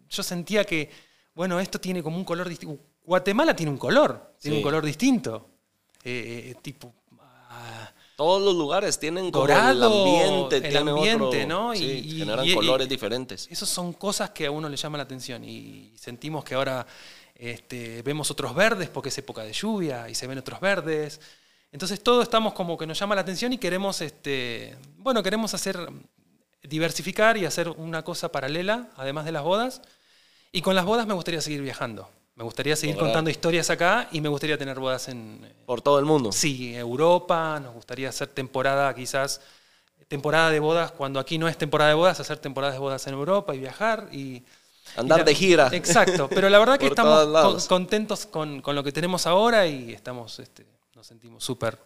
yo 0.09 0.23
sentía 0.23 0.63
que, 0.63 0.89
bueno, 1.35 1.59
esto 1.59 1.79
tiene 1.81 2.01
como 2.01 2.15
un 2.15 2.23
color 2.23 2.47
distinto. 2.47 2.81
Guatemala 3.03 3.53
tiene 3.53 3.71
un 3.73 3.77
color, 3.77 4.33
tiene 4.41 4.57
un 4.57 4.63
color 4.63 4.85
distinto. 4.85 5.49
eh, 6.03 6.55
tipo 6.61 6.93
ah, 7.19 7.91
Todos 8.15 8.41
los 8.41 8.55
lugares 8.55 8.97
tienen 8.97 9.29
como 9.31 9.45
el 9.45 9.51
ambiente, 9.83 10.55
el 10.57 10.61
tienen 10.63 10.87
ambiente, 10.89 11.23
otro- 11.25 11.47
¿no? 11.47 11.73
sí, 11.75 11.83
Y- 11.83 12.15
y- 12.15 12.19
generan 12.19 12.45
y- 12.45 12.53
colores 12.53 12.87
y- 12.87 12.89
diferentes. 12.89 13.47
Esas 13.51 13.67
son 13.67 13.91
cosas 13.93 14.29
que 14.29 14.45
a 14.45 14.51
uno 14.51 14.69
le 14.69 14.77
llama 14.77 14.97
la 14.97 15.03
atención 15.03 15.43
y 15.43 15.91
sentimos 15.97 16.43
que 16.45 16.55
ahora 16.55 16.87
este, 17.35 18.01
vemos 18.03 18.31
otros 18.31 18.55
verdes 18.55 18.89
porque 18.89 19.09
es 19.09 19.17
época 19.17 19.43
de 19.43 19.51
lluvia 19.53 20.09
y 20.09 20.15
se 20.15 20.25
ven 20.27 20.37
otros 20.39 20.59
verdes. 20.61 21.19
Entonces 21.71 22.01
todo 22.01 22.21
estamos 22.21 22.53
como 22.53 22.77
que 22.77 22.87
nos 22.87 22.97
llama 22.97 23.13
la 23.15 23.21
atención 23.21 23.51
y 23.53 23.57
queremos, 23.57 24.01
este, 24.01 24.75
bueno, 24.97 25.21
queremos 25.21 25.53
hacer, 25.53 25.77
diversificar 26.67 27.37
y 27.37 27.45
hacer 27.45 27.69
una 27.69 28.03
cosa 28.03 28.31
paralela, 28.31 28.89
además 28.97 29.25
de 29.25 29.31
las 29.31 29.43
bodas. 29.43 29.81
Y 30.51 30.61
con 30.61 30.75
las 30.75 30.85
bodas 30.85 31.07
me 31.07 31.13
gustaría 31.13 31.41
seguir 31.41 31.61
viajando. 31.61 32.09
Me 32.35 32.43
gustaría 32.43 32.75
seguir 32.75 32.97
contando 32.97 33.31
historias 33.31 33.69
acá 33.71 34.09
y 34.11 34.21
me 34.21 34.29
gustaría 34.29 34.57
tener 34.57 34.79
bodas 34.79 35.07
en, 35.09 35.41
Por 35.65 35.81
todo 35.81 35.97
el 35.97 36.05
mundo. 36.05 36.31
Sí, 36.31 36.75
Europa, 36.75 37.59
nos 37.59 37.73
gustaría 37.73 38.09
hacer 38.09 38.27
temporada 38.27 38.93
quizás, 38.93 39.41
temporada 40.07 40.51
de 40.51 40.59
bodas, 40.59 40.91
cuando 40.91 41.19
aquí 41.19 41.39
no 41.39 41.47
es 41.47 41.57
temporada 41.57 41.89
de 41.89 41.95
bodas, 41.95 42.19
hacer 42.19 42.37
temporadas 42.37 42.75
de 42.75 42.79
bodas 42.79 43.07
en 43.07 43.13
Europa 43.15 43.55
y 43.55 43.59
viajar 43.59 44.09
y... 44.11 44.43
Andar 44.95 45.17
y 45.17 45.21
la- 45.21 45.25
de 45.25 45.35
gira. 45.35 45.69
Exacto, 45.73 46.29
pero 46.33 46.47
la 46.49 46.59
verdad 46.59 46.77
que 46.77 46.85
estamos 46.87 47.67
contentos 47.67 48.27
con, 48.27 48.61
con 48.61 48.75
lo 48.75 48.83
que 48.83 48.91
tenemos 48.91 49.25
ahora 49.25 49.65
y 49.65 49.91
estamos, 49.93 50.37
este, 50.39 50.65
nos 50.95 51.07
sentimos 51.07 51.43
súper... 51.43 51.77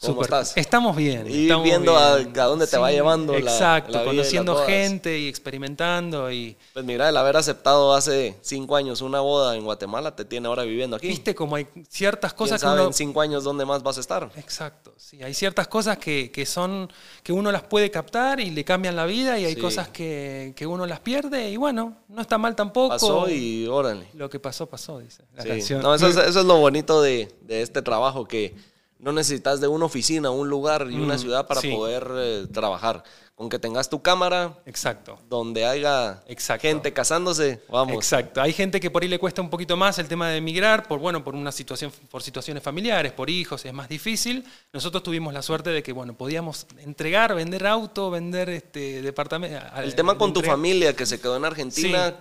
¿Cómo 0.00 0.14
súper- 0.14 0.24
estás? 0.24 0.56
Estamos 0.56 0.96
bien. 0.96 1.26
Y 1.30 1.42
estamos 1.42 1.64
viendo 1.64 1.96
a- 1.96 2.16
bien. 2.16 2.38
a 2.40 2.44
dónde 2.44 2.66
te 2.66 2.78
va 2.78 2.90
llevando 2.90 3.32
la- 3.38 3.38
Exacto, 3.52 3.92
la 3.92 3.98
vida 4.02 4.12
y 4.12 4.16
las 4.16 4.24
conociendo 4.24 4.52
bodas. 4.54 4.66
gente 4.68 5.18
y 5.18 5.28
experimentando 5.28 6.30
y... 6.32 6.56
Pues 6.72 6.84
mira, 6.84 7.08
el 7.08 7.16
haber 7.16 7.36
aceptado 7.36 7.94
hace 7.94 8.36
cinco 8.42 8.76
años 8.76 9.00
una 9.02 9.20
boda 9.20 9.56
en 9.56 9.64
Guatemala 9.64 10.16
te 10.16 10.24
tiene 10.24 10.48
ahora 10.48 10.62
viviendo 10.62 10.96
aquí. 10.96 11.08
Viste 11.08 11.34
como 11.34 11.56
hay 11.56 11.66
ciertas 11.88 12.32
¿Quién 12.32 12.38
cosas 12.38 12.60
que 12.60 12.66
sabe 12.66 12.80
uno... 12.80 12.88
en 12.88 12.94
cinco 12.94 13.20
años 13.20 13.44
dónde 13.44 13.64
más 13.66 13.82
vas 13.82 13.98
a 13.98 14.00
estar? 14.00 14.30
Exacto, 14.36 14.92
sí, 14.96 15.22
hay 15.22 15.34
ciertas 15.34 15.68
cosas 15.68 15.98
que, 15.98 16.30
que 16.30 16.46
son 16.46 16.90
que 17.22 17.32
uno 17.32 17.52
las 17.52 17.62
puede 17.62 17.90
captar 17.90 18.40
y 18.40 18.50
le 18.50 18.64
cambian 18.64 18.96
la 18.96 19.04
vida 19.06 19.38
y 19.38 19.44
hay 19.44 19.54
Sí. 19.54 19.60
cosas 19.60 19.88
que, 19.88 20.54
que 20.56 20.66
uno 20.66 20.86
las 20.86 21.00
pierde 21.00 21.50
y 21.50 21.56
bueno, 21.56 21.96
no 22.08 22.22
está 22.22 22.38
mal 22.38 22.56
tampoco. 22.56 22.88
Pasó 22.90 23.28
y 23.28 23.66
órale. 23.66 24.06
lo 24.14 24.30
que 24.30 24.40
pasó 24.40 24.66
pasó, 24.66 24.98
dice 24.98 25.24
la 25.34 25.42
Sí. 25.42 25.48
canción. 25.48 25.82
No, 25.82 25.94
eso, 25.94 26.06
es, 26.08 26.16
eso 26.28 26.40
es 26.40 26.46
lo 26.46 26.56
bonito 26.56 27.02
de, 27.02 27.28
de 27.42 27.62
este 27.62 27.82
trabajo, 27.82 28.24
que 28.26 28.54
no 29.00 29.12
necesitas 29.12 29.60
de 29.60 29.68
una 29.68 29.86
oficina, 29.86 30.30
un 30.30 30.48
lugar 30.48 30.86
y 30.90 30.96
una 30.96 31.14
Mm, 31.16 31.18
ciudad 31.18 31.46
para 31.46 31.60
sí. 31.60 31.70
poder 31.70 32.06
eh, 32.16 32.46
trabajar. 32.52 33.02
Con 33.34 33.48
que 33.48 33.58
tengas 33.58 33.88
tu 33.88 34.02
cámara, 34.02 34.58
Exacto. 34.66 35.18
donde 35.30 35.64
haya 35.64 36.22
Exacto. 36.26 36.60
gente 36.68 36.92
casándose, 36.92 37.62
vamos. 37.70 37.94
Exacto. 37.94 38.42
Hay 38.42 38.52
gente 38.52 38.80
que 38.80 38.90
por 38.90 39.02
ahí 39.02 39.08
le 39.08 39.18
cuesta 39.18 39.40
un 39.40 39.48
poquito 39.48 39.78
más 39.78 39.98
el 39.98 40.08
tema 40.08 40.28
de 40.28 40.36
emigrar, 40.36 40.86
por 40.86 40.98
bueno, 40.98 41.24
por 41.24 41.34
una 41.34 41.50
situación, 41.50 41.90
por 42.10 42.22
situaciones 42.22 42.62
familiares, 42.62 43.12
por 43.12 43.30
hijos, 43.30 43.64
es 43.64 43.72
más 43.72 43.88
difícil. 43.88 44.44
Nosotros 44.74 45.02
tuvimos 45.02 45.32
la 45.32 45.40
suerte 45.40 45.70
de 45.70 45.82
que 45.82 45.92
bueno, 45.94 46.12
podíamos 46.18 46.66
entregar, 46.80 47.34
vender 47.34 47.66
auto, 47.66 48.10
vender 48.10 48.50
este 48.50 49.00
departamento. 49.00 49.58
El 49.82 49.94
tema 49.94 50.18
con 50.18 50.34
tu 50.34 50.42
familia 50.42 50.94
que 50.94 51.06
se 51.06 51.18
quedó 51.18 51.38
en 51.38 51.46
Argentina, 51.46 52.14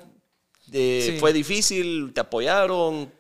eh, 0.71 1.03
Sí. 1.05 1.19
¿fue 1.19 1.34
difícil? 1.34 2.13
¿Te 2.13 2.21
apoyaron? 2.21 3.11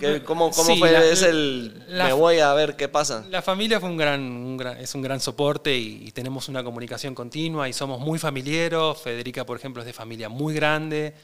¿Qué- 0.00 0.22
¿Cómo, 0.24 0.50
cómo 0.50 0.72
Sí, 0.72 0.78
fue? 0.78 0.90
la- 0.92 1.04
es 1.04 1.22
el 1.22 1.84
la- 1.88 2.06
me 2.06 2.12
voy 2.12 2.38
a 2.40 2.52
ver 2.54 2.74
qué 2.76 2.88
pasa. 2.88 3.24
La 3.30 3.42
familia 3.42 3.78
fue 3.78 3.88
un 3.88 3.96
gran, 3.96 4.20
un 4.20 4.56
gran- 4.56 4.78
es 4.78 4.94
un 4.94 5.02
gran 5.02 5.20
soporte 5.20 5.76
y, 5.76 6.02
y 6.06 6.10
tenemos 6.12 6.48
una 6.48 6.64
comunicación 6.64 7.14
continua 7.14 7.68
y 7.68 7.72
somos 7.72 8.00
muy 8.00 8.18
familiares. 8.18 8.98
Federica, 9.02 9.44
por 9.46 9.58
ejemplo, 9.58 9.82
es 9.82 9.86
de 9.86 9.92
familia 9.92 10.28
muy 10.28 10.54
grande 10.54 11.14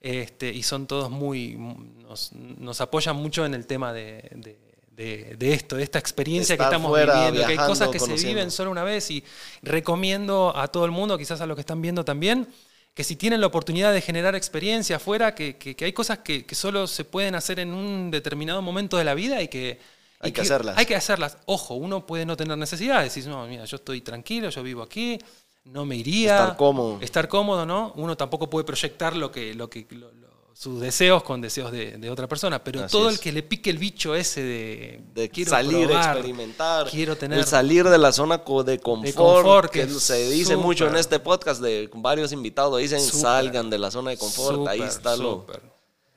este, 0.00 0.50
y 0.52 0.62
son 0.62 0.86
todos 0.86 1.10
muy, 1.10 1.56
nos, 1.56 2.32
nos 2.32 2.80
apoyan 2.80 3.14
mucho 3.16 3.44
en 3.46 3.54
el 3.54 3.66
tema 3.66 3.92
de, 3.92 4.28
de- 4.34 4.58
de- 4.96 5.36
de 5.38 5.52
esto, 5.54 5.76
de 5.76 5.84
esta 5.84 5.98
experiencia 5.98 6.56
que 6.56 6.62
estamos 6.64 6.90
fuera, 6.90 7.14
viviendo, 7.14 7.46
que 7.46 7.52
hay 7.52 7.66
cosas 7.68 7.88
que 7.88 7.98
se 7.98 8.14
viven 8.14 8.50
solo 8.50 8.70
una 8.70 8.84
vez 8.84 9.10
y 9.10 9.22
recomiendo 9.62 10.52
a 10.56 10.68
todo 10.68 10.84
el 10.84 10.90
mundo, 10.90 11.16
quizás 11.18 11.40
a 11.40 11.46
los 11.46 11.56
que 11.56 11.60
están 11.60 11.80
viendo 11.80 12.04
también, 12.04 12.46
que 12.94 13.04
si 13.04 13.16
tienen 13.16 13.40
la 13.40 13.46
oportunidad 13.46 13.92
de 13.92 14.00
generar 14.00 14.34
experiencia 14.36 14.96
afuera, 14.96 15.34
que, 15.34 15.56
que- 15.56 15.74
que 15.76 15.84
hay 15.86 15.92
cosas 15.92 16.18
que, 16.18 16.44
que 16.44 16.54
solo 16.54 16.86
se 16.86 17.04
pueden 17.04 17.34
hacer 17.34 17.58
en 17.58 17.72
un 17.72 18.10
determinado 18.10 18.60
momento 18.62 18.96
de 18.98 19.04
la 19.04 19.14
vida 19.14 19.40
y 19.42 19.48
que... 19.48 19.80
Hay 20.20 20.30
y 20.30 20.32
que 20.32 20.42
hacerlas. 20.42 20.78
Hay 20.78 20.86
que 20.86 20.94
hacerlas. 20.94 21.38
Ojo, 21.46 21.74
uno 21.74 22.06
puede 22.06 22.24
no 22.26 22.36
tener 22.36 22.56
necesidad. 22.56 23.02
Decís, 23.02 23.26
no, 23.26 23.44
mira, 23.46 23.64
yo 23.64 23.76
estoy 23.76 24.02
tranquilo, 24.02 24.50
yo 24.50 24.62
vivo 24.62 24.82
aquí, 24.82 25.18
no 25.64 25.84
me 25.84 25.96
iría. 25.96 26.36
Estar 26.38 26.56
cómodo. 26.56 26.98
Estar 27.00 27.28
cómodo, 27.28 27.66
¿no? 27.66 27.92
Uno 27.96 28.16
tampoco 28.16 28.48
puede 28.48 28.64
proyectar 28.64 29.16
lo 29.16 29.32
que, 29.32 29.52
lo 29.54 29.68
que, 29.68 29.86
lo- 29.90 30.12
lo- 30.12 30.31
sus 30.62 30.80
deseos 30.80 31.24
con 31.24 31.40
deseos 31.40 31.72
de, 31.72 31.98
de 31.98 32.08
otra 32.08 32.28
persona. 32.28 32.62
Pero 32.62 32.84
Así 32.84 32.92
todo 32.92 33.08
es. 33.08 33.16
el 33.16 33.20
que 33.20 33.32
le 33.32 33.42
pique 33.42 33.68
el 33.68 33.78
bicho 33.78 34.14
ese 34.14 34.40
de, 34.42 35.00
de 35.12 35.28
quiero 35.28 35.50
salir, 35.50 35.86
probar, 35.88 36.14
experimentar, 36.16 36.88
quiero 36.88 37.16
tener 37.16 37.40
el 37.40 37.44
salir 37.44 37.88
de 37.88 37.98
la 37.98 38.12
zona 38.12 38.36
de 38.38 38.78
confort, 38.78 39.14
confort, 39.16 39.72
que 39.72 39.86
que 39.88 39.94
se 39.94 40.30
dice 40.30 40.56
mucho 40.56 40.86
en 40.86 40.94
este 40.94 41.18
podcast 41.18 41.60
de 41.60 41.90
varios 41.94 42.30
invitados 42.30 42.78
dicen 42.78 43.00
Súper. 43.00 43.20
salgan 43.20 43.70
de 43.70 43.78
la 43.78 43.90
zona 43.90 44.10
de 44.10 44.18
confort, 44.18 44.68
ahí 44.68 44.78
Súper, 44.78 44.88
está 44.92 45.16
lo 45.16 45.32
súper. 45.40 45.62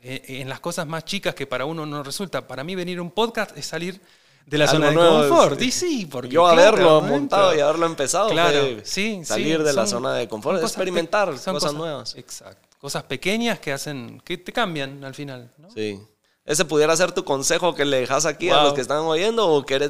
Eh, 0.03 0.21
En 0.41 0.49
las 0.49 0.59
cosas 0.59 0.85
más 0.85 1.03
chicas 1.05 1.33
que 1.33 1.47
para 1.47 1.65
uno 1.65 1.83
no 1.87 2.03
resulta. 2.03 2.47
Para 2.47 2.63
mí 2.63 2.75
venir 2.75 2.99
a 2.99 3.01
un 3.01 3.09
podcast 3.09 3.57
es 3.57 3.65
salir 3.65 3.99
de 4.45 4.57
la 4.57 4.67
zona 4.67 4.89
de 4.89 4.95
nuevo, 4.95 5.27
confort. 5.27 5.59
sí. 5.59 5.65
Y 5.67 5.71
sí, 5.71 6.05
porque 6.05 6.29
yo 6.29 6.43
claro, 6.43 6.61
haberlo 6.61 7.01
montado 7.01 7.55
y 7.55 7.59
haberlo 7.59 7.85
empezado 7.85 8.29
Claro, 8.29 8.59
fue 8.59 8.81
sí, 8.83 9.17
sí, 9.19 9.25
salir 9.25 9.63
de 9.63 9.73
la 9.73 9.87
zona 9.87 10.13
de 10.13 10.27
confort, 10.27 10.57
cosas 10.57 10.71
experimentar 10.71 11.37
son 11.37 11.55
cosas, 11.55 11.73
nuevas. 11.73 12.15
Exacto. 12.15 12.67
Cosas 12.79 13.03
pequeñas 13.03 13.59
que 13.59 13.71
hacen, 13.73 14.21
que 14.23 14.37
te 14.37 14.51
cambian 14.53 15.03
al 15.03 15.15
final. 15.15 15.51
¿no? 15.57 15.71
Sí. 15.71 15.99
Ese 16.45 16.63
pudiera 16.63 16.95
ser 16.95 17.11
tu 17.11 17.23
consejo 17.25 17.73
que 17.73 17.85
le 17.85 18.01
dejas 18.01 18.27
aquí 18.27 18.51
a 18.51 18.61
los 18.61 18.73
que 18.73 18.81
están 18.81 18.99
oyendo 18.99 19.47
o 19.49 19.65
querés 19.65 19.89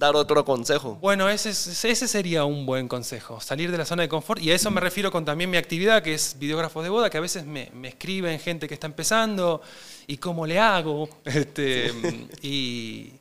dar 0.00 0.16
otro 0.16 0.44
consejo. 0.44 0.96
Bueno, 1.00 1.28
ese, 1.28 1.50
es- 1.50 1.84
ese 1.84 2.08
sería 2.08 2.44
un 2.44 2.66
buen 2.66 2.88
consejo, 2.88 3.40
salir 3.40 3.70
de 3.70 3.78
la 3.78 3.84
zona 3.84 4.02
de 4.02 4.08
confort. 4.08 4.42
Y 4.42 4.50
a 4.50 4.56
eso 4.56 4.72
me 4.72 4.80
refiero 4.80 5.12
con 5.12 5.24
también 5.24 5.48
mi 5.48 5.58
actividad, 5.58 6.02
que 6.02 6.14
es 6.14 6.36
videógrafos 6.40 6.82
de 6.82 6.88
boda, 6.90 7.08
que 7.08 7.18
a 7.18 7.20
veces 7.20 7.46
me, 7.46 7.70
me 7.72 7.86
escriben 7.86 8.40
gente 8.40 8.66
que 8.66 8.74
está 8.74 8.88
empezando 8.88 9.62
y 10.08 10.16
cómo 10.16 10.44
le 10.44 10.58
hago. 10.58 11.08
Este, 11.24 11.92
y, 12.42 13.12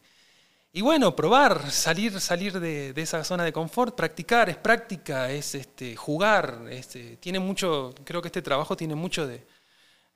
y 0.78 0.82
bueno, 0.82 1.16
probar, 1.16 1.72
salir, 1.72 2.20
salir 2.20 2.60
de, 2.60 2.92
de 2.92 3.02
esa 3.02 3.24
zona 3.24 3.46
de 3.46 3.54
confort, 3.54 3.96
practicar, 3.96 4.50
es 4.50 4.58
práctica, 4.58 5.32
es 5.32 5.56
este, 5.56 5.96
jugar. 5.96 6.66
este, 6.70 7.16
tiene 7.18 7.40
mucho, 7.40 7.96
creo 8.04 8.22
que 8.22 8.28
este 8.28 8.42
trabajo 8.42 8.76
tiene 8.76 8.94
mucho 8.94 9.26
de 9.26 9.42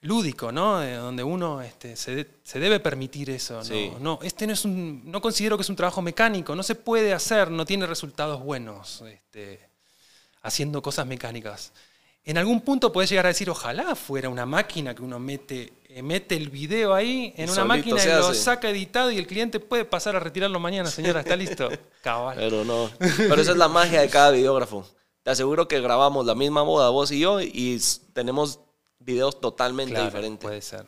lúdico, 0.01 0.51
¿no? 0.51 0.79
De 0.79 0.95
donde 0.95 1.23
uno 1.23 1.61
este, 1.61 1.95
se, 1.95 2.13
de- 2.13 2.27
se 2.43 2.59
debe 2.59 2.81
permitir 2.81 3.29
eso. 3.29 3.55
¿no? 3.55 3.63
Sí. 3.63 3.91
No, 4.01 4.19
este 4.21 4.47
no 4.47 4.53
es 4.53 4.65
un, 4.65 5.01
no 5.09 5.21
considero 5.21 5.55
que 5.57 5.61
es 5.63 5.69
un 5.69 5.77
trabajo 5.77 6.01
mecánico, 6.01 6.53
no 6.55 6.63
se 6.63 6.75
puede 6.75 7.13
hacer, 7.13 7.49
no 7.49 7.65
tiene 7.65 7.85
resultados 7.85 8.43
buenos 8.43 9.01
este, 9.07 9.61
haciendo 10.41 10.81
cosas 10.81 11.05
mecánicas. 11.07 11.71
En 12.29 12.37
algún 12.37 12.61
punto 12.61 12.91
puedes 12.91 13.09
llegar 13.09 13.25
a 13.25 13.29
decir, 13.29 13.49
ojalá 13.49 13.95
fuera 13.95 14.29
una 14.29 14.45
máquina 14.45 14.93
que 14.93 15.01
uno 15.01 15.17
mete, 15.17 15.73
eh, 15.89 16.03
mete 16.03 16.35
el 16.35 16.49
video 16.51 16.93
ahí 16.93 17.33
en 17.35 17.49
Y 17.49 17.51
una 17.51 17.65
máquina 17.65 18.03
y 18.03 18.07
lo 18.07 18.27
hace. 18.27 18.39
saca 18.39 18.69
editado 18.69 19.09
y 19.09 19.17
el 19.17 19.25
cliente 19.25 19.59
puede 19.59 19.83
pasar 19.83 20.15
a 20.15 20.19
retirarlo 20.19 20.59
mañana, 20.59 20.91
señora, 20.91 21.21
¿está 21.21 21.35
listo? 21.35 21.67
Cabal. 22.03 22.37
Pero 22.37 22.63
no. 22.63 22.91
Pero 22.99 23.33
esa 23.41 23.49
es 23.53 23.57
la 23.57 23.67
magia 23.67 24.01
de 24.01 24.09
cada 24.09 24.29
videógrafo. 24.29 24.85
Te 25.23 25.31
aseguro 25.31 25.67
que 25.67 25.81
grabamos 25.81 26.23
la 26.23 26.35
misma 26.35 26.61
boda, 26.61 26.89
vos 26.91 27.11
y 27.11 27.19
yo, 27.19 27.41
y 27.41 27.81
tenemos 28.13 28.59
videos 28.99 29.41
totalmente 29.41 29.93
Claro, 29.93 30.05
diferentes. 30.05 30.43
Puede 30.47 30.61
ser. 30.61 30.85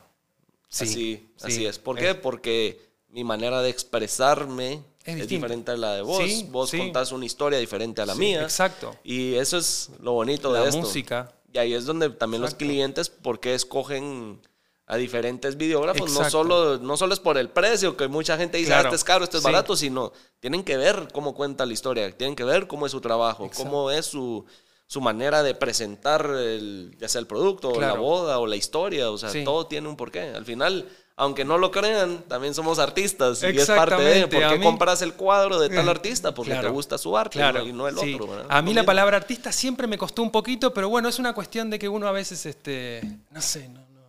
Sí, 0.69 0.83
así, 0.83 0.93
sí. 0.93 1.31
así 1.43 1.65
es. 1.65 1.79
¿Por 1.79 1.97
qué? 1.97 2.13
Porque 2.13 2.79
mi 3.07 3.23
manera 3.23 3.63
de 3.63 3.71
expresarme 3.71 4.83
Es 5.03 5.21
es, 5.21 5.27
diferente 5.27 5.71
a 5.71 5.77
la 5.77 5.95
de 5.95 6.01
vos. 6.03 6.23
Sí, 6.23 6.47
vos 6.51 6.69
sí. 6.69 6.77
contás 6.77 7.11
una 7.11 7.25
historia 7.25 7.57
diferente 7.59 8.01
a 8.01 8.05
la 8.05 8.13
Sí, 8.13 8.19
mía. 8.19 8.43
exacto. 8.43 8.95
Y 9.03 9.33
eso 9.35 9.57
es 9.57 9.89
lo 10.01 10.13
bonito 10.13 10.51
La 10.53 10.61
de 10.61 10.69
esto. 10.69 10.81
música. 10.81 11.31
Y 11.51 11.57
ahí 11.57 11.73
es 11.73 11.85
donde 11.85 12.09
también 12.09 12.43
Exacto. 12.43 12.63
los 12.63 12.69
clientes, 12.71 13.09
¿por 13.09 13.39
qué 13.39 13.53
escogen 13.55 14.39
a 14.85 14.97
diferentes 14.97 15.57
videógrafos? 15.57 16.11
No 16.13 16.29
solo, 16.29 16.77
no 16.77 16.97
solo 16.97 17.13
es 17.13 17.19
por 17.19 17.37
el 17.37 17.49
precio, 17.49 17.97
que 17.97 18.07
mucha 18.07 18.37
gente 18.37 18.57
dice, 18.57 18.69
Claro. 18.69 18.83
"Ah, 18.83 18.89
este 18.89 18.95
es 18.97 19.03
caro, 19.03 19.23
este 19.23 19.37
es 19.37 19.43
barato, 19.43 19.75
sino 19.75 20.11
tienen 20.39 20.63
que 20.63 20.77
ver 20.77 21.07
cómo 21.11 21.33
cuenta 21.33 21.65
la 21.65 21.73
historia, 21.73 22.15
tienen 22.15 22.35
que 22.35 22.43
ver 22.43 22.67
cómo 22.67 22.85
es 22.85 22.91
su 22.91 23.01
trabajo, 23.01 23.45
Exacto. 23.45 23.69
cómo 23.69 23.89
es 23.91 24.05
su, 24.05 24.45
su 24.87 25.01
manera 25.01 25.41
de 25.43 25.55
presentar 25.55 26.25
el, 26.37 26.95
ya 26.99 27.07
sea 27.07 27.19
el 27.19 27.27
producto, 27.27 27.69
o 27.69 27.71
la 27.73 27.87
Claro. 27.87 28.01
boda, 28.01 28.39
o 28.39 28.45
la 28.47 28.55
historia, 28.55 29.09
o 29.09 29.17
sea, 29.17 29.31
todo 29.43 29.65
tiene 29.67 29.87
un 29.89 29.95
porqué. 29.97 30.21
Al 30.35 30.45
final, 30.45 30.87
aunque 31.21 31.45
no 31.45 31.57
lo 31.59 31.69
crean, 31.69 32.23
también 32.27 32.53
somos 32.55 32.79
artistas 32.79 33.43
y 33.43 33.45
es 33.57 33.67
parte 33.67 34.01
de, 34.01 34.27
¿por 34.27 34.39
qué 34.49 34.57
mí- 34.57 34.63
compras 34.65 35.01
el 35.03 35.13
cuadro 35.13 35.59
de 35.59 35.69
tal 35.69 35.87
artista? 35.87 36.33
Porque 36.33 36.51
Claro. 36.51 36.67
te 36.69 36.73
gusta 36.73 36.97
su 36.97 37.15
arte 37.15 37.37
Claro, 37.37 37.65
y 37.65 37.71
no 37.71 37.87
el 37.87 37.95
sí. 37.97 38.15
otro. 38.15 38.27
¿verdad? 38.27 38.45
A 38.49 38.61
mí 38.63 38.73
la 38.73 38.83
palabra 38.83 39.17
artista 39.17 39.51
siempre 39.51 39.85
me 39.85 39.97
costó 39.99 40.23
un 40.23 40.31
poquito, 40.31 40.73
pero 40.73 40.89
bueno, 40.89 41.07
es 41.09 41.19
una 41.19 41.33
cuestión 41.33 41.69
de 41.69 41.77
que 41.77 41.87
uno 41.87 42.07
a 42.07 42.11
veces, 42.11 42.45
este, 42.47 43.01
no 43.29 43.39
sé, 43.41 43.69
no, 43.69 43.79
no. 43.81 44.01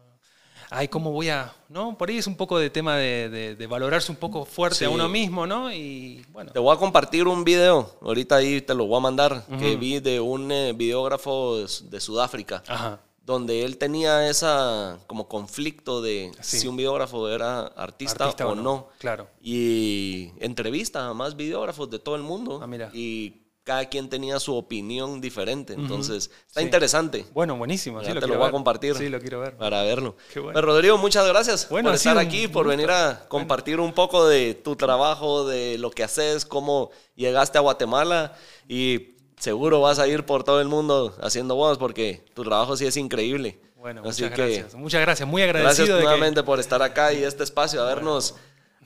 Ay, 0.70 0.88
¿cómo 0.88 1.12
voy 1.12 1.28
a...? 1.28 1.52
¿no? 1.68 1.98
Por 1.98 2.08
ahí 2.08 2.16
es 2.16 2.26
un 2.26 2.34
poco 2.36 2.58
de 2.58 2.70
tema 2.70 2.96
de, 2.96 3.28
de- 3.28 3.56
de 3.56 3.66
valorarse 3.66 4.10
un 4.10 4.16
poco 4.16 4.46
fuerte 4.46 4.78
Sí. 4.78 4.84
a 4.86 4.90
uno 4.90 5.06
mismo, 5.08 5.46
¿no? 5.46 5.70
Y 5.70 6.24
bueno, 6.32 6.50
Te 6.52 6.58
voy 6.58 6.74
a 6.74 6.78
compartir 6.78 7.26
un 7.28 7.44
video, 7.44 7.94
ahorita 8.00 8.36
ahí 8.36 8.62
te 8.62 8.74
lo 8.74 8.86
voy 8.86 8.96
a 8.96 9.00
mandar, 9.00 9.44
que 9.58 9.76
vi 9.76 10.00
de 10.00 10.18
un 10.20 10.50
eh, 10.50 10.72
videógrafo 10.74 11.58
de, 11.58 11.66
de 11.90 12.00
Sudáfrica. 12.00 12.62
Ajá. 12.66 13.00
Donde 13.24 13.64
él 13.64 13.78
tenía 13.78 14.28
esa 14.28 14.98
como 15.06 15.28
conflicto 15.28 16.02
de 16.02 16.32
Sí. 16.40 16.58
si 16.60 16.68
un 16.68 16.76
videógrafo 16.76 17.28
era 17.28 17.66
artista, 17.66 18.24
Artista 18.24 18.46
o 18.48 18.54
no. 18.54 18.62
no, 18.62 18.88
claro. 18.98 19.28
Y 19.40 20.32
entrevista 20.40 21.06
a 21.08 21.14
más 21.14 21.36
videógrafos 21.36 21.88
de 21.90 21.98
todo 21.98 22.16
el 22.16 22.22
mundo. 22.22 22.60
Ah, 22.62 22.66
mira. 22.66 22.90
Y 22.92 23.38
cada 23.64 23.84
quien 23.88 24.08
tenía 24.08 24.40
su 24.40 24.56
opinión 24.56 25.20
diferente. 25.20 25.74
Entonces, 25.74 26.32
está 26.48 26.58
Sí. 26.58 26.66
interesante. 26.66 27.24
Bueno, 27.32 27.56
buenísimo. 27.56 28.02
Ya 28.02 28.12
sí, 28.12 28.18
te 28.18 28.26
lo 28.26 28.36
voy 28.36 28.48
a 28.48 28.50
compartir. 28.50 28.96
Sí, 28.96 29.08
lo 29.08 29.20
quiero 29.20 29.38
ver. 29.38 29.56
Para 29.56 29.84
verlo. 29.84 30.16
Qué 30.32 30.40
bueno. 30.40 30.54
Pues, 30.54 30.64
Rodrigo, 30.64 30.98
muchas 30.98 31.24
gracias 31.28 31.68
Bueno, 31.68 31.90
por 31.90 31.94
estar 31.94 32.18
aquí, 32.18 32.48
por 32.48 32.66
venir 32.66 32.90
a 32.90 33.24
compartir 33.28 33.78
un 33.78 33.92
poco 33.92 34.26
de 34.26 34.54
tu 34.54 34.74
trabajo, 34.74 35.46
de 35.46 35.78
lo 35.78 35.92
que 35.92 36.02
haces, 36.02 36.44
cómo 36.44 36.90
llegaste 37.14 37.56
a 37.56 37.60
Guatemala 37.60 38.34
y 38.68 39.11
seguro 39.43 39.80
vas 39.80 39.99
a 39.99 40.07
ir 40.07 40.24
por 40.24 40.45
todo 40.45 40.61
el 40.61 40.68
mundo 40.68 41.16
haciendo 41.20 41.57
bodas 41.57 41.76
porque 41.76 42.24
tu 42.32 42.45
trabajo 42.45 42.76
sí 42.76 42.86
es 42.86 42.97
increíble. 42.97 43.59
Bueno, 43.76 44.03
Así 44.07 44.22
muchas 44.22 44.36
que 44.36 44.47
gracias. 44.47 44.74
Muchas 44.76 45.01
gracias. 45.01 45.28
Muy 45.28 45.43
gracias 45.43 45.61
agradecido 45.80 45.97
de 45.97 46.03
que- 46.03 46.05
nuevamente 46.05 46.43
por 46.45 46.61
estar 46.61 46.80
acá 46.82 47.12
y 47.12 47.24
este 47.24 47.43
espacio, 47.43 47.82
habernos 47.82 48.36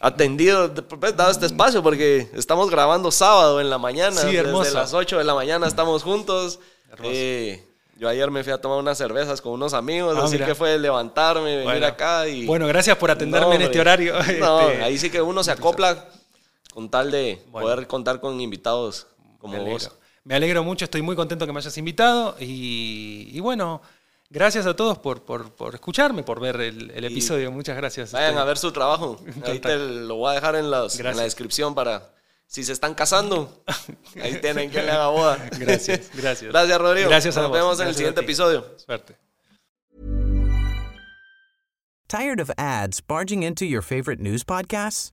atendido, 0.01 0.73
pues, 0.75 1.15
dado 1.15 1.31
este 1.31 1.45
espacio 1.45 1.83
porque 1.83 2.31
estamos 2.35 2.71
grabando 2.71 3.11
sábado 3.11 3.61
en 3.61 3.69
la 3.69 3.77
mañana. 3.77 4.17
Sí, 4.23 4.35
hermoso. 4.35 4.65
Desde 4.65 4.79
las 4.79 4.95
8 4.95 5.19
de 5.19 5.25
la 5.25 5.35
mañana 5.35 5.67
estamos 5.67 6.03
juntos. 6.03 6.59
Eh, 7.03 7.63
yo 7.99 8.09
ayer 8.09 8.31
me 8.31 8.43
fui 8.43 8.55
a 8.55 8.59
tomar 8.59 8.79
unas 8.79 8.97
cervezas 8.97 9.43
con 9.43 9.53
unos 9.53 9.75
amigos, 9.75 10.17
Ah, 10.19 10.25
así 10.25 10.35
mira. 10.37 10.47
que 10.47 10.55
fue 10.55 10.79
levantarme, 10.79 11.51
venir 11.57 11.65
Bueno. 11.65 11.87
acá 11.87 12.27
y... 12.29 12.47
Bueno, 12.47 12.67
gracias 12.67 12.97
por 12.97 13.11
atenderme 13.11 13.57
en 13.57 13.63
este 13.63 13.79
horario. 13.81 14.15
No, 14.39 14.61
Este, 14.71 14.83
ahí 14.83 14.97
sí 14.97 15.11
que 15.11 15.21
uno 15.21 15.45
se 15.45 15.51
acopla 15.51 16.07
con 16.73 16.89
tal 16.91 17.11
de 17.11 17.43
Bueno. 17.51 17.67
poder 17.69 17.87
contar 17.87 18.21
con 18.21 18.41
invitados 18.41 19.07
como 19.39 19.63
vos. 19.63 19.91
Me 20.27 20.35
alegro 20.35 20.65
mucho, 20.65 20.85
estoy 20.87 21.03
muy 21.03 21.15
contento 21.15 21.47
que 21.47 21.53
me 21.53 21.61
hayas 21.61 21.79
invitado 21.79 22.35
y, 22.41 23.29
y 23.33 23.39
bueno, 23.39 23.81
gracias 24.29 24.67
a 24.67 24.75
todos 24.75 24.99
por, 24.99 25.23
por, 25.23 25.55
por 25.55 25.77
escucharme, 25.77 26.25
por 26.25 26.41
ver 26.41 26.61
el, 26.61 26.91
el 26.91 27.05
episodio. 27.05 27.53
Muchas 27.53 27.77
gracias. 27.77 28.11
Vayan 28.11 28.37
a 28.37 28.43
ver 28.43 28.59
su 28.59 28.73
trabajo. 28.73 29.21
Ahí 29.45 29.61
te 29.61 29.77
lo 29.77 30.17
voy 30.17 30.33
a 30.33 30.35
dejar 30.35 30.57
en, 30.57 30.69
la 30.69 30.89
descripción 31.23 31.77
para 31.77 32.13
si 32.45 32.65
se 32.65 32.73
están 32.73 32.95
casando. 32.95 33.63
Ahí 34.21 34.41
tienen 34.41 34.69
que 34.69 34.83
le 34.83 34.91
haga 34.91 35.07
boda. 35.11 35.49
Gracias, 35.61 36.11
gracias. 36.13 36.51
Gracias, 36.51 36.79
Rodrigo. 36.79 37.09
Gracias 37.09 37.37
a 37.37 37.43
Nos 37.43 37.51
vos. 37.51 37.59
vemos 37.59 37.81
en 37.81 37.87
el 37.87 37.95
siguiente 37.95 38.23
episodio. 38.23 38.67
Suerte. 38.85 39.17
Tired 42.09 42.41
of 42.41 42.51
ads 42.59 43.01
barging 43.01 43.45
into 43.45 43.65
your 43.65 43.81
favorite 43.83 44.21
news 44.21 44.43
podcasts? 44.43 45.13